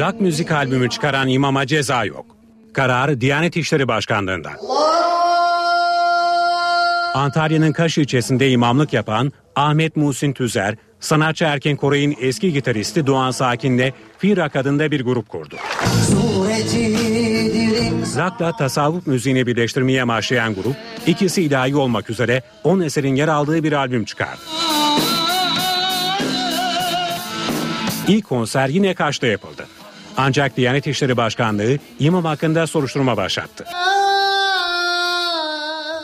Rock 0.00 0.20
müzik 0.20 0.52
albümü 0.52 0.90
çıkaran 0.90 1.28
imama 1.28 1.66
ceza 1.66 2.04
yok. 2.04 2.26
Kararı 2.72 3.20
Diyanet 3.20 3.56
İşleri 3.56 3.88
Başkanlığı'ndan. 3.88 4.54
Antalya'nın 7.14 7.72
Kaş 7.72 7.98
ilçesinde 7.98 8.50
imamlık 8.50 8.92
yapan 8.92 9.32
Ahmet 9.56 9.96
Muhsin 9.96 10.32
Tüzer, 10.32 10.76
sanatçı 11.06 11.44
Erken 11.44 11.76
Koray'ın 11.76 12.16
eski 12.20 12.52
gitaristi 12.52 13.06
Doğan 13.06 13.30
Sakin'le 13.30 13.92
Firak 14.18 14.56
adında 14.56 14.90
bir 14.90 15.04
grup 15.04 15.28
kurdu. 15.28 15.56
Rock'la 18.16 18.56
tasavvuf 18.56 19.06
müziğini 19.06 19.46
birleştirmeye 19.46 20.02
amaçlayan 20.02 20.54
grup, 20.54 20.76
ikisi 21.06 21.42
ilahi 21.42 21.76
olmak 21.76 22.10
üzere 22.10 22.42
10 22.64 22.80
eserin 22.80 23.14
yer 23.14 23.28
aldığı 23.28 23.62
bir 23.62 23.72
albüm 23.72 24.04
çıkardı. 24.04 24.40
İlk 28.08 28.24
konser 28.24 28.68
yine 28.68 28.94
Kaş'ta 28.94 29.26
yapıldı. 29.26 29.66
Ancak 30.16 30.56
Diyanet 30.56 30.86
İşleri 30.86 31.16
Başkanlığı 31.16 31.78
imam 31.98 32.24
hakkında 32.24 32.66
soruşturma 32.66 33.16
başlattı. 33.16 33.64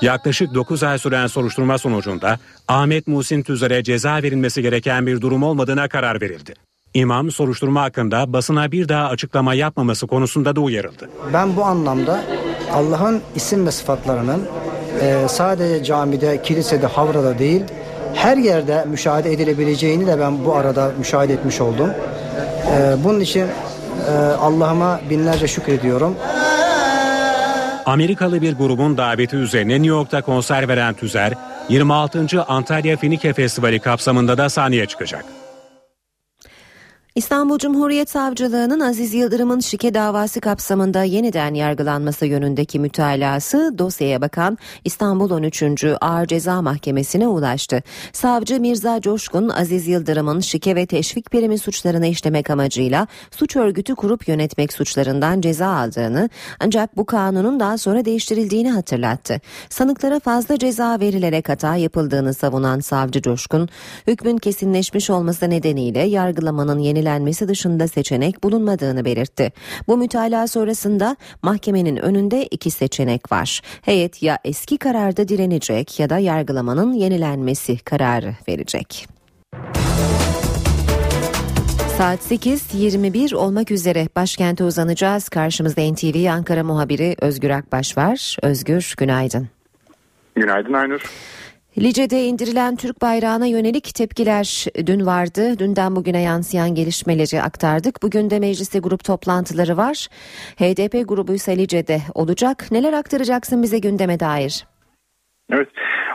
Yaklaşık 0.03 0.55
9 0.55 0.83
ay 0.83 0.99
süren 0.99 1.27
soruşturma 1.27 1.79
sonucunda 1.79 2.39
Ahmet 2.69 3.07
Muhsin 3.07 3.43
Tüzer'e 3.43 3.83
ceza 3.83 4.15
verilmesi 4.15 4.63
gereken 4.63 5.07
bir 5.07 5.21
durum 5.21 5.43
olmadığına 5.43 5.89
karar 5.89 6.21
verildi. 6.21 6.55
İmam 6.95 7.31
soruşturma 7.31 7.83
hakkında 7.83 8.33
basına 8.33 8.73
bir 8.73 8.89
daha 8.89 9.09
açıklama 9.09 9.55
yapmaması 9.55 10.07
konusunda 10.07 10.57
da 10.57 10.61
uyarıldı. 10.61 11.11
Ben 11.33 11.57
bu 11.57 11.65
anlamda 11.65 12.21
Allah'ın 12.73 13.23
isim 13.35 13.67
ve 13.67 13.71
sıfatlarının 13.71 14.49
e, 15.01 15.29
sadece 15.29 15.85
camide, 15.85 16.43
kilisede, 16.43 16.87
havrada 16.87 17.39
değil 17.39 17.63
her 18.15 18.37
yerde 18.37 18.85
müşahede 18.85 19.33
edilebileceğini 19.33 20.07
de 20.07 20.19
ben 20.19 20.45
bu 20.45 20.57
arada 20.57 20.93
müşahede 20.99 21.33
etmiş 21.33 21.61
oldum. 21.61 21.91
E, 22.77 23.05
bunun 23.05 23.21
için 23.21 23.47
e, 24.09 24.13
Allah'ıma 24.41 25.01
binlerce 25.11 25.49
şükrediyorum. 25.49 26.17
Amerikalı 27.87 28.43
bir 28.43 28.53
grubun 28.53 28.97
daveti 28.97 29.37
üzerine 29.37 29.73
New 29.73 29.87
York'ta 29.87 30.23
konser 30.23 30.69
veren 30.69 30.95
Tüzer, 30.95 31.33
26. 31.69 32.43
Antalya 32.43 32.97
Finike 32.97 33.33
Festivali 33.33 33.81
kapsamında 33.81 34.39
da 34.39 34.49
sahneye 34.49 34.87
çıkacak. 34.87 35.25
İstanbul 37.15 37.59
Cumhuriyet 37.59 38.11
Savcılığı'nın 38.11 38.81
Aziz 38.81 39.15
Yıldırım'ın 39.15 39.61
şike 39.61 39.95
davası 39.95 40.41
kapsamında 40.41 41.03
yeniden 41.03 41.55
yargılanması 41.55 42.27
yönündeki 42.27 42.79
mütalası 42.79 43.75
dosyaya 43.79 44.21
bakan 44.21 44.59
İstanbul 44.85 45.31
13. 45.31 45.63
Ağır 46.01 46.27
Ceza 46.27 46.63
Mahkemesi'ne 46.63 47.29
ulaştı. 47.29 47.83
Savcı 48.13 48.61
Mirza 48.61 49.01
Coşkun 49.01 49.49
Aziz 49.49 49.89
Yıldırım'ın 49.89 50.41
şike 50.41 50.77
ve 50.77 50.87
teşvik 50.87 51.31
primi 51.31 51.59
suçlarını 51.59 52.07
işlemek 52.07 52.51
amacıyla 52.51 53.07
suç 53.31 53.57
örgütü 53.57 53.95
kurup 53.95 54.29
yönetmek 54.29 54.73
suçlarından 54.73 55.41
ceza 55.41 55.69
aldığını 55.69 56.31
ancak 56.61 56.97
bu 56.97 57.07
kanunun 57.07 57.61
daha 57.61 57.79
sonra 57.79 58.05
değiştirildiğini 58.05 58.71
hatırlattı. 58.71 59.41
Sanıklara 59.69 60.21
fazla 60.21 60.59
ceza 60.59 61.01
verilerek 61.01 61.49
hata 61.49 61.77
yapıldığını 61.77 62.35
savunan 62.35 62.81
savcı 62.81 63.23
Coşkun, 63.23 63.69
hükmün 64.07 64.39
kesinleşmiş 64.39 65.11
olması 65.11 65.51
nedeniyle 65.51 66.01
yargılamanın 66.01 66.79
yeni 66.79 67.02
yenilenmesi 67.03 67.49
dışında 67.49 67.89
seçenek 67.89 68.45
bulunmadığını 68.45 69.05
belirtti. 69.05 69.53
Bu 69.89 69.97
mütalaa 69.97 70.47
sonrasında 70.47 71.17
mahkemenin 71.43 71.97
önünde 71.97 72.47
iki 72.47 72.71
seçenek 72.71 73.33
var. 73.33 73.61
Heyet 73.83 74.23
ya 74.23 74.39
eski 74.45 74.79
kararda 74.79 75.29
direnecek 75.29 76.01
ya 76.01 76.11
da 76.11 76.19
yargılamanın 76.19 76.93
yenilenmesi 76.93 77.79
kararı 77.79 78.35
verecek. 78.49 79.07
Saat 81.99 82.21
8.21 82.21 83.35
olmak 83.35 83.71
üzere 83.71 84.09
başkente 84.17 84.65
uzanacağız. 84.65 85.29
Karşımızda 85.29 85.93
NTV 85.93 86.31
Ankara 86.31 86.65
muhabiri 86.65 87.17
Özgür 87.21 87.51
Akbaş 87.51 87.97
var. 87.97 88.37
Özgür 88.43 88.95
günaydın. 88.99 89.49
Günaydın 90.35 90.73
Aynur. 90.73 91.03
Lice'de 91.79 92.25
indirilen 92.25 92.77
Türk 92.77 93.03
bayrağına 93.03 93.47
yönelik 93.47 93.95
tepkiler 93.95 94.67
dün 94.87 95.07
vardı. 95.07 95.59
Dünden 95.59 95.97
bugüne 95.97 96.21
yansıyan 96.21 96.75
gelişmeleri 96.75 97.43
aktardık. 97.43 98.03
Bugün 98.03 98.31
de 98.31 98.39
mecliste 98.39 98.79
grup 98.79 99.05
toplantıları 99.05 99.77
var. 99.77 100.09
HDP 100.57 101.09
grubu 101.09 101.35
ise 101.35 101.59
Lice'de 101.59 102.03
olacak. 102.15 102.67
Neler 102.71 102.93
aktaracaksın 102.93 103.63
bize 103.63 103.79
gündeme 103.79 104.21
dair? 104.21 104.67
Evet. 105.51 105.69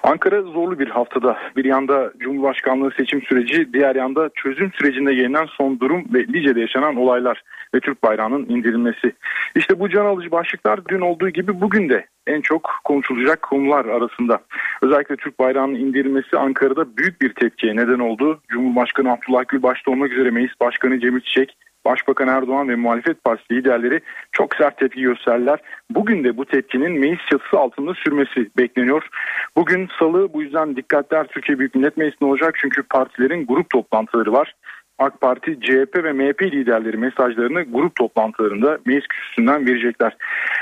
Ankara 0.03 0.41
zorlu 0.41 0.79
bir 0.79 0.87
haftada. 0.87 1.37
Bir 1.55 1.65
yanda 1.65 2.11
Cumhurbaşkanlığı 2.19 2.91
seçim 2.97 3.21
süreci, 3.21 3.73
diğer 3.73 3.95
yanda 3.95 4.29
çözüm 4.35 4.71
sürecinde 4.73 5.13
gelinen 5.13 5.45
son 5.45 5.79
durum 5.79 6.05
ve 6.13 6.27
Lice'de 6.27 6.59
yaşanan 6.59 6.95
olaylar 6.95 7.43
ve 7.75 7.79
Türk 7.79 8.03
bayrağının 8.03 8.45
indirilmesi. 8.49 9.11
İşte 9.55 9.79
bu 9.79 9.89
can 9.89 10.05
alıcı 10.05 10.31
başlıklar 10.31 10.79
dün 10.89 11.01
olduğu 11.01 11.29
gibi 11.29 11.61
bugün 11.61 11.89
de 11.89 12.05
en 12.27 12.41
çok 12.41 12.71
konuşulacak 12.83 13.41
konular 13.41 13.85
arasında. 13.85 14.39
Özellikle 14.81 15.15
Türk 15.15 15.39
bayrağının 15.39 15.75
indirilmesi 15.75 16.37
Ankara'da 16.37 16.97
büyük 16.97 17.21
bir 17.21 17.33
tepkiye 17.33 17.75
neden 17.75 17.99
oldu. 17.99 18.41
Cumhurbaşkanı 18.49 19.11
Abdullah 19.11 19.43
Gül 19.47 19.63
başta 19.63 19.91
olmak 19.91 20.11
üzere 20.11 20.31
Meclis 20.31 20.59
Başkanı 20.61 20.99
Cemil 20.99 21.21
Çiçek, 21.21 21.57
Başbakan 21.87 22.27
Erdoğan 22.27 22.69
ve 22.69 22.75
muhalefet 22.75 23.23
partisi 23.23 23.53
liderleri 23.53 23.99
çok 24.31 24.55
sert 24.55 24.77
tepki 24.77 25.01
gösterdiler. 25.01 25.59
Bugün 25.89 26.23
de 26.23 26.37
bu 26.37 26.45
tepkinin 26.45 26.99
meclis 26.99 27.25
çatısı 27.31 27.59
altında 27.59 27.93
sürmesi 27.93 28.49
bekleniyor. 28.57 29.07
Bugün 29.55 29.89
salı 29.99 30.33
bu 30.33 30.41
yüzden 30.41 30.75
dikkatler 30.75 31.27
Türkiye 31.27 31.59
Büyük 31.59 31.75
Millet 31.75 31.97
Meclisi'nde 31.97 32.29
olacak 32.29 32.55
çünkü 32.61 32.83
partilerin 32.83 33.45
grup 33.45 33.69
toplantıları 33.69 34.33
var. 34.33 34.53
AK 34.99 35.21
Parti, 35.21 35.59
CHP 35.61 36.03
ve 36.03 36.13
MHP 36.13 36.41
liderleri 36.41 36.97
mesajlarını 36.97 37.63
grup 37.63 37.95
toplantılarında 37.95 38.77
meclis 38.85 39.07
kürsüsünden 39.07 39.67
verecekler. 39.67 40.17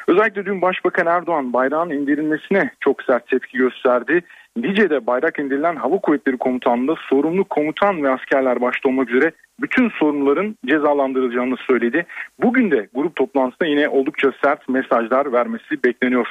Özellikle 0.08 0.46
dün 0.46 0.62
Başbakan 0.62 1.08
Erdoğan 1.08 1.54
bayrağın 1.54 1.90
indirilmesine 1.90 2.70
çok 2.80 3.04
sert 3.04 3.28
tepki 3.28 3.58
gösterdi. 3.58 4.22
Lice'de 4.58 5.08
bayrak 5.08 5.40
indirilen 5.40 5.76
Hava 5.76 5.98
Kuvvetleri 5.98 6.38
Komutanlığı'nda 6.38 6.96
sorumlu 7.10 7.44
komutan 7.44 8.04
ve 8.04 8.10
askerler 8.10 8.62
başta 8.62 8.90
olmak 8.90 9.10
üzere 9.10 9.32
bütün 9.62 9.90
sorumluların 9.90 10.56
cezalandırılacağını 10.66 11.56
söyledi. 11.58 12.06
Bugün 12.42 12.72
de 12.72 12.88
grup 12.94 13.16
toplantısında 13.16 13.70
yine 13.70 13.90
oldukça 13.90 14.32
sert 14.44 14.70
mesajlar 14.70 15.34
vermesi 15.34 15.84
bekleniyor. 15.84 16.28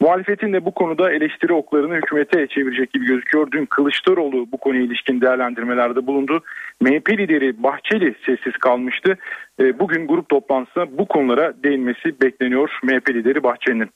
Muhalefetin 0.00 0.52
de 0.52 0.64
bu 0.64 0.74
konuda 0.74 1.12
eleştiri 1.12 1.52
oklarını 1.52 1.94
hükümete 1.94 2.46
çevirecek 2.46 2.92
gibi 2.92 3.06
gözüküyor. 3.06 3.50
Dün 3.50 3.66
Kılıçdaroğlu 3.66 4.52
bu 4.52 4.56
konuya 4.56 4.82
ilişkin 4.82 5.20
değerlendirmelerde 5.20 6.06
bulundu. 6.06 6.42
MHP 6.80 7.10
lideri 7.10 7.62
Bahçeli 7.62 8.14
sessiz 8.26 8.52
kalmıştı. 8.52 9.18
E, 9.60 9.78
bugün 9.78 10.06
grup 10.06 10.28
toplantısında 10.28 10.98
bu 10.98 11.06
konulara 11.06 11.54
değinmesi 11.64 12.20
bekleniyor 12.22 12.70
MHP 12.82 13.10
lideri 13.10 13.42
Bahçeli'nin. 13.42 13.90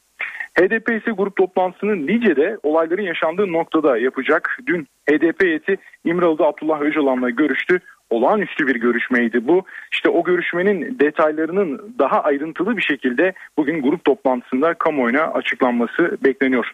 HDP 0.58 0.88
ise 0.90 1.10
grup 1.10 1.36
toplantısını 1.36 2.06
Nice'de 2.06 2.58
olayların 2.62 3.02
yaşandığı 3.02 3.52
noktada 3.52 3.98
yapacak. 3.98 4.58
Dün 4.66 4.86
HDP 5.10 5.42
heyeti 5.42 5.76
İmralı'da 6.04 6.44
Abdullah 6.44 6.80
Öcalan'la 6.80 7.30
görüştü 7.30 7.80
olağanüstü 8.10 8.66
bir 8.66 8.76
görüşmeydi 8.76 9.48
bu. 9.48 9.64
İşte 9.92 10.08
o 10.08 10.24
görüşmenin 10.24 10.98
detaylarının 10.98 11.94
daha 11.98 12.22
ayrıntılı 12.22 12.76
bir 12.76 12.82
şekilde 12.82 13.32
bugün 13.56 13.82
grup 13.82 14.04
toplantısında 14.04 14.74
kamuoyuna 14.74 15.22
açıklanması 15.22 16.18
bekleniyor. 16.24 16.72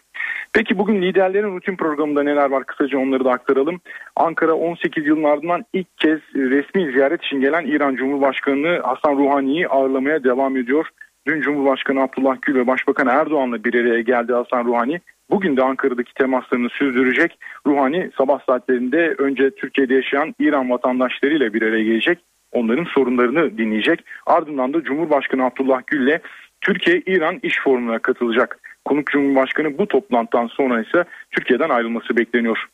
Peki 0.53 0.79
bugün 0.79 1.03
liderlerin 1.03 1.57
rutin 1.57 1.77
programında 1.77 2.23
neler 2.23 2.51
var 2.51 2.65
kısaca 2.65 2.99
onları 2.99 3.25
da 3.25 3.31
aktaralım. 3.31 3.81
Ankara 4.17 4.53
18 4.53 5.07
yılın 5.07 5.25
ardından 5.25 5.65
ilk 5.73 5.99
kez 5.99 6.21
resmi 6.35 6.93
ziyaret 6.93 7.25
için 7.25 7.41
gelen 7.41 7.67
İran 7.67 7.97
Cumhurbaşkanı 7.97 8.81
Hasan 8.83 9.17
Ruhani'yi 9.17 9.69
ağırlamaya 9.69 10.25
devam 10.25 10.57
ediyor. 10.57 10.87
Dün 11.27 11.41
Cumhurbaşkanı 11.41 12.03
Abdullah 12.03 12.37
Gül 12.43 12.55
ve 12.55 12.67
Başbakan 12.67 13.07
Erdoğan'la 13.07 13.65
bir 13.65 13.75
araya 13.75 14.01
geldi 14.01 14.33
Hasan 14.33 14.65
Ruhani. 14.65 15.01
Bugün 15.31 15.57
de 15.57 15.63
Ankara'daki 15.63 16.15
temaslarını 16.15 16.69
sürdürecek. 16.69 17.39
Ruhani 17.67 18.11
sabah 18.19 18.41
saatlerinde 18.47 19.15
önce 19.19 19.51
Türkiye'de 19.51 19.95
yaşayan 19.95 20.35
İran 20.39 20.71
vatandaşlarıyla 20.71 21.55
bir 21.55 21.63
araya 21.63 21.85
gelecek. 21.85 22.19
Onların 22.53 22.85
sorunlarını 22.85 23.59
dinleyecek. 23.59 24.05
Ardından 24.27 24.75
da 24.75 24.83
Cumhurbaşkanı 24.83 25.45
Abdullah 25.45 25.83
Gül 25.87 26.07
ile 26.07 26.21
Türkiye-İran 26.61 27.41
iş 27.43 27.61
forumuna 27.61 27.99
katılacak. 27.99 28.61
Konuk 28.85 29.07
Cumhurbaşkanı 29.11 29.79
bu 29.79 29.89
toplantıdan 29.89 30.47
sonra 30.47 30.81
ise 30.81 31.05
Türkiye'den 31.31 31.69
ayrılması 31.69 32.17
bekleniyor. 32.17 32.67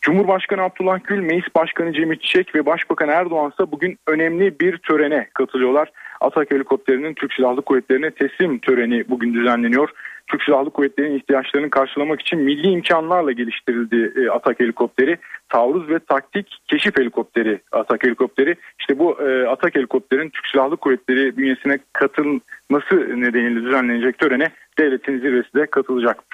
Cumhurbaşkanı 0.00 0.62
Abdullah 0.62 0.98
Gül, 1.04 1.20
Meclis 1.20 1.54
Başkanı 1.56 1.92
Cemil 1.92 2.18
Çiçek 2.18 2.54
ve 2.54 2.66
Başbakan 2.66 3.08
Erdoğan 3.08 3.50
ise 3.50 3.72
bugün 3.72 3.98
önemli 4.06 4.60
bir 4.60 4.78
törene 4.78 5.28
katılıyorlar. 5.34 5.92
Atak 6.24 6.50
helikopterinin 6.50 7.14
Türk 7.14 7.32
Silahlı 7.32 7.62
Kuvvetleri'ne 7.62 8.10
teslim 8.10 8.58
töreni 8.58 9.04
bugün 9.08 9.34
düzenleniyor. 9.34 9.88
Türk 10.26 10.42
Silahlı 10.42 10.70
Kuvvetleri'nin 10.70 11.18
ihtiyaçlarını 11.18 11.70
karşılamak 11.70 12.20
için 12.20 12.38
milli 12.38 12.68
imkanlarla 12.68 13.32
geliştirildi 13.32 14.12
e, 14.16 14.30
Atak 14.30 14.60
helikopteri. 14.60 15.18
Taarruz 15.48 15.88
ve 15.88 15.98
taktik 15.98 16.58
keşif 16.68 16.98
helikopteri 16.98 17.60
Atak 17.72 18.04
helikopteri. 18.04 18.56
İşte 18.80 18.98
bu 18.98 19.22
e, 19.22 19.46
Atak 19.46 19.74
helikopterin 19.74 20.30
Türk 20.30 20.46
Silahlı 20.46 20.76
Kuvvetleri 20.76 21.36
bünyesine 21.36 21.78
katılması 21.92 23.20
nedeniyle 23.20 23.62
düzenlenecek 23.62 24.18
törene 24.18 24.48
devletin 24.78 25.18
zirvesi 25.18 25.54
de 25.54 25.66
katılacak. 25.66 26.24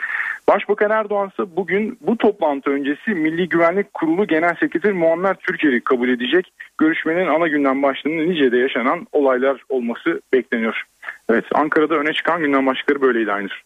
Başbakan 0.48 0.90
Erdoğan 0.90 1.28
ise 1.28 1.56
bugün 1.56 1.98
bu 2.00 2.16
toplantı 2.16 2.70
öncesi 2.70 3.10
Milli 3.10 3.48
Güvenlik 3.48 3.94
Kurulu 3.94 4.26
Genel 4.26 4.54
Sekreteri 4.60 4.92
Muammer 4.92 5.34
Türker'i 5.34 5.80
kabul 5.80 6.08
edecek. 6.08 6.52
Görüşmenin 6.78 7.26
ana 7.26 7.48
gündem 7.48 7.82
başlığında 7.82 8.22
Nice'de 8.22 8.56
yaşanan 8.56 9.06
olaylar 9.12 9.62
olması 9.68 10.20
bekleniyor. 10.32 10.82
Evet 11.30 11.44
Ankara'da 11.54 11.94
öne 11.94 12.12
çıkan 12.12 12.40
gündem 12.40 12.66
başlıkları 12.66 13.02
böyleydi 13.02 13.32
Aynur. 13.32 13.62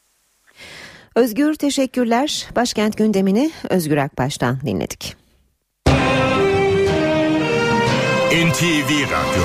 Özgür 1.16 1.54
teşekkürler. 1.54 2.46
Başkent 2.56 2.98
gündemini 2.98 3.50
Özgür 3.70 3.96
Akbaş'tan 3.96 4.56
dinledik. 4.66 5.16
NTV 8.34 8.90
Radyo 9.12 9.44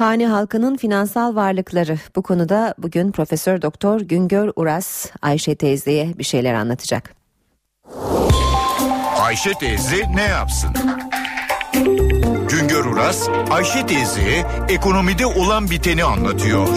Hane 0.00 0.26
halkının 0.26 0.76
finansal 0.76 1.34
varlıkları 1.34 1.98
bu 2.16 2.22
konuda 2.22 2.74
bugün 2.78 3.12
Profesör 3.12 3.62
Doktor 3.62 4.00
Güngör 4.00 4.50
Uras 4.56 5.06
Ayşe 5.22 5.54
teyzeye 5.54 6.18
bir 6.18 6.24
şeyler 6.24 6.54
anlatacak. 6.54 7.14
Ayşe 9.20 9.52
teyze 9.54 9.96
ne 10.14 10.22
yapsın? 10.22 10.70
Güngör 12.48 12.84
Uras 12.84 13.28
Ayşe 13.50 13.86
teyzeye 13.86 14.44
ekonomide 14.68 15.26
olan 15.26 15.70
biteni 15.70 16.04
anlatıyor. 16.04 16.68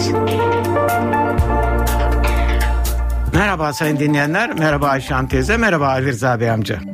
Merhaba 3.34 3.72
sayın 3.72 3.98
dinleyenler, 3.98 4.54
merhaba 4.58 4.88
Ayşan 4.88 5.28
teyze, 5.28 5.56
merhaba 5.56 5.88
Ali 5.88 6.06
Rıza 6.06 6.40
Bey 6.40 6.50
amca. 6.50 6.93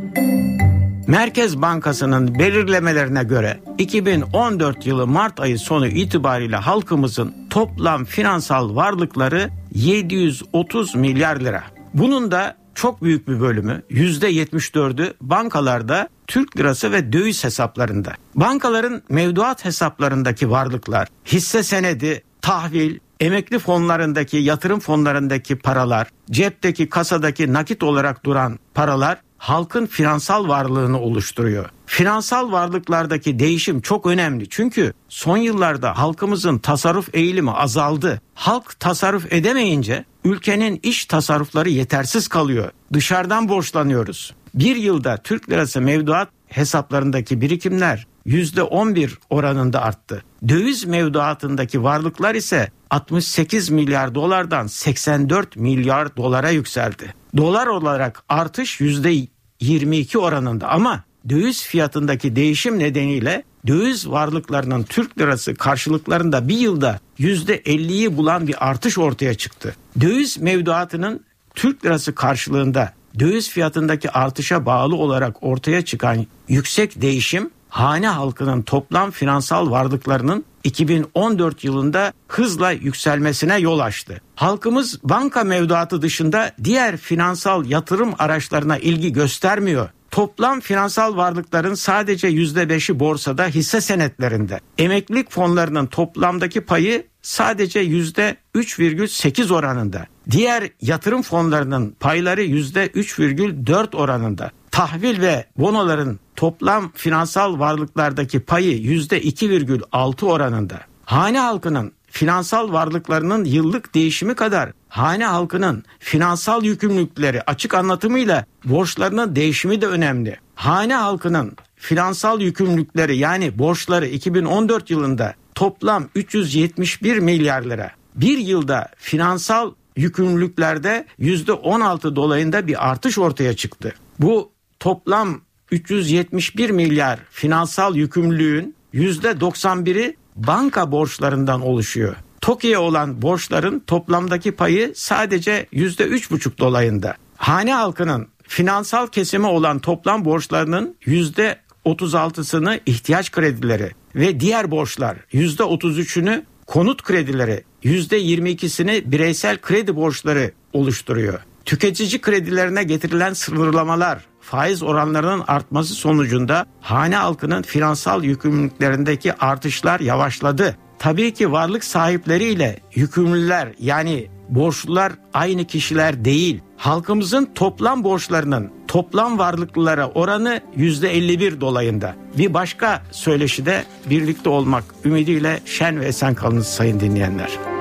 Merkez 1.10 1.62
Bankası'nın 1.62 2.38
belirlemelerine 2.38 3.24
göre 3.24 3.60
2014 3.78 4.86
yılı 4.86 5.06
Mart 5.06 5.40
ayı 5.40 5.58
sonu 5.58 5.86
itibariyle 5.86 6.56
halkımızın 6.56 7.34
toplam 7.50 8.04
finansal 8.04 8.76
varlıkları 8.76 9.50
730 9.74 10.94
milyar 10.94 11.36
lira. 11.36 11.62
Bunun 11.94 12.30
da 12.30 12.56
çok 12.74 13.02
büyük 13.02 13.28
bir 13.28 13.40
bölümü 13.40 13.82
%74'ü 13.90 15.14
bankalarda 15.20 16.08
Türk 16.26 16.56
lirası 16.56 16.92
ve 16.92 17.12
döviz 17.12 17.44
hesaplarında. 17.44 18.12
Bankaların 18.34 19.02
mevduat 19.08 19.64
hesaplarındaki 19.64 20.50
varlıklar, 20.50 21.08
hisse 21.26 21.62
senedi, 21.62 22.22
tahvil, 22.40 22.98
emekli 23.20 23.58
fonlarındaki, 23.58 24.36
yatırım 24.36 24.80
fonlarındaki 24.80 25.56
paralar, 25.56 26.08
cepteki 26.30 26.88
kasadaki 26.88 27.52
nakit 27.52 27.82
olarak 27.82 28.24
duran 28.24 28.58
paralar 28.74 29.18
halkın 29.38 29.86
finansal 29.86 30.48
varlığını 30.48 31.00
oluşturuyor. 31.00 31.70
Finansal 31.86 32.52
varlıklardaki 32.52 33.38
değişim 33.38 33.80
çok 33.80 34.06
önemli 34.06 34.48
çünkü 34.48 34.92
son 35.08 35.36
yıllarda 35.36 35.98
halkımızın 35.98 36.58
tasarruf 36.58 37.14
eğilimi 37.14 37.50
azaldı. 37.50 38.20
Halk 38.34 38.80
tasarruf 38.80 39.32
edemeyince 39.32 40.04
ülkenin 40.24 40.80
iş 40.82 41.06
tasarrufları 41.06 41.70
yetersiz 41.70 42.28
kalıyor. 42.28 42.70
Dışarıdan 42.92 43.48
borçlanıyoruz. 43.48 44.34
Bir 44.54 44.76
yılda 44.76 45.16
Türk 45.16 45.50
lirası 45.50 45.80
mevduat 45.80 46.28
hesaplarındaki 46.48 47.40
birikimler 47.40 48.06
%11 48.26 49.10
oranında 49.30 49.82
arttı. 49.82 50.22
Döviz 50.48 50.84
mevduatındaki 50.84 51.82
varlıklar 51.82 52.34
ise 52.34 52.68
68 52.90 53.70
milyar 53.70 54.14
dolardan 54.14 54.66
84 54.66 55.56
milyar 55.56 56.16
dolara 56.16 56.50
yükseldi. 56.50 57.14
Dolar 57.36 57.66
olarak 57.66 58.22
artış 58.28 58.80
%22 58.80 60.18
oranında 60.18 60.68
ama 60.68 61.04
döviz 61.28 61.62
fiyatındaki 61.62 62.36
değişim 62.36 62.78
nedeniyle 62.78 63.42
döviz 63.66 64.08
varlıklarının 64.08 64.82
Türk 64.82 65.18
lirası 65.18 65.54
karşılıklarında 65.54 66.48
bir 66.48 66.58
yılda 66.58 67.00
%50'yi 67.18 68.16
bulan 68.16 68.48
bir 68.48 68.68
artış 68.68 68.98
ortaya 68.98 69.34
çıktı. 69.34 69.76
Döviz 70.00 70.38
mevduatının 70.38 71.24
Türk 71.54 71.84
lirası 71.84 72.14
karşılığında 72.14 72.92
döviz 73.18 73.50
fiyatındaki 73.50 74.10
artışa 74.10 74.66
bağlı 74.66 74.96
olarak 74.96 75.42
ortaya 75.42 75.84
çıkan 75.84 76.26
yüksek 76.48 77.02
değişim 77.02 77.50
hane 77.70 78.08
halkının 78.08 78.62
toplam 78.62 79.10
finansal 79.10 79.70
varlıklarının 79.70 80.44
2014 80.64 81.64
yılında 81.64 82.12
hızla 82.28 82.70
yükselmesine 82.70 83.58
yol 83.58 83.78
açtı. 83.78 84.20
Halkımız 84.34 84.98
banka 85.04 85.44
mevduatı 85.44 86.02
dışında 86.02 86.52
diğer 86.64 86.96
finansal 86.96 87.66
yatırım 87.66 88.14
araçlarına 88.18 88.78
ilgi 88.78 89.12
göstermiyor. 89.12 89.88
Toplam 90.10 90.60
finansal 90.60 91.16
varlıkların 91.16 91.74
sadece 91.74 92.28
%5'i 92.28 93.00
borsada 93.00 93.46
hisse 93.46 93.80
senetlerinde. 93.80 94.60
Emeklilik 94.78 95.30
fonlarının 95.30 95.86
toplamdaki 95.86 96.60
payı 96.60 97.06
sadece 97.22 97.82
%3,8 97.82 99.52
oranında. 99.52 100.06
Diğer 100.30 100.70
yatırım 100.82 101.22
fonlarının 101.22 101.96
payları 102.00 102.42
%3,4 102.42 103.96
oranında. 103.96 104.50
Tahvil 104.70 105.20
ve 105.20 105.46
bonoların 105.58 106.20
toplam 106.36 106.92
finansal 106.94 107.58
varlıklardaki 107.58 108.40
payı 108.40 108.78
%2,6 108.78 110.24
oranında. 110.24 110.80
Hane 111.04 111.38
halkının 111.38 111.92
finansal 112.06 112.72
varlıklarının 112.72 113.44
yıllık 113.44 113.94
değişimi 113.94 114.34
kadar 114.34 114.72
hane 114.88 115.26
halkının 115.26 115.84
finansal 115.98 116.64
yükümlülükleri 116.64 117.42
açık 117.42 117.74
anlatımıyla 117.74 118.44
borçlarının 118.64 119.36
değişimi 119.36 119.80
de 119.80 119.86
önemli. 119.86 120.36
Hane 120.54 120.94
halkının 120.94 121.56
finansal 121.76 122.40
yükümlülükleri 122.40 123.16
yani 123.16 123.58
borçları 123.58 124.06
2014 124.06 124.90
yılında 124.90 125.34
toplam 125.54 126.08
371 126.14 127.18
milyar 127.18 127.62
lira. 127.62 127.90
Bir 128.14 128.38
yılda 128.38 128.88
finansal 128.96 129.72
yükümlülüklerde 129.96 131.06
%16 131.18 132.16
dolayında 132.16 132.66
bir 132.66 132.90
artış 132.90 133.18
ortaya 133.18 133.56
çıktı. 133.56 133.94
Bu 134.18 134.52
toplam 134.80 135.40
371 135.70 136.70
milyar 136.70 137.18
finansal 137.30 137.96
yükümlülüğün 137.96 138.74
%91'i 138.94 140.16
banka 140.36 140.92
borçlarından 140.92 141.60
oluşuyor. 141.60 142.16
TOKİ'ye 142.40 142.78
olan 142.78 143.22
borçların 143.22 143.80
toplamdaki 143.86 144.52
payı 144.52 144.92
sadece 144.96 145.66
%3,5 145.72 146.58
dolayında. 146.58 147.14
Hane 147.36 147.74
halkının 147.74 148.28
finansal 148.42 149.06
kesimi 149.06 149.46
olan 149.46 149.78
toplam 149.78 150.24
borçlarının 150.24 150.96
%36'sını 151.06 152.80
ihtiyaç 152.86 153.30
kredileri 153.30 153.90
ve 154.14 154.40
diğer 154.40 154.70
borçlar 154.70 155.16
%33'ünü 155.32 156.42
konut 156.66 157.02
kredileri, 157.02 157.64
%22'sini 157.84 159.12
bireysel 159.12 159.58
kredi 159.58 159.96
borçları 159.96 160.52
oluşturuyor. 160.72 161.40
Tüketici 161.64 162.20
kredilerine 162.20 162.82
getirilen 162.82 163.32
sınırlamalar, 163.32 164.29
faiz 164.50 164.82
oranlarının 164.82 165.44
artması 165.48 165.94
sonucunda 165.94 166.66
hane 166.80 167.16
halkının 167.16 167.62
finansal 167.62 168.24
yükümlülüklerindeki 168.24 169.34
artışlar 169.34 170.00
yavaşladı. 170.00 170.76
Tabii 170.98 171.34
ki 171.34 171.52
varlık 171.52 171.84
sahipleriyle 171.84 172.80
yükümlüler 172.94 173.68
yani 173.78 174.28
borçlular 174.48 175.12
aynı 175.34 175.64
kişiler 175.64 176.24
değil. 176.24 176.60
Halkımızın 176.76 177.50
toplam 177.54 178.04
borçlarının 178.04 178.70
toplam 178.88 179.38
varlıklılara 179.38 180.08
oranı 180.08 180.60
%51 180.76 181.60
dolayında. 181.60 182.14
Bir 182.38 182.54
başka 182.54 183.02
söyleşide 183.10 183.84
birlikte 184.10 184.50
olmak 184.50 184.84
ümidiyle 185.04 185.60
şen 185.64 186.00
ve 186.00 186.04
esen 186.04 186.34
kalınız 186.34 186.66
sayın 186.66 187.00
dinleyenler. 187.00 187.79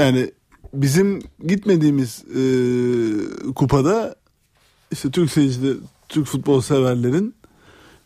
yani 0.00 0.30
bizim 0.74 1.22
gitmediğimiz 1.46 2.24
e, 2.28 2.42
kupada 3.54 4.14
işte 4.92 5.10
Türk 5.10 5.32
seyirciler, 5.32 5.76
Türk 6.08 6.26
futbol 6.26 6.60
severlerin 6.60 7.34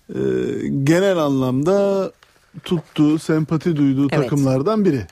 e, 0.08 0.20
genel 0.84 1.16
anlamda 1.18 2.12
tuttuğu, 2.64 3.18
sempati 3.18 3.76
duyduğu 3.76 4.08
Evet. 4.12 4.22
takımlardan 4.22 4.84
biri. 4.84 5.06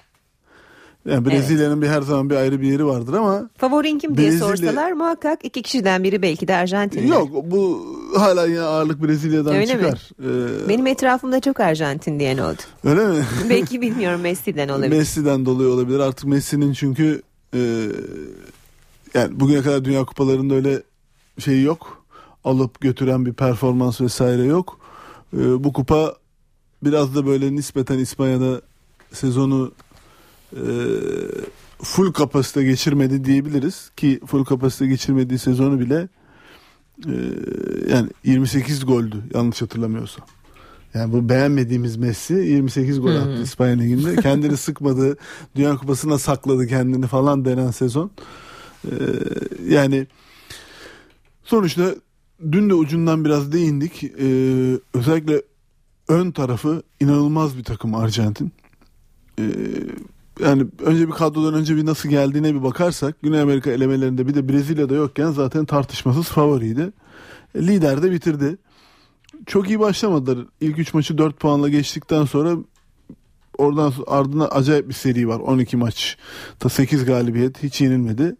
Yani 1.06 1.26
Brezilya'nın 1.26 1.82
bir 1.82 1.86
her 1.88 2.02
zaman 2.02 2.30
bir 2.30 2.34
ayrı 2.36 2.60
bir 2.60 2.72
yeri 2.72 2.86
vardır 2.86 3.14
ama 3.14 3.50
Favorin 3.56 3.98
kim 3.98 4.16
diye 4.16 4.30
Brezilya- 4.30 4.38
sorsalar 4.38 4.92
muhakkak 4.92 5.44
iki 5.44 5.62
kişiden 5.62 6.04
biri 6.04 6.22
belki 6.22 6.48
de 6.48 6.56
Arjantinli. 6.56 7.08
yok 7.08 7.28
bu 7.44 7.86
hala 8.16 8.46
yine 8.46 8.60
ağırlık 8.60 9.02
Brezilya'dan 9.02 9.54
Öyle 9.54 9.74
mi? 9.74 9.82
çıkar. 9.82 10.10
Ee, 10.64 10.68
Benim 10.68 10.86
etrafımda 10.86 11.40
çok 11.40 11.60
Arjantin 11.60 12.18
diyen 12.20 12.38
oldu. 12.38 12.56
öyle 12.84 13.06
mi? 13.06 13.24
belki 13.50 13.80
bilmiyorum 13.80 14.20
Messi'den 14.20 14.68
olabilir. 14.78 14.96
Messi'den 14.98 15.46
dolayı 15.46 15.68
olabilir. 15.68 15.98
Artık 15.98 16.26
Messi'nin 16.26 16.72
çünkü 16.72 17.22
e, 17.54 17.58
yani 19.14 19.40
bugüne 19.40 19.62
kadar 19.62 19.84
Dünya 19.84 20.04
Kupalarında 20.04 20.54
öyle 20.54 20.82
şeyi 21.38 21.62
yok. 21.64 22.04
Alıp 22.44 22.80
götüren 22.80 23.26
bir 23.26 23.32
performans 23.32 24.00
vesaire 24.00 24.42
yok. 24.44 24.78
E, 25.36 25.64
bu 25.64 25.72
kupa 25.72 26.14
biraz 26.84 27.14
da 27.14 27.26
böyle 27.26 27.54
nispeten 27.54 27.98
İspanya'da 27.98 28.60
sezonu 29.12 29.72
full 31.82 32.12
kapasite 32.12 32.64
geçirmedi 32.64 33.24
diyebiliriz 33.24 33.90
ki 33.96 34.20
full 34.26 34.44
kapasite 34.44 34.86
geçirmediği 34.86 35.38
sezonu 35.38 35.80
bile 35.80 36.08
e, 37.06 37.14
yani 37.90 38.10
28 38.24 38.86
goldü 38.86 39.16
yanlış 39.34 39.62
hatırlamıyorsam. 39.62 40.26
Yani 40.94 41.12
bu 41.12 41.28
beğenmediğimiz 41.28 41.96
Messi 41.96 42.34
28 42.34 43.00
gol 43.00 43.16
attı 43.16 43.42
İspanya 43.42 43.76
Ligi'nde. 43.76 44.16
Kendini 44.16 44.56
sıkmadı. 44.56 45.16
Dünya 45.56 45.76
Kupası'na 45.76 46.18
sakladı 46.18 46.66
kendini 46.66 47.06
falan 47.06 47.44
denen 47.44 47.70
sezon. 47.70 48.10
Ee, 48.84 48.90
yani 49.68 50.06
sonuçta 51.44 51.94
dün 52.52 52.70
de 52.70 52.74
ucundan 52.74 53.24
biraz 53.24 53.52
değindik. 53.52 54.04
Ee, 54.04 54.78
özellikle 54.94 55.42
ön 56.08 56.30
tarafı 56.30 56.82
inanılmaz 57.00 57.58
bir 57.58 57.64
takım 57.64 57.94
Arjantin. 57.94 58.52
Ee, 59.38 59.44
yani 60.42 60.66
önce 60.84 61.08
bir 61.08 61.12
kadrodan 61.12 61.54
önce 61.54 61.76
bir 61.76 61.86
nasıl 61.86 62.08
geldiğine 62.08 62.54
bir 62.54 62.62
bakarsak 62.62 63.22
Güney 63.22 63.40
Amerika 63.40 63.70
elemelerinde 63.70 64.26
bir 64.26 64.34
de 64.34 64.48
Brezilya'da 64.48 64.94
yokken 64.94 65.30
zaten 65.30 65.64
tartışmasız 65.64 66.26
favoriydi. 66.26 66.92
E, 67.54 67.66
lider 67.66 68.02
de 68.02 68.10
bitirdi. 68.10 68.58
Çok 69.46 69.68
iyi 69.68 69.80
başlamadılar. 69.80 70.46
İlk 70.60 70.78
3 70.78 70.94
maçı 70.94 71.18
4 71.18 71.40
puanla 71.40 71.68
geçtikten 71.68 72.24
sonra 72.24 72.56
oradan 73.58 73.92
ardına 74.06 74.48
acayip 74.48 74.88
bir 74.88 74.94
seri 74.94 75.28
var. 75.28 75.40
12 75.40 75.76
maç. 75.76 76.16
Ta 76.58 76.68
8 76.68 77.04
galibiyet 77.04 77.62
hiç 77.62 77.80
yenilmedi. 77.80 78.36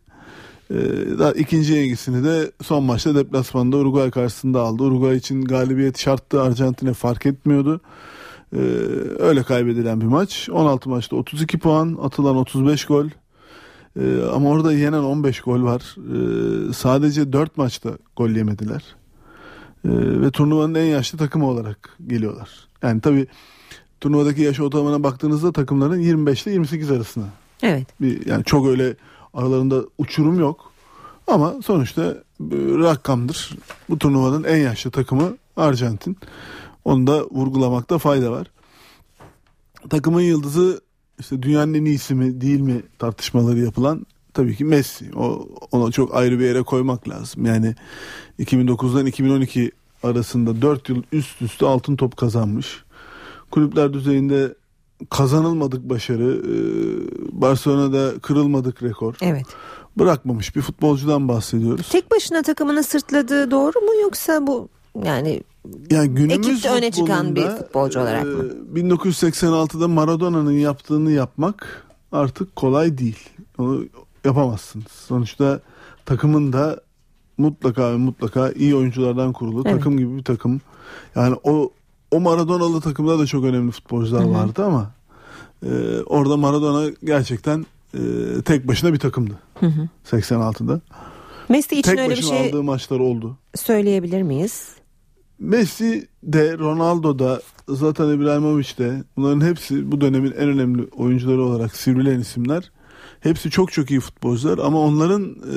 Ee, 0.70 0.74
daha 1.18 1.32
ikinci 1.32 1.72
yengisini 1.72 2.24
de 2.24 2.53
son 2.62 2.84
maçta 2.84 3.14
deplasmanda 3.14 3.76
Uruguay 3.76 4.11
karşısında 4.11 4.61
aldı. 4.61 4.82
Uruguay 4.82 5.16
için 5.16 5.44
galibiyet 5.44 5.98
şarttı. 5.98 6.42
Arjantin'e 6.42 6.92
fark 6.92 7.26
etmiyordu. 7.26 7.80
Ee, 8.53 8.59
öyle 9.18 9.42
kaybedilen 9.42 10.01
bir 10.01 10.07
maç. 10.07 10.48
16 10.53 10.88
maçta 10.88 11.16
32 11.16 11.59
puan, 11.59 11.98
atılan 12.03 12.36
35 12.36 12.84
gol. 12.84 13.07
Ee, 14.01 14.22
ama 14.34 14.48
orada 14.48 14.72
yenen 14.72 15.03
15 15.03 15.40
gol 15.40 15.62
var. 15.62 15.96
Ee, 15.98 16.72
sadece 16.72 17.32
4 17.32 17.57
maçta 17.57 17.90
gol 18.16 18.30
yemediler. 18.30 18.82
Ee, 19.84 19.90
ve 20.20 20.30
turnuvanın 20.30 20.74
en 20.74 20.84
yaşlı 20.84 21.18
takımı 21.18 21.48
olarak 21.48 21.96
geliyorlar. 22.07 22.48
Yani 22.82 23.01
tabii 23.01 23.26
turnuvadaki 24.01 24.42
yaş 24.42 24.61
ortalamana 24.61 25.03
baktığınızda 25.03 25.53
takımların 25.53 26.01
25 26.01 26.46
ile 26.46 26.53
28 26.53 26.90
arasında. 26.90 27.26
Evet. 27.62 27.86
Bir, 28.01 28.26
yani 28.26 28.44
çok 28.44 28.66
öyle 28.66 28.94
aralarında 29.34 29.84
uçurum 29.98 30.40
yok. 30.40 30.72
Ama 31.26 31.55
sonuçta 31.64 32.14
bir 32.40 32.78
rakamdır. 32.78 33.57
Bu 33.88 33.98
turnuvanın 33.98 34.44
en 34.44 34.57
yaşlı 34.57 34.90
takımı 34.90 35.36
Arjantin. 35.57 36.16
Onu 36.85 37.07
da 37.07 37.24
vurgulamakta 37.31 37.99
fayda 37.99 38.33
var. 38.33 38.51
Takımın 39.91 40.20
yıldızı 40.20 40.81
işte 41.18 41.43
dünyanın 41.43 41.74
en 41.74 41.85
iyisi 41.85 42.14
mi 42.14 42.41
değil 42.41 42.61
mi 42.61 42.83
tartışmaları 42.99 43.59
yapılan 43.59 44.07
tabii 44.35 44.57
ki 44.57 44.64
Messi. 44.64 45.11
O 45.16 45.49
ona 45.70 45.91
çok 45.91 46.14
ayrı 46.14 46.39
bir 46.39 46.45
yere 46.45 46.62
koymak 46.62 47.09
lazım. 47.09 47.47
Yani 47.47 47.74
2009'dan 48.39 49.07
2012 49.07 49.72
arasında 50.03 50.62
4 50.62 50.89
yıl 50.89 51.03
üst 51.12 51.43
üste 51.43 51.66
altın 51.66 51.97
top 51.97 52.16
kazanmış. 52.16 52.85
Kulüpler 53.51 53.93
düzeyinde 53.93 54.55
kazanılmadık 55.11 55.83
başarı, 55.91 56.43
e, 56.45 56.55
Barcelona'da 57.41 58.18
kırılmadık 58.18 58.83
rekor. 58.83 59.14
Evet. 59.20 59.47
Bırakmamış 59.99 60.57
bir 60.57 60.61
futbolcudan 60.61 61.28
bahsediyoruz. 61.28 61.89
Tek 61.89 62.11
başına 62.11 62.43
takımını 62.43 62.83
sırtladığı 62.83 63.51
doğru 63.51 63.81
mu 63.81 64.03
yoksa 64.03 64.47
bu 64.47 64.68
yani 65.05 65.43
Yani 65.91 66.09
günümüz 66.09 66.49
ekipte 66.49 66.71
öne 66.71 66.91
çıkan 66.91 67.37
bir 67.37 67.47
futbolcu 67.49 68.01
olarak 68.01 68.25
mı? 68.25 68.45
e, 68.77 68.81
1986'da 68.81 69.89
Maradona'nın 69.89 70.53
yaptığını 70.53 71.13
yapmak 71.13 71.87
artık 72.13 72.57
kolay 72.57 72.99
değil. 72.99 73.19
Onu 73.59 73.85
yapamazsınız. 74.25 74.87
Sonuçta 74.93 75.61
takımın 76.07 76.53
da 76.53 76.81
mutlaka 77.39 77.93
ve 77.93 77.97
mutlaka 77.97 78.53
iyi 78.53 78.75
oyunculardan 78.77 79.33
kurulu 79.33 79.63
Evet. 79.67 79.77
takım 79.77 79.99
gibi 79.99 80.17
bir 80.17 80.25
takım. 80.25 80.61
Yani 81.15 81.37
o 81.45 81.71
o 82.11 82.21
Maradona'lı 82.21 82.81
takımda 82.81 83.19
da 83.19 83.27
çok 83.27 83.45
önemli 83.45 83.71
futbolcular 83.73 84.25
Hı 84.25 84.29
hı. 84.29 84.33
vardı 84.33 84.65
ama 84.65 84.91
e, 85.67 85.69
orada 86.07 86.37
Maradona 86.37 86.91
gerçekten 87.05 87.67
e, 87.95 87.99
tek 88.45 88.69
başına 88.69 88.93
bir 88.93 88.99
takımdı. 88.99 89.39
Hı 89.61 89.67
hı. 89.67 89.89
86'da. 90.11 90.81
Messi 91.49 91.75
için 91.79 91.91
tek 91.91 91.99
öyle 92.01 92.11
bir 92.11 92.17
başına 92.17 92.29
şey 92.39 92.49
aldığı 92.49 92.63
maçlar 92.63 93.01
oldu. 93.01 93.37
söyleyebilir 93.55 94.23
miyiz? 94.23 94.69
Messi 95.41 96.09
de 96.22 96.59
Ronaldo 96.59 97.18
da 97.18 97.43
Zlatan 97.68 98.14
İbrahimovic 98.14 98.78
de 98.78 99.05
bunların 99.16 99.47
hepsi 99.47 99.93
bu 99.93 100.01
dönemin 100.01 100.32
en 100.32 100.49
önemli 100.49 100.84
oyuncuları 100.84 101.43
olarak 101.43 101.76
sivrilen 101.76 102.20
isimler. 102.20 102.70
Hepsi 103.20 103.51
çok 103.51 103.72
çok 103.72 103.91
iyi 103.91 104.01
futbolcular 104.01 104.59
ama 104.59 104.80
onların 104.80 105.24
e, 105.24 105.57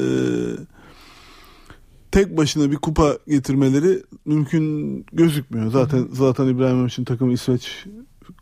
tek 2.11 2.37
başına 2.37 2.71
bir 2.71 2.75
kupa 2.75 3.17
getirmeleri 3.27 4.03
mümkün 4.25 5.05
gözükmüyor. 5.13 5.71
Zaten 5.71 6.07
Zlatan 6.13 6.47
İbrahimovic'in 6.47 7.05
takımı 7.05 7.33
İsveç 7.33 7.85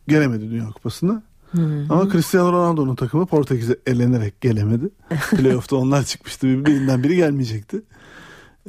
gelemedi 0.08 0.50
Dünya 0.52 0.70
Kupası'na. 0.70 1.24
Hı. 1.52 1.86
Ama 1.90 2.10
Cristiano 2.12 2.52
Ronaldo'nun 2.52 2.96
takımı 2.96 3.26
Portekiz'e 3.26 3.78
elenerek 3.88 4.42
gelemedi. 4.42 4.90
Playoff'ta 5.32 5.76
onlar 5.76 6.04
çıkmıştı. 6.04 6.48
Birbirinden 6.48 7.04
biri 7.04 7.16
gelmeyecekti. 7.16 7.82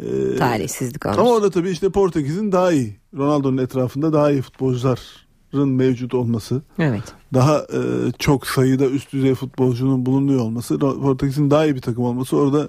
Ee, 0.01 0.37
Talihsizlik 0.37 1.07
olmuş. 1.07 1.19
Ama 1.19 1.31
orada 1.31 1.51
tabii 1.51 1.71
işte 1.71 1.91
Portekiz'in 1.91 2.53
daha 2.53 2.73
iyi. 2.73 2.97
Ronaldo'nun 3.17 3.59
etrafında 3.59 4.13
daha 4.13 4.31
iyi 4.31 4.43
futbolcuların 4.43 5.69
mevcut 5.69 6.15
olması. 6.15 6.63
Evet. 6.79 7.03
Daha 7.35 7.59
e, 7.59 7.81
çok 8.19 8.47
sayıda 8.47 8.87
üst 8.87 9.13
düzey 9.13 9.35
futbolcunun 9.35 10.07
bulunduğu 10.07 10.41
olması. 10.41 10.79
Portekiz'in 10.79 11.51
daha 11.51 11.67
iyi 11.67 11.75
bir 11.75 11.81
takım 11.81 12.05
olması 12.05 12.37
orada 12.37 12.69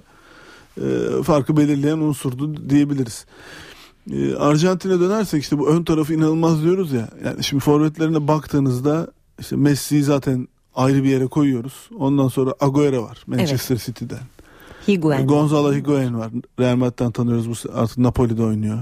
e, 0.80 1.22
farkı 1.22 1.56
belirleyen 1.56 1.98
unsurdu 1.98 2.70
diyebiliriz. 2.70 3.26
E, 4.12 4.34
Arjantin'e 4.34 5.00
dönersek 5.00 5.42
işte 5.42 5.58
bu 5.58 5.68
ön 5.68 5.84
tarafı 5.84 6.14
inanılmaz 6.14 6.62
diyoruz 6.62 6.92
ya. 6.92 7.08
Yani 7.24 7.44
şimdi 7.44 7.62
forvetlerine 7.62 8.28
baktığınızda 8.28 9.08
işte 9.40 9.56
Messi'yi 9.56 10.02
zaten 10.02 10.48
ayrı 10.74 11.04
bir 11.04 11.08
yere 11.08 11.26
koyuyoruz. 11.26 11.90
Ondan 11.98 12.28
sonra 12.28 12.54
Agüero 12.60 13.02
var 13.02 13.22
Manchester 13.26 13.74
evet. 13.74 13.86
City'den. 13.86 14.18
Higuain. 14.88 15.26
Gonzalo 15.26 15.72
Higuain 15.74 16.18
var. 16.18 16.30
Real 16.60 16.76
Madrid'den 16.76 17.10
tanıyoruz 17.12 17.48
bu 17.48 17.72
artık 17.78 17.98
Napoli'de 17.98 18.42
oynuyor. 18.42 18.78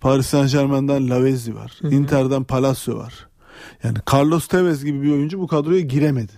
Paris 0.00 0.26
Saint 0.26 0.52
Germain'den 0.52 1.10
Lavezzi 1.10 1.54
var. 1.54 1.78
Hı 1.82 1.88
hı. 1.88 1.94
Inter'den 1.94 2.44
Palacio 2.44 2.96
var. 2.96 3.28
Yani 3.84 3.98
Carlos 4.12 4.46
Tevez 4.46 4.84
gibi 4.84 5.02
bir 5.02 5.12
oyuncu 5.12 5.40
bu 5.40 5.46
kadroya 5.46 5.80
giremedi. 5.80 6.32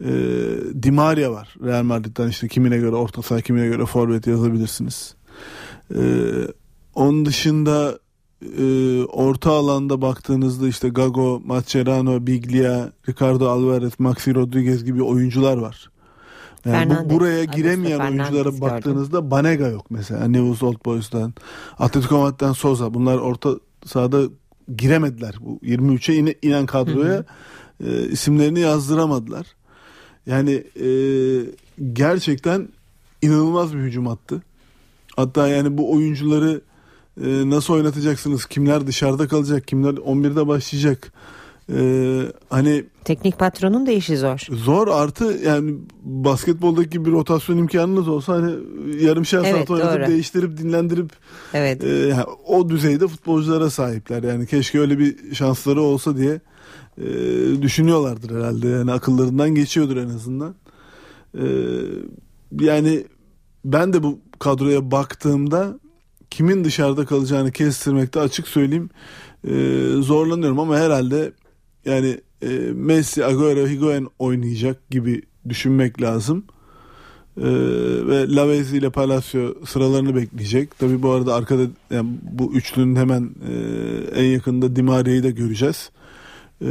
Ee, 0.00 0.06
Di 0.82 0.90
Maria 0.90 1.32
var. 1.32 1.54
Real 1.64 1.82
Madrid'den 1.82 2.28
işte 2.28 2.48
kimine 2.48 2.76
göre 2.76 2.96
orta 2.96 3.22
saha 3.22 3.40
kimine 3.40 3.66
göre 3.66 3.86
forvet 3.86 4.26
yazabilirsiniz. 4.26 5.14
Ee, 5.94 6.00
onun 6.94 7.26
dışında 7.26 7.98
e, 8.58 8.64
orta 9.04 9.52
alanda 9.52 10.02
baktığınızda 10.02 10.68
işte 10.68 10.88
Gago, 10.88 11.42
Mascherano, 11.44 12.26
Biglia, 12.26 12.90
Ricardo 13.08 13.48
Alvarez, 13.48 13.92
Maxi 13.98 14.34
Rodriguez 14.34 14.84
gibi 14.84 15.02
oyuncular 15.02 15.56
var. 15.56 15.90
Yani 16.64 16.96
bu, 17.04 17.10
buraya 17.10 17.44
giremeyen 17.44 17.98
oyunculara 18.00 18.60
baktığınızda 18.60 19.18
gördüm. 19.18 19.30
Banega 19.30 19.68
yok 19.68 19.90
mesela. 19.90 20.28
News 20.28 20.62
Old 20.62 20.84
Boys'tan, 20.84 21.34
Atletico 21.78 22.18
Madrid'den 22.18 22.52
Sosa. 22.52 22.94
Bunlar 22.94 23.18
orta 23.18 23.50
sahada 23.84 24.22
giremediler. 24.76 25.34
Bu 25.40 25.58
23'e 25.62 26.14
ine, 26.14 26.34
inen 26.42 26.66
kadroya 26.66 27.14
hı 27.14 27.24
hı. 27.84 27.88
E, 27.90 28.08
isimlerini 28.08 28.60
yazdıramadılar. 28.60 29.46
Yani 30.26 30.64
e, 30.80 30.88
gerçekten 31.92 32.68
inanılmaz 33.22 33.74
bir 33.74 33.80
hücum 33.80 34.08
attı. 34.08 34.42
Hatta 35.16 35.48
yani 35.48 35.78
bu 35.78 35.92
oyuncuları 35.92 36.60
e, 37.20 37.50
nasıl 37.50 37.74
oynatacaksınız? 37.74 38.46
Kimler 38.46 38.86
dışarıda 38.86 39.28
kalacak? 39.28 39.68
Kimler 39.68 39.92
11'de 39.92 40.46
başlayacak? 40.46 41.12
Ee, 41.72 42.22
hani 42.50 42.84
teknik 43.04 43.38
patronun 43.38 43.86
da 43.86 43.90
işi 43.90 44.16
zor. 44.16 44.46
Zor 44.50 44.88
artı 44.88 45.24
yani 45.44 45.74
basketboldaki 46.02 47.04
bir 47.04 47.12
rotasyon 47.12 47.58
imkanınız 47.58 48.08
olsa 48.08 48.32
hani 48.32 48.54
yarım 49.00 49.24
saat 49.24 49.46
evet, 49.46 49.70
oynatıp 49.70 50.00
doğru. 50.00 50.08
değiştirip 50.08 50.58
dinlendirip 50.58 51.10
evet. 51.54 51.84
e, 51.84 51.88
yani 51.88 52.24
o 52.46 52.68
düzeyde 52.68 53.08
futbolculara 53.08 53.70
sahipler. 53.70 54.22
Yani 54.22 54.46
keşke 54.46 54.80
öyle 54.80 54.98
bir 54.98 55.34
şansları 55.34 55.82
olsa 55.82 56.16
diye 56.16 56.40
e, 56.98 57.06
düşünüyorlardır 57.62 58.36
herhalde. 58.36 58.68
Yani 58.68 58.92
akıllarından 58.92 59.54
geçiyordur 59.54 59.96
en 59.96 60.08
azından. 60.08 60.54
E, 61.38 61.44
yani 62.60 63.04
ben 63.64 63.92
de 63.92 64.02
bu 64.02 64.18
kadroya 64.38 64.90
baktığımda 64.90 65.78
kimin 66.30 66.64
dışarıda 66.64 67.06
kalacağını 67.06 67.52
kestirmekte 67.52 68.20
açık 68.20 68.48
söyleyeyim 68.48 68.90
e, 69.48 69.52
zorlanıyorum 70.00 70.60
ama 70.60 70.78
herhalde 70.78 71.32
yani 71.86 72.18
e, 72.42 72.48
Messi, 72.74 73.24
Agüero, 73.24 73.68
Higuain 73.68 74.08
oynayacak 74.18 74.90
gibi 74.90 75.22
düşünmek 75.48 76.02
lazım. 76.02 76.44
E, 77.36 77.46
ve 78.06 78.34
Lavezzi 78.34 78.76
ile 78.76 78.90
Palacio 78.90 79.54
sıralarını 79.66 80.16
bekleyecek. 80.16 80.78
Tabi 80.78 81.02
bu 81.02 81.10
arada 81.10 81.34
arkada 81.34 81.62
yani 81.90 82.08
bu 82.22 82.52
üçlünün 82.54 82.96
hemen 82.96 83.30
e, 83.48 83.54
en 84.20 84.24
yakında 84.24 84.76
Di 84.76 84.82
Maria'yı 84.82 85.22
da 85.22 85.30
göreceğiz. 85.30 85.90
E, 86.60 86.66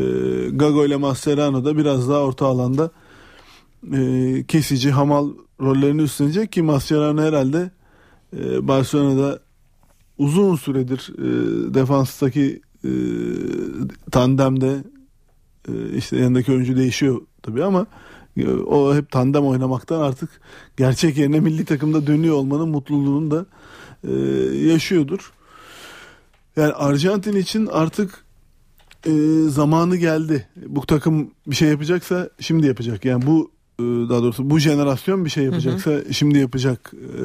Gago 0.51 0.86
ile 0.86 0.95
Mascherano 0.95 1.66
da 1.66 1.78
biraz 1.78 2.09
daha 2.09 2.20
orta 2.20 2.45
alanda 2.45 2.91
e, 3.93 4.43
kesici, 4.47 4.91
hamal 4.91 5.30
rollerini 5.61 6.01
üstlenecek 6.01 6.51
ki 6.51 6.61
Mascherano 6.61 7.22
herhalde 7.22 7.72
e, 8.38 8.68
Barcelona'da 8.68 9.39
uzun 10.18 10.55
süredir 10.55 11.14
e, 11.18 11.74
defanstaki 11.74 12.61
e, 12.84 12.91
tandemde 14.11 14.84
işte 15.95 16.18
yanındaki 16.18 16.51
oyuncu 16.51 16.78
değişiyor 16.78 17.22
tabii 17.43 17.64
ama 17.64 17.86
e, 18.38 18.49
o 18.49 18.95
hep 18.95 19.11
tandem 19.11 19.45
oynamaktan 19.45 19.99
artık 19.99 20.30
gerçek 20.78 21.18
yerine 21.18 21.39
milli 21.39 21.66
takımda 21.66 22.07
dönüyor 22.07 22.36
olmanın 22.36 22.70
mutluluğunu 22.70 23.32
da 23.32 23.45
e, 24.03 24.11
yaşıyordur. 24.68 25.34
Yani 26.55 26.74
Arjantin 26.74 27.36
için 27.36 27.68
artık 27.72 28.24
e, 29.05 29.11
zamanı 29.49 29.95
geldi. 29.95 30.47
Bu 30.68 30.86
takım 30.86 31.32
bir 31.47 31.55
şey 31.55 31.70
yapacaksa 31.70 32.30
şimdi 32.39 32.68
yapacak. 32.68 33.05
Yani 33.05 33.26
bu 33.26 33.51
e, 33.80 33.84
daha 33.84 34.24
doğrusu 34.24 34.49
bu 34.49 34.59
jenerasyon 34.59 35.26
bir 35.26 35.30
şey 35.30 35.43
yapacaksa 35.43 35.91
hı 35.91 35.95
hı. 35.95 36.14
şimdi 36.14 36.38
yapacak. 36.38 36.93
E, 36.93 37.24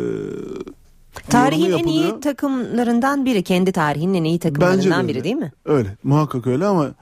Tarihin 1.30 1.72
en 1.72 1.86
iyi 1.86 2.20
takımlarından 2.20 3.24
biri. 3.24 3.43
Kendi 3.43 3.72
tarihinin 3.72 4.14
en 4.14 4.24
iyi 4.24 4.39
takımlarından 4.39 5.09
biri 5.09 5.24
değil 5.24 5.36
mi? 5.36 5.53
Öyle. 5.64 5.97
Muhakkak 6.03 6.47
öyle 6.47 6.66
ama 6.66 6.95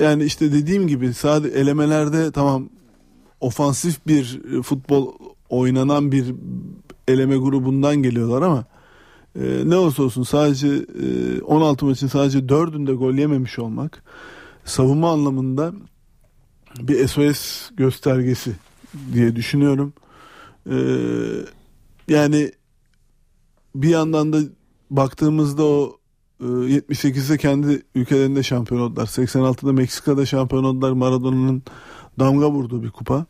yani 0.00 0.24
işte 0.24 0.52
dediğim 0.52 0.88
gibi 0.88 1.14
sadece 1.14 1.58
elemelerde 1.58 2.32
tamam 2.32 2.68
ofansif 3.40 4.06
bir 4.06 4.40
futbol 4.62 5.12
oynanan 5.48 6.12
bir 6.12 6.34
eleme 7.08 7.36
grubundan 7.36 7.96
geliyorlar 7.96 8.42
ama 8.42 8.64
e, 9.40 9.62
ne 9.64 9.76
olursa 9.76 10.02
olsun 10.02 10.22
sadece 10.22 10.68
e, 10.68 11.40
16 11.40 11.86
maçın 11.86 12.06
sadece 12.06 12.38
4'ünde 12.38 12.92
gol 12.92 13.14
yememiş 13.14 13.58
olmak 13.58 14.02
savunma 14.64 15.12
anlamında 15.12 15.72
bir 16.80 17.08
SOS 17.08 17.70
göstergesi 17.76 18.52
diye 19.12 19.36
düşünüyorum. 19.36 19.92
E, 20.70 20.76
yani 22.08 22.52
bir 23.74 23.88
yandan 23.88 24.32
da 24.32 24.38
baktığımızda 24.90 25.64
o 25.64 25.98
78'de 26.40 27.34
ee, 27.34 27.38
kendi 27.38 27.82
ülkelerinde 27.94 28.42
şampiyon 28.42 28.80
oldular. 28.80 29.06
86'da 29.06 29.72
Meksika'da 29.72 30.26
şampiyon 30.26 30.64
oldular. 30.64 30.92
Maradona'nın 30.92 31.62
damga 32.18 32.50
vurduğu 32.50 32.82
bir 32.82 32.90
kupa. 32.90 33.26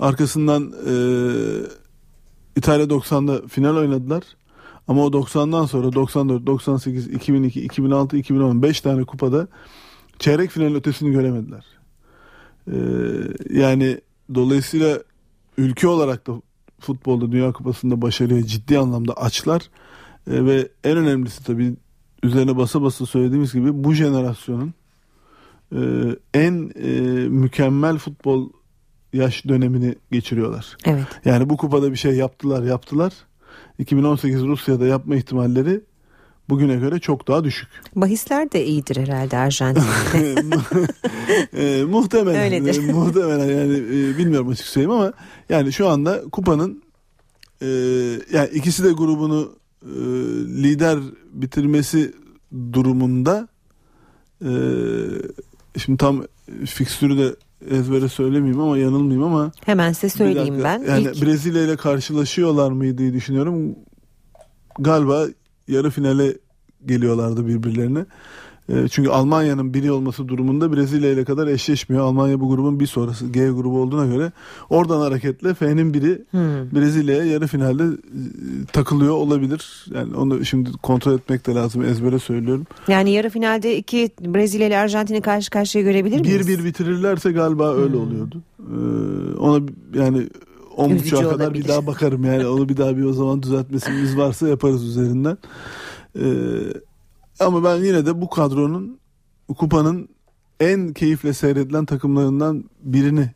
Arkasından 0.00 0.72
e, 0.86 0.94
İtalya 2.56 2.86
90'da 2.86 3.48
final 3.48 3.76
oynadılar. 3.76 4.22
Ama 4.88 5.04
o 5.04 5.08
90'dan 5.08 5.66
sonra 5.66 5.92
94, 5.92 6.46
98, 6.46 7.06
2002, 7.06 7.62
2006, 7.62 8.16
2010 8.16 8.62
5 8.62 8.80
tane 8.80 9.04
kupada 9.04 9.48
çeyrek 10.18 10.50
final 10.50 10.74
ötesini 10.74 11.12
göremediler. 11.12 11.64
Ee, 12.68 12.74
yani 13.50 14.00
dolayısıyla 14.34 14.98
ülke 15.58 15.88
olarak 15.88 16.26
da 16.26 16.32
futbolda 16.80 17.32
Dünya 17.32 17.52
Kupası'nda 17.52 18.02
başarıya 18.02 18.46
ciddi 18.46 18.78
anlamda 18.78 19.12
açlar. 19.12 19.62
Ee, 20.30 20.44
ve 20.44 20.68
en 20.84 20.96
önemlisi 20.96 21.44
tabii 21.44 21.74
üzerine 22.22 22.56
basa 22.56 22.82
basa 22.82 23.06
söylediğimiz 23.06 23.52
gibi 23.52 23.84
bu 23.84 23.92
jenerasyonun 23.94 24.74
e, 25.72 25.80
en 26.34 26.72
e, 26.82 26.90
mükemmel 27.28 27.98
futbol 27.98 28.48
yaş 29.12 29.48
dönemini 29.48 29.94
geçiriyorlar. 30.12 30.76
Evet. 30.84 31.06
Yani 31.24 31.50
bu 31.50 31.56
kupada 31.56 31.92
bir 31.92 31.96
şey 31.96 32.12
yaptılar 32.12 32.62
yaptılar. 32.62 33.12
2018 33.78 34.42
Rusya'da 34.42 34.86
yapma 34.86 35.16
ihtimalleri 35.16 35.80
bugüne 36.48 36.76
göre 36.76 36.98
çok 36.98 37.28
daha 37.28 37.44
düşük. 37.44 37.68
Bahisler 37.96 38.52
de 38.52 38.64
iyidir 38.66 38.96
herhalde 38.96 39.36
Arjantin'de. 39.36 40.34
e, 41.80 41.84
muhtemelen. 41.84 42.42
Öyledir. 42.42 42.88
E, 42.88 42.92
muhtemelen 42.92 43.60
yani 43.60 43.74
e, 43.74 44.18
bilmiyorum 44.18 44.48
açık 44.48 44.66
söyleyeyim 44.66 44.90
ama 44.90 45.12
yani 45.48 45.72
şu 45.72 45.88
anda 45.88 46.22
kupanın 46.32 46.82
e, 47.62 47.66
yani 48.32 48.48
ikisi 48.52 48.84
de 48.84 48.92
grubunu 48.92 49.61
e, 49.86 49.98
lider 50.62 50.98
bitirmesi 51.32 52.12
durumunda 52.72 53.48
e, 54.44 54.52
şimdi 55.78 55.98
tam 55.98 56.24
fikstürü 56.66 57.18
de 57.18 57.36
ezbere 57.70 58.08
söylemeyeyim 58.08 58.60
ama 58.60 58.78
yanılmayayım 58.78 59.22
ama 59.22 59.52
hemen 59.64 59.92
size 59.92 60.08
söyleyeyim 60.08 60.54
dakika, 60.54 60.82
ben. 60.86 60.90
Yani 60.90 61.02
İlk... 61.02 61.22
Brezilya 61.22 61.62
ile 61.64 61.76
karşılaşıyorlar 61.76 62.72
mıydı 62.72 62.98
diye 62.98 63.12
düşünüyorum. 63.12 63.76
Galiba 64.78 65.26
yarı 65.68 65.90
finale 65.90 66.38
geliyorlardı 66.86 67.46
birbirlerine. 67.46 68.06
E, 68.68 68.88
çünkü 68.88 69.10
Almanya'nın 69.10 69.74
biri 69.74 69.92
olması 69.92 70.28
durumunda 70.28 70.76
Brezilya 70.76 71.10
ile 71.10 71.24
kadar 71.24 71.46
eşleşmiyor. 71.46 72.04
Almanya 72.04 72.40
bu 72.40 72.48
grubun 72.48 72.80
bir 72.80 72.86
sonrası 72.86 73.26
G 73.26 73.50
grubu 73.50 73.80
olduğuna 73.80 74.06
göre 74.06 74.32
oradan 74.70 75.00
hareketle 75.00 75.54
F'nin 75.54 75.94
biri 75.94 76.24
Hmm. 76.30 76.70
Brezilya'ya 76.74 77.24
yarı 77.24 77.46
finalde 77.46 77.84
e, 77.84 77.88
takılıyor 78.72 79.14
olabilir. 79.14 79.86
Yani 79.94 80.14
onu 80.16 80.44
şimdi 80.44 80.70
kontrol 80.72 81.14
etmek 81.14 81.46
de 81.46 81.54
lazım 81.54 81.82
ezbere 81.84 82.18
söylüyorum. 82.18 82.66
Yani 82.88 83.10
yarı 83.10 83.30
finalde 83.30 83.76
iki 83.76 84.10
Brezilya 84.20 84.66
ile 84.66 84.78
Arjantin'i 84.78 85.20
karşı 85.20 85.50
karşıya 85.50 85.84
görebilir 85.84 86.20
miyiz? 86.20 86.48
Bir 86.48 86.58
bir 86.58 86.64
bitirirlerse 86.64 87.32
galiba 87.32 87.74
öyle 87.74 87.96
oluyordu. 87.96 88.42
Ee, 88.60 89.36
ona 89.38 89.64
yani 89.94 90.28
10 90.76 90.90
Üzücü 90.90 91.16
buçuğa 91.16 91.30
kadar 91.30 91.44
olabilir. 91.44 91.64
bir 91.64 91.68
daha 91.68 91.86
bakarım 91.86 92.24
yani 92.24 92.46
onu 92.46 92.68
bir 92.68 92.76
daha 92.76 92.96
bir 92.96 93.04
o 93.04 93.12
zaman 93.12 93.42
düzeltmesimiz 93.42 94.16
varsa 94.16 94.48
yaparız 94.48 94.84
üzerinden. 94.84 95.38
Ee, 96.16 96.22
ama 97.40 97.64
ben 97.64 97.76
yine 97.76 98.06
de 98.06 98.20
bu 98.20 98.30
kadronun 98.30 98.98
kupanın 99.58 100.08
en 100.60 100.92
keyifle 100.92 101.32
seyredilen 101.32 101.84
takımlarından 101.84 102.64
birini 102.82 103.30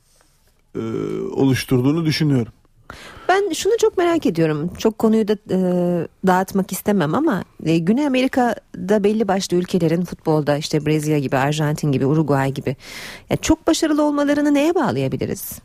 e, 0.75 0.81
oluşturduğunu 1.21 2.05
düşünüyorum. 2.05 2.53
Ben 3.29 3.53
şunu 3.53 3.73
çok 3.81 3.99
merak 3.99 4.27
ediyorum. 4.27 4.71
Çok 4.79 4.99
konuyu 4.99 5.29
da 5.29 5.33
e, 5.51 5.59
dağıtmak 6.27 6.73
istemem 6.73 7.15
ama 7.15 7.45
e, 7.65 7.79
Güney 7.79 8.07
Amerika'da 8.07 9.05
belli 9.05 9.29
başlı 9.29 9.57
ülkelerin 9.57 10.05
futbolda 10.05 10.57
işte 10.57 10.87
Brezilya 10.87 11.19
gibi, 11.19 11.37
Arjantin 11.37 11.93
gibi, 11.93 12.07
Uruguay 12.07 12.53
gibi 12.53 12.77
ya 13.31 13.37
çok 13.37 13.67
başarılı 13.67 14.03
olmalarını 14.03 14.55
neye 14.55 14.75
bağlayabiliriz? 14.75 15.59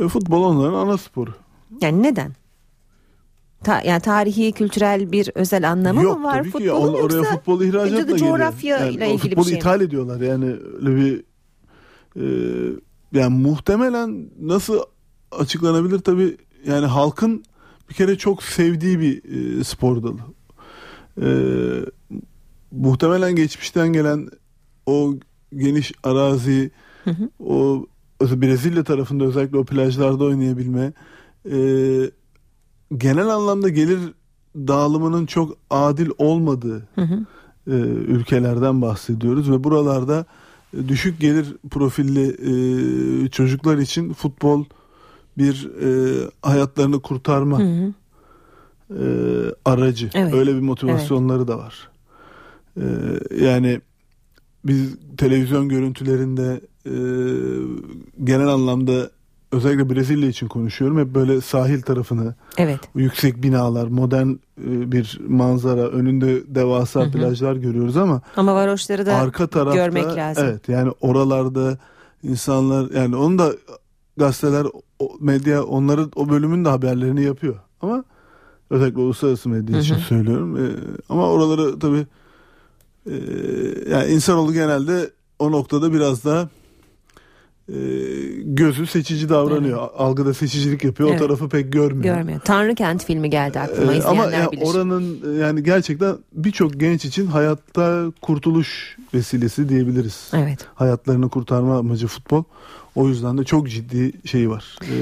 E, 0.00 0.08
futbol 0.08 0.42
onların 0.42 0.74
ana 0.74 0.98
sporu. 0.98 1.34
Yani 1.80 2.02
neden? 2.02 2.32
Ta, 3.64 3.82
yani 3.82 4.00
tarihi, 4.00 4.52
kültürel 4.52 5.12
bir 5.12 5.30
özel 5.34 5.70
anlamı 5.70 6.02
Yok 6.02 6.18
mı 6.18 6.24
var 6.24 6.38
tabii 6.38 6.52
ki 6.52 6.62
ya, 6.62 6.74
futbolun 6.74 6.94
oraya 6.94 7.16
yoksa 7.16 7.36
futbol 7.36 7.62
ihracatla 7.62 7.98
geliyor. 8.00 8.18
coğrafya 8.18 8.78
Yani 8.78 8.94
ile 8.94 9.06
o 9.06 9.14
ilgili 9.14 9.36
bir 9.36 9.42
şey 9.42 9.52
mi? 9.52 9.58
ithal 9.58 9.80
ediyorlar 9.80 10.20
yani 10.20 10.44
öyle 10.80 10.96
bir 10.96 11.24
e, 12.16 12.26
yani 13.12 13.38
muhtemelen 13.42 14.30
nasıl 14.40 14.80
açıklanabilir 15.32 15.98
tabii 15.98 16.36
yani 16.66 16.86
halkın 16.86 17.44
bir 17.88 17.94
kere 17.94 18.18
çok 18.18 18.42
sevdiği 18.42 19.00
bir 19.00 19.22
e, 19.60 19.64
spor 19.64 20.02
dalı. 20.02 20.18
E, 21.22 21.28
muhtemelen 22.72 23.36
geçmişten 23.36 23.92
gelen 23.92 24.28
o 24.86 25.14
geniş 25.56 25.92
arazi 26.02 26.70
o 27.40 27.86
Brezilya 28.20 28.84
tarafında 28.84 29.24
özellikle 29.24 29.58
o 29.58 29.64
plajlarda 29.64 30.24
oynayabilme 30.24 30.92
e, 31.50 31.56
genel 32.96 33.28
anlamda 33.28 33.68
gelir 33.68 33.98
dağılımının 34.56 35.26
çok 35.26 35.56
adil 35.70 36.10
olmadığı 36.18 36.88
e, 37.66 37.72
ülkelerden 38.06 38.82
bahsediyoruz 38.82 39.50
ve 39.50 39.64
buralarda 39.64 40.24
e, 40.76 40.88
düşük 40.88 41.20
gelir 41.20 41.56
profilli 41.70 42.28
e, 42.28 43.28
çocuklar 43.28 43.78
için 43.78 44.12
futbol 44.12 44.64
bir 45.38 45.70
e, 45.82 45.88
hayatlarını 46.42 47.02
kurtarma 47.02 47.58
Hı 47.58 47.62
hı. 47.62 47.92
e, 48.90 49.04
aracı. 49.64 50.10
Evet. 50.14 50.34
Öyle 50.34 50.54
bir 50.54 50.60
motivasyonları 50.60 51.48
da 51.48 51.58
var. 51.58 51.88
E, 52.76 52.84
yani 53.44 53.80
biz 54.64 54.96
televizyon 55.16 55.68
görüntülerinde 55.68 56.60
e, 56.86 56.94
genel 58.24 58.48
anlamda 58.48 59.10
özellikle 59.56 59.94
Brezilya 59.94 60.28
için 60.28 60.48
konuşuyorum. 60.48 60.98
Hep 60.98 61.14
böyle 61.14 61.40
sahil 61.40 61.82
tarafını, 61.82 62.34
Evet. 62.58 62.80
yüksek 62.94 63.42
binalar, 63.42 63.86
modern 63.86 64.28
e, 64.28 64.36
bir 64.92 65.20
manzara, 65.28 65.80
önünde 65.88 66.54
devasa 66.54 67.00
Hı 67.00 67.04
hı. 67.04 67.10
plajlar 67.10 67.56
görüyoruz 67.56 67.96
ama 67.96 68.20
Ama 68.36 68.54
varoşları 68.54 69.06
da 69.06 69.14
arka 69.14 69.46
tarafta 69.46 69.74
görmek 69.84 70.04
lazım. 70.16 70.44
evet 70.46 70.68
yani 70.68 70.92
oralarda 71.00 71.78
insanlar 72.22 72.90
yani 72.90 73.16
onu 73.16 73.38
da 73.38 73.52
gazeteler 74.16 74.66
medya 75.20 75.64
onları 75.64 76.08
o 76.16 76.28
bölümün 76.28 76.64
de 76.64 76.68
haberlerini 76.68 77.22
yapıyor 77.24 77.54
ama 77.82 78.04
özellikle 78.70 79.00
uluslararası 79.00 79.48
medya 79.48 79.76
Hı 79.76 79.80
için 79.80 79.96
söylüyorum 79.96 80.56
Ee, 80.56 80.70
ama 81.08 81.28
oraları 81.30 81.78
tabi 81.78 82.06
yani 83.90 84.06
insanoğlu 84.10 84.52
genelde 84.52 85.10
o 85.38 85.52
noktada 85.52 85.92
biraz 85.92 86.24
daha 86.24 86.40
e, 86.42 86.48
gözü 88.44 88.86
seçici 88.86 89.28
davranıyor 89.28 89.88
algıda 89.96 90.34
seçicilik 90.34 90.84
yapıyor 90.84 91.08
Evet. 91.10 91.22
o 91.22 91.26
tarafı 91.26 91.48
pek 91.48 91.72
görmüyor. 91.72 92.16
Görmüyor. 92.16 92.40
Tanrı 92.44 92.74
Kent 92.74 93.04
filmi 93.04 93.30
geldi 93.30 93.60
aklıma. 93.60 93.94
Ee, 93.94 94.02
ama 94.02 94.24
ya 94.24 94.52
bilir. 94.52 94.62
oranın 94.66 95.36
yani 95.40 95.62
gerçekten 95.62 96.16
birçok 96.32 96.80
genç 96.80 97.04
için 97.04 97.26
hayatta 97.26 98.04
kurtuluş 98.22 98.96
vesilesi 99.14 99.68
diyebiliriz. 99.68 100.30
Evet. 100.34 100.66
Hayatlarını 100.74 101.28
kurtarma 101.28 101.78
amacı 101.78 102.06
futbol. 102.06 102.44
O 102.94 103.08
yüzden 103.08 103.38
de 103.38 103.44
çok 103.44 103.70
ciddi 103.70 104.12
şey 104.28 104.50
var. 104.50 104.78
Ee, 104.82 104.94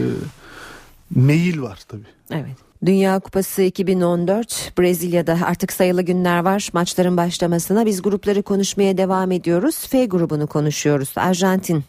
meyil 1.14 1.60
var 1.62 1.78
tabii. 1.88 2.06
Evet. 2.30 2.56
Dünya 2.86 3.20
Kupası 3.20 3.62
2014 3.62 4.72
Brezilya'da 4.78 5.38
artık 5.44 5.72
sayılı 5.72 6.02
günler 6.02 6.44
var 6.44 6.70
maçların 6.72 7.16
başlamasına. 7.16 7.86
Biz 7.86 8.02
grupları 8.02 8.42
konuşmaya 8.42 8.96
devam 8.98 9.32
ediyoruz. 9.32 9.86
F 9.88 10.06
grubunu 10.06 10.46
konuşuyoruz. 10.46 11.12
Arjantin 11.16 11.84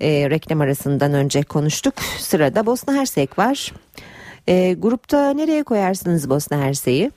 e, 0.00 0.30
reklam 0.30 0.60
arasından 0.60 1.14
önce 1.14 1.42
konuştuk. 1.42 1.94
Sırada 2.18 2.66
Bosna 2.66 2.94
Hersek 2.94 3.38
var. 3.38 3.72
E, 4.48 4.74
grupta 4.78 5.30
nereye 5.30 5.62
koyarsınız 5.62 6.30
Bosna 6.30 6.56
Hersek'i? 6.58 7.10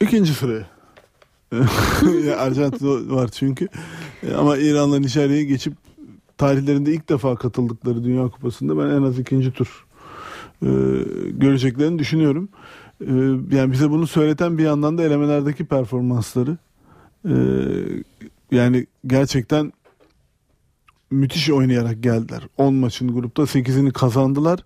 İkinci 0.00 0.34
sıraya. 0.34 0.66
Ya 2.26 2.38
Arjantin 2.38 3.10
var 3.10 3.28
çünkü. 3.28 3.68
E, 4.22 4.34
Ama 4.34 4.56
İran'la 4.56 4.98
Nişarya'yı 4.98 5.46
geçip 5.46 5.72
tarihlerinde 6.38 6.92
ilk 6.92 7.08
defa 7.08 7.36
katıldıkları 7.36 8.04
Dünya 8.04 8.28
Kupası'nda 8.28 8.78
ben 8.78 8.96
en 8.96 9.02
az 9.02 9.18
ikinci 9.18 9.52
tur 9.52 9.87
göreceklerini 11.30 11.98
düşünüyorum. 11.98 12.48
E, 13.00 13.12
yani 13.56 13.72
bize 13.72 13.90
bunu 13.90 14.06
söyleten 14.06 14.58
bir 14.58 14.62
yandan 14.62 14.98
da 14.98 15.02
elemelerdeki 15.02 15.64
performansları. 15.64 16.56
E, 17.28 17.34
yani 18.50 18.86
gerçekten 19.06 19.72
müthiş 21.10 21.50
oynayarak 21.50 22.02
geldiler. 22.02 22.42
10 22.56 22.74
maçın 22.74 23.14
grupta 23.14 23.42
8'ini 23.42 23.92
kazandılar. 23.92 24.64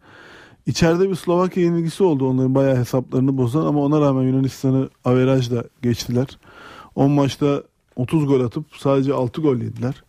İçeride 0.66 1.11
bir 1.11 1.14
Slovakya 1.14 1.62
yenilgisi 1.62 2.03
oldu 2.03 2.28
onların 2.28 2.55
bayağı 2.55 2.76
hesaplarını 2.76 3.36
bozan 3.36 3.66
ama 3.66 3.80
ona 3.80 4.01
rağmen 4.01 4.22
Yunanistan'ı 4.22 4.90
averajla 5.05 5.64
geçtiler. 5.82 6.38
10 6.95 7.11
maçta 7.11 7.62
30 7.97 8.26
gol 8.26 8.40
atıp 8.40 8.64
sadece 8.76 9.14
6 9.14 9.40
gol 9.40 9.57
yediler. 9.57 10.03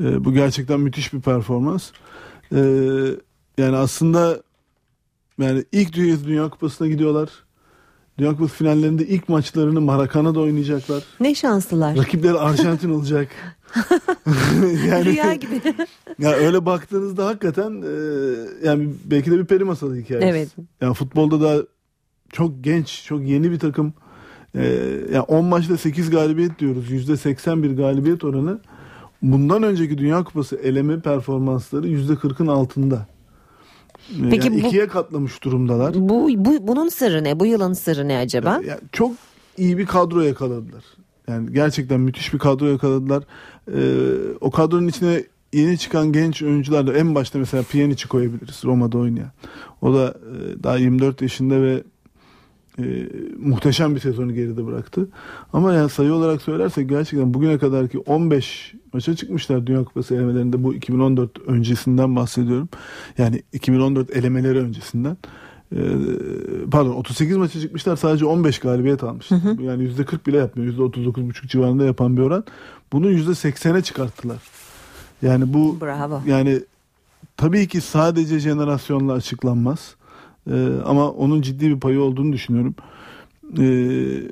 Ee, 0.00 0.24
bu 0.24 0.32
gerçekten 0.32 0.80
müthiş 0.80 1.12
bir 1.12 1.20
performans. 1.20 1.90
Ee, 2.52 2.56
yani 3.58 3.76
aslında 3.76 4.42
yani 5.40 5.64
ilk 5.72 5.92
Dünya, 5.92 6.24
Dünya 6.24 6.48
Kupası'na 6.48 6.88
gidiyorlar. 6.88 7.28
Dünya 8.18 8.30
Kupası 8.30 8.54
finallerinde 8.54 9.06
ilk 9.06 9.28
maçlarını 9.28 9.80
Maracana'da 9.80 10.40
oynayacaklar. 10.40 11.02
Ne 11.20 11.34
şanslılar. 11.34 11.96
Rakipleri 11.96 12.34
Arjantin 12.38 12.90
olacak. 12.90 13.28
Rüya 15.04 15.34
gibi. 15.34 15.60
ya 16.18 16.30
öyle 16.30 16.66
baktığınızda 16.66 17.26
hakikaten 17.26 17.82
e, 17.82 17.92
yani 18.68 18.88
belki 19.04 19.30
de 19.30 19.38
bir 19.38 19.44
peri 19.44 19.64
masalı 19.64 19.96
hikayesi. 19.96 20.26
Evet. 20.26 20.48
Yani 20.80 20.94
futbolda 20.94 21.40
da 21.40 21.66
çok 22.32 22.64
genç, 22.64 23.04
çok 23.04 23.22
yeni 23.22 23.50
bir 23.50 23.58
takım. 23.58 23.94
E, 24.54 24.64
yani 25.12 25.20
10 25.20 25.44
maçta 25.44 25.76
8 25.76 26.10
galibiyet 26.10 26.58
diyoruz. 26.58 26.90
%81 26.90 27.76
galibiyet 27.76 28.24
oranı. 28.24 28.60
Bundan 29.22 29.62
önceki 29.62 29.98
Dünya 29.98 30.24
Kupası 30.24 30.56
eleme 30.56 31.00
performansları 31.00 31.88
%40'ın 31.88 32.46
altında. 32.46 33.06
E, 34.26 34.30
Peki 34.30 34.46
yani 34.48 34.62
bu- 34.62 34.66
ikiye 34.66 34.86
katlamış 34.86 35.42
durumdalar. 35.44 35.94
Bu, 35.94 36.28
bu 36.36 36.66
bunun 36.68 36.88
sırrı 36.88 37.24
ne? 37.24 37.40
Bu 37.40 37.46
yılın 37.46 37.72
sırrı 37.72 38.08
ne 38.08 38.16
acaba? 38.16 38.60
Yani 38.66 38.80
çok 38.92 39.12
iyi 39.58 39.78
bir 39.78 39.86
kadro 39.86 40.20
yakaladılar. 40.20 40.84
Yani 41.28 41.52
gerçekten 41.52 42.00
müthiş 42.00 42.34
bir 42.34 42.38
kadro 42.38 42.66
yakaladılar. 42.66 43.22
Ee, 43.74 43.80
o 44.40 44.50
kadronun 44.50 44.88
içine 44.88 45.24
yeni 45.52 45.78
çıkan 45.78 46.12
genç 46.12 46.42
oyuncular 46.42 46.86
da 46.86 46.92
en 46.98 47.14
başta 47.14 47.38
mesela 47.38 47.62
Pjanic'i 47.62 48.08
koyabiliriz 48.08 48.64
Roma'da 48.64 48.98
oynayan. 48.98 49.30
O 49.82 49.94
da 49.94 50.08
e, 50.08 50.62
daha 50.62 50.76
24 50.76 51.22
yaşında 51.22 51.62
ve 51.62 51.82
e, 52.82 53.08
muhteşem 53.38 53.94
bir 53.94 54.00
sezonu 54.00 54.34
geride 54.34 54.66
bıraktı. 54.66 55.08
Ama 55.52 55.72
yani 55.72 55.90
sayı 55.90 56.12
olarak 56.12 56.42
söylersek 56.42 56.88
gerçekten 56.88 57.34
bugüne 57.34 57.58
kadarki 57.58 57.98
15 57.98 58.74
maça 58.92 59.16
çıkmışlar 59.16 59.66
Dünya 59.66 59.84
Kupası 59.84 60.14
elemelerinde 60.14 60.64
bu 60.64 60.74
2014 60.74 61.38
öncesinden 61.46 62.16
bahsediyorum. 62.16 62.68
Yani 63.18 63.42
2014 63.52 64.10
elemeleri 64.10 64.58
öncesinden. 64.58 65.16
Ee, 65.76 65.78
pardon 66.70 66.90
38 66.90 67.36
maça 67.36 67.60
çıkmışlar 67.60 67.96
sadece 67.96 68.24
15 68.24 68.58
galibiyet 68.58 69.04
almış. 69.04 69.30
Yani 69.30 69.82
%40 69.88 70.26
bile 70.26 70.36
yapmıyor. 70.36 70.74
%39,5 70.74 71.48
civarında 71.48 71.84
yapan 71.84 72.16
bir 72.16 72.22
oran. 72.22 72.44
Bunu 72.92 73.12
%80'e 73.12 73.82
çıkarttılar. 73.82 74.38
Yani 75.22 75.52
bu 75.54 75.80
Bravo. 75.80 76.22
yani 76.26 76.60
tabii 77.36 77.68
ki 77.68 77.80
sadece 77.80 78.38
jenerasyonla 78.38 79.12
açıklanmaz. 79.12 79.94
Ee, 80.50 80.68
ama 80.84 81.10
onun 81.10 81.42
ciddi 81.42 81.70
bir 81.70 81.80
payı 81.80 82.00
olduğunu 82.00 82.32
düşünüyorum. 82.32 82.74
Ee, 83.58 84.30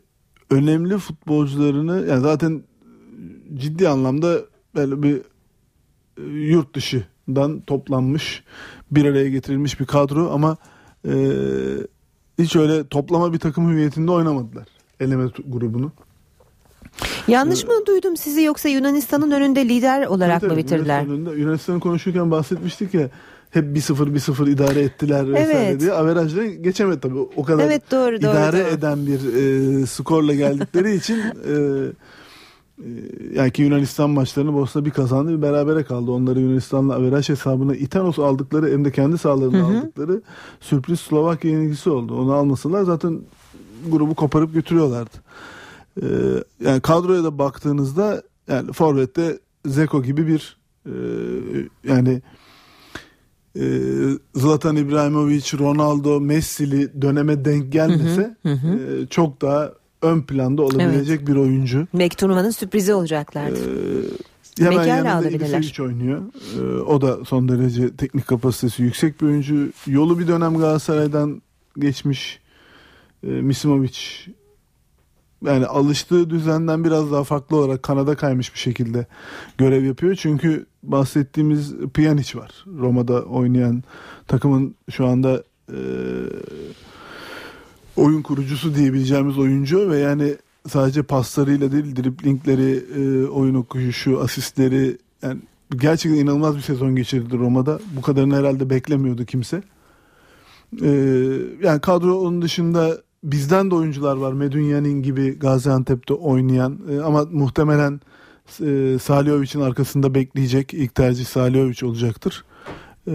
önemli 0.51 0.99
futbolcularını 0.99 2.07
yani 2.09 2.21
zaten 2.21 2.63
ciddi 3.55 3.89
anlamda 3.89 4.39
böyle 4.75 5.03
bir 5.03 5.17
e, 6.19 6.23
yurt 6.31 6.75
dışından 6.75 7.61
toplanmış 7.61 8.45
bir 8.91 9.05
araya 9.05 9.29
getirilmiş 9.29 9.81
bir 9.81 9.87
kadro 9.87 10.31
ama 10.31 10.57
e, 11.09 11.13
hiç 12.39 12.57
öyle 12.57 12.89
toplama 12.89 13.33
bir 13.33 13.39
takım 13.39 13.71
hüviyetinde 13.73 14.11
oynamadılar 14.11 14.67
eleme 15.01 15.25
grubunu. 15.49 15.93
Yanlış 17.29 17.65
mı 17.65 17.73
duydum 17.87 18.17
sizi 18.17 18.43
yoksa 18.43 18.69
Yunanistan'ın 18.69 19.31
önünde 19.31 19.69
lider 19.69 20.07
olarak 20.07 20.43
Evet, 20.43 20.53
mı 20.53 20.59
bitirdiler? 20.59 21.03
Yunanistan'ın 21.03 21.27
önünde- 21.31 21.41
Yunanistan'ı 21.41 21.81
konuşurken 21.81 22.31
bahsetmiştik 22.31 22.95
ya 22.95 23.11
hep 23.51 23.77
1-0 23.77 24.15
1-0 24.15 24.51
idare 24.51 24.81
ettiler 24.81 25.33
vesaire 25.33 25.53
Evet. 25.53 25.81
diye. 25.81 25.93
Averajla 25.93 26.45
geçemedi 26.45 27.01
tabii. 27.01 27.19
O 27.37 27.45
kadar 27.45 27.65
Evet, 27.65 27.91
doğru, 27.91 28.11
doğru, 28.11 28.17
idare 28.17 28.65
doğru. 28.65 28.75
eden 28.75 29.07
bir 29.07 29.21
e, 29.83 29.87
skorla 29.87 30.35
geldikleri 30.35 30.95
için 30.95 31.19
e, 31.19 31.55
e, 32.79 32.89
yani 33.35 33.51
ki 33.51 33.63
Yunanistan 33.63 34.11
maçlarını 34.11 34.55
Bosna 34.55 34.85
bir 34.85 34.91
kazandı 34.91 35.37
bir 35.37 35.43
berabere 35.43 35.85
kaldı. 35.85 36.11
Onları 36.11 36.41
Yunanistan'la 36.41 36.95
averaj 36.95 37.29
hesabına 37.29 37.75
iten 37.75 38.01
o 38.01 38.23
aldıkları 38.23 38.71
hem 38.71 38.85
de 38.85 38.93
kendi 38.93 39.25
hı. 39.25 39.31
aldıkları 39.31 40.21
sürpriz 40.61 41.01
Slovakya 41.01 41.51
yenilgisi 41.51 41.91
oldu. 41.91 42.21
Onu 42.21 42.33
almasalar 42.33 42.83
zaten 42.83 43.21
grubu 43.91 44.15
koparıp 44.15 44.55
götürüyorlardı. 44.55 45.17
Ee, 46.03 46.07
yani 46.61 46.81
kadroya 46.81 47.25
da 47.25 47.39
baktığınızda 47.39 48.23
yani 48.49 48.73
Forvet'te 48.73 49.39
Zeko 49.67 50.03
gibi 50.03 50.27
bir 50.27 50.59
e, 50.87 50.93
yani 51.85 52.23
e, 53.61 53.65
Zlatan 54.35 54.77
İbrahimovic, 54.77 55.59
Ronaldo, 55.59 56.21
Messi'li 56.21 57.03
döneme 57.03 57.45
denk 57.45 57.73
gelmese 57.73 58.37
Hı 58.43 58.49
hı, 58.49 58.55
hı 58.55 59.03
e, 59.03 59.07
çok 59.07 59.43
daha 59.43 59.73
ön 60.03 60.23
planda 60.23 60.63
olabilecek 60.63 61.27
bir 61.27 61.37
oyuncu. 61.37 61.87
Belki 61.95 62.17
turnuvanın 62.17 62.51
sürprizi 62.51 62.95
olacaklardı. 62.95 63.59
Hemen 64.59 64.79
Beklerle 64.79 65.09
yanında 65.09 65.83
oynuyor. 65.83 66.23
Ee, 66.59 66.61
o 66.81 67.01
da 67.01 67.25
son 67.25 67.49
derece 67.49 67.97
teknik 67.97 68.27
kapasitesi 68.27 68.83
yüksek 68.83 69.21
bir 69.21 69.27
oyuncu. 69.27 69.73
Yolu 69.87 70.19
bir 70.19 70.29
dönem 70.29 70.59
Galatasaray'dan 70.59 71.43
geçmiş 71.79 72.41
e, 73.23 73.27
Misimovic 73.27 73.99
yani 75.45 75.67
alıştığı 75.67 76.31
düzenden 76.31 76.85
biraz 76.85 77.13
daha 77.13 77.25
farklı 77.25 77.57
olarak 77.57 77.83
kanada 77.83 78.15
kaymış 78.17 78.55
bir 78.55 78.59
şekilde 78.59 79.07
görev 79.59 79.85
yapıyor. 79.85 80.15
Çünkü 80.15 80.67
bahsettiğimiz 80.83 81.75
Pjanic 81.95 82.39
var. 82.39 82.65
Roma'da 82.79 83.23
oynayan 83.23 83.83
takımın 84.27 84.75
şu 84.91 85.07
anda 85.07 85.43
e, 85.73 85.79
oyun 87.97 88.23
kurucusu 88.23 88.75
diyebileceğimiz 88.75 89.39
oyuncu 89.39 89.91
ve 89.91 89.99
yani 89.99 90.37
sadece 90.69 91.03
paslarıyla 91.03 91.73
değil 91.73 91.97
driplingleri, 91.97 92.85
e, 92.97 93.27
oyun 93.27 93.55
okuyuşu, 93.55 94.21
asistleri 94.21 94.99
yani 95.23 95.41
gerçekten 95.77 96.19
inanılmaz 96.19 96.57
bir 96.57 96.63
sezon 96.63 96.97
geçirdi 96.97 97.39
Roma'da. 97.39 97.81
Bu 97.97 98.03
kadarını 98.03 98.37
herhalde 98.37 98.71
beklemiyordu 98.71 99.25
kimse. 99.25 99.63
E, 100.83 100.89
yani 101.63 101.81
kadro 101.81 102.19
onun 102.19 102.43
dışında 102.43 102.99
bizden 103.25 103.71
de 103.71 103.75
oyuncular 103.75 104.17
var. 104.17 104.33
Medunyanin 104.33 105.03
gibi 105.03 105.39
Gaziantep'te 105.39 106.15
oynayan 106.15 106.79
e, 106.91 107.01
ama 107.01 107.25
muhtemelen 107.25 108.01
e, 108.61 108.99
Salihowic'in 108.99 109.61
arkasında 109.61 110.15
bekleyecek. 110.15 110.75
İlk 110.75 110.95
tercih 110.95 111.25
Salihovic 111.25 111.87
olacaktır. 111.87 112.45
E, 113.07 113.13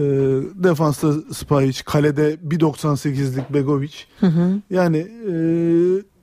defansta 0.54 1.12
Spahic, 1.32 1.82
kalede 1.84 2.34
1.98'lik 2.34 3.54
Begovic. 3.54 3.94
Hı 4.20 4.26
hı. 4.26 4.60
Yani 4.70 4.98
e, 4.98 5.34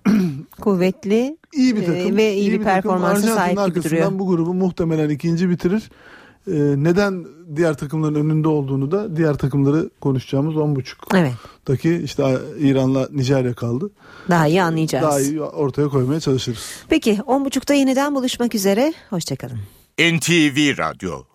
Kuvvetli 0.62 1.38
iyi 1.54 1.76
bir 1.76 1.82
e, 1.82 1.86
takım 1.86 2.18
ve 2.18 2.34
iyi, 2.34 2.52
bir, 2.52 2.58
takım. 2.58 2.66
performansa 2.66 3.36
sahip 3.36 3.76
gibi 3.76 3.84
duruyor. 3.84 4.20
bu 4.20 4.28
grubu 4.28 4.54
muhtemelen 4.54 5.10
ikinci 5.10 5.50
bitirir. 5.50 5.90
E, 6.48 6.54
neden 6.78 7.26
diğer 7.56 7.74
takımların 7.78 8.16
önünde 8.16 8.48
olduğunu 8.48 8.92
da 8.92 9.18
diğer 9.18 9.34
takımları 9.34 9.90
konuşacağımız 10.02 10.56
10.30'daki 10.56 11.90
Evet. 11.90 12.04
işte 12.04 12.38
İran'la 12.60 13.08
Nijerya 13.12 13.54
kaldı. 13.54 13.92
Daha 14.30 14.48
iyi 14.48 14.64
anlayacağız. 14.64 15.06
Daha 15.06 15.22
iyi 15.22 15.42
ortaya 15.42 15.88
koymaya 15.88 16.20
çalışırız. 16.20 16.84
Peki 16.90 17.14
10.30'da 17.14 17.74
yeniden 17.74 18.16
buluşmak 18.16 18.56
üzere. 18.56 18.94
Hoşçakalın. 19.10 19.60
NTV 20.00 20.78
Radyo 20.78 21.24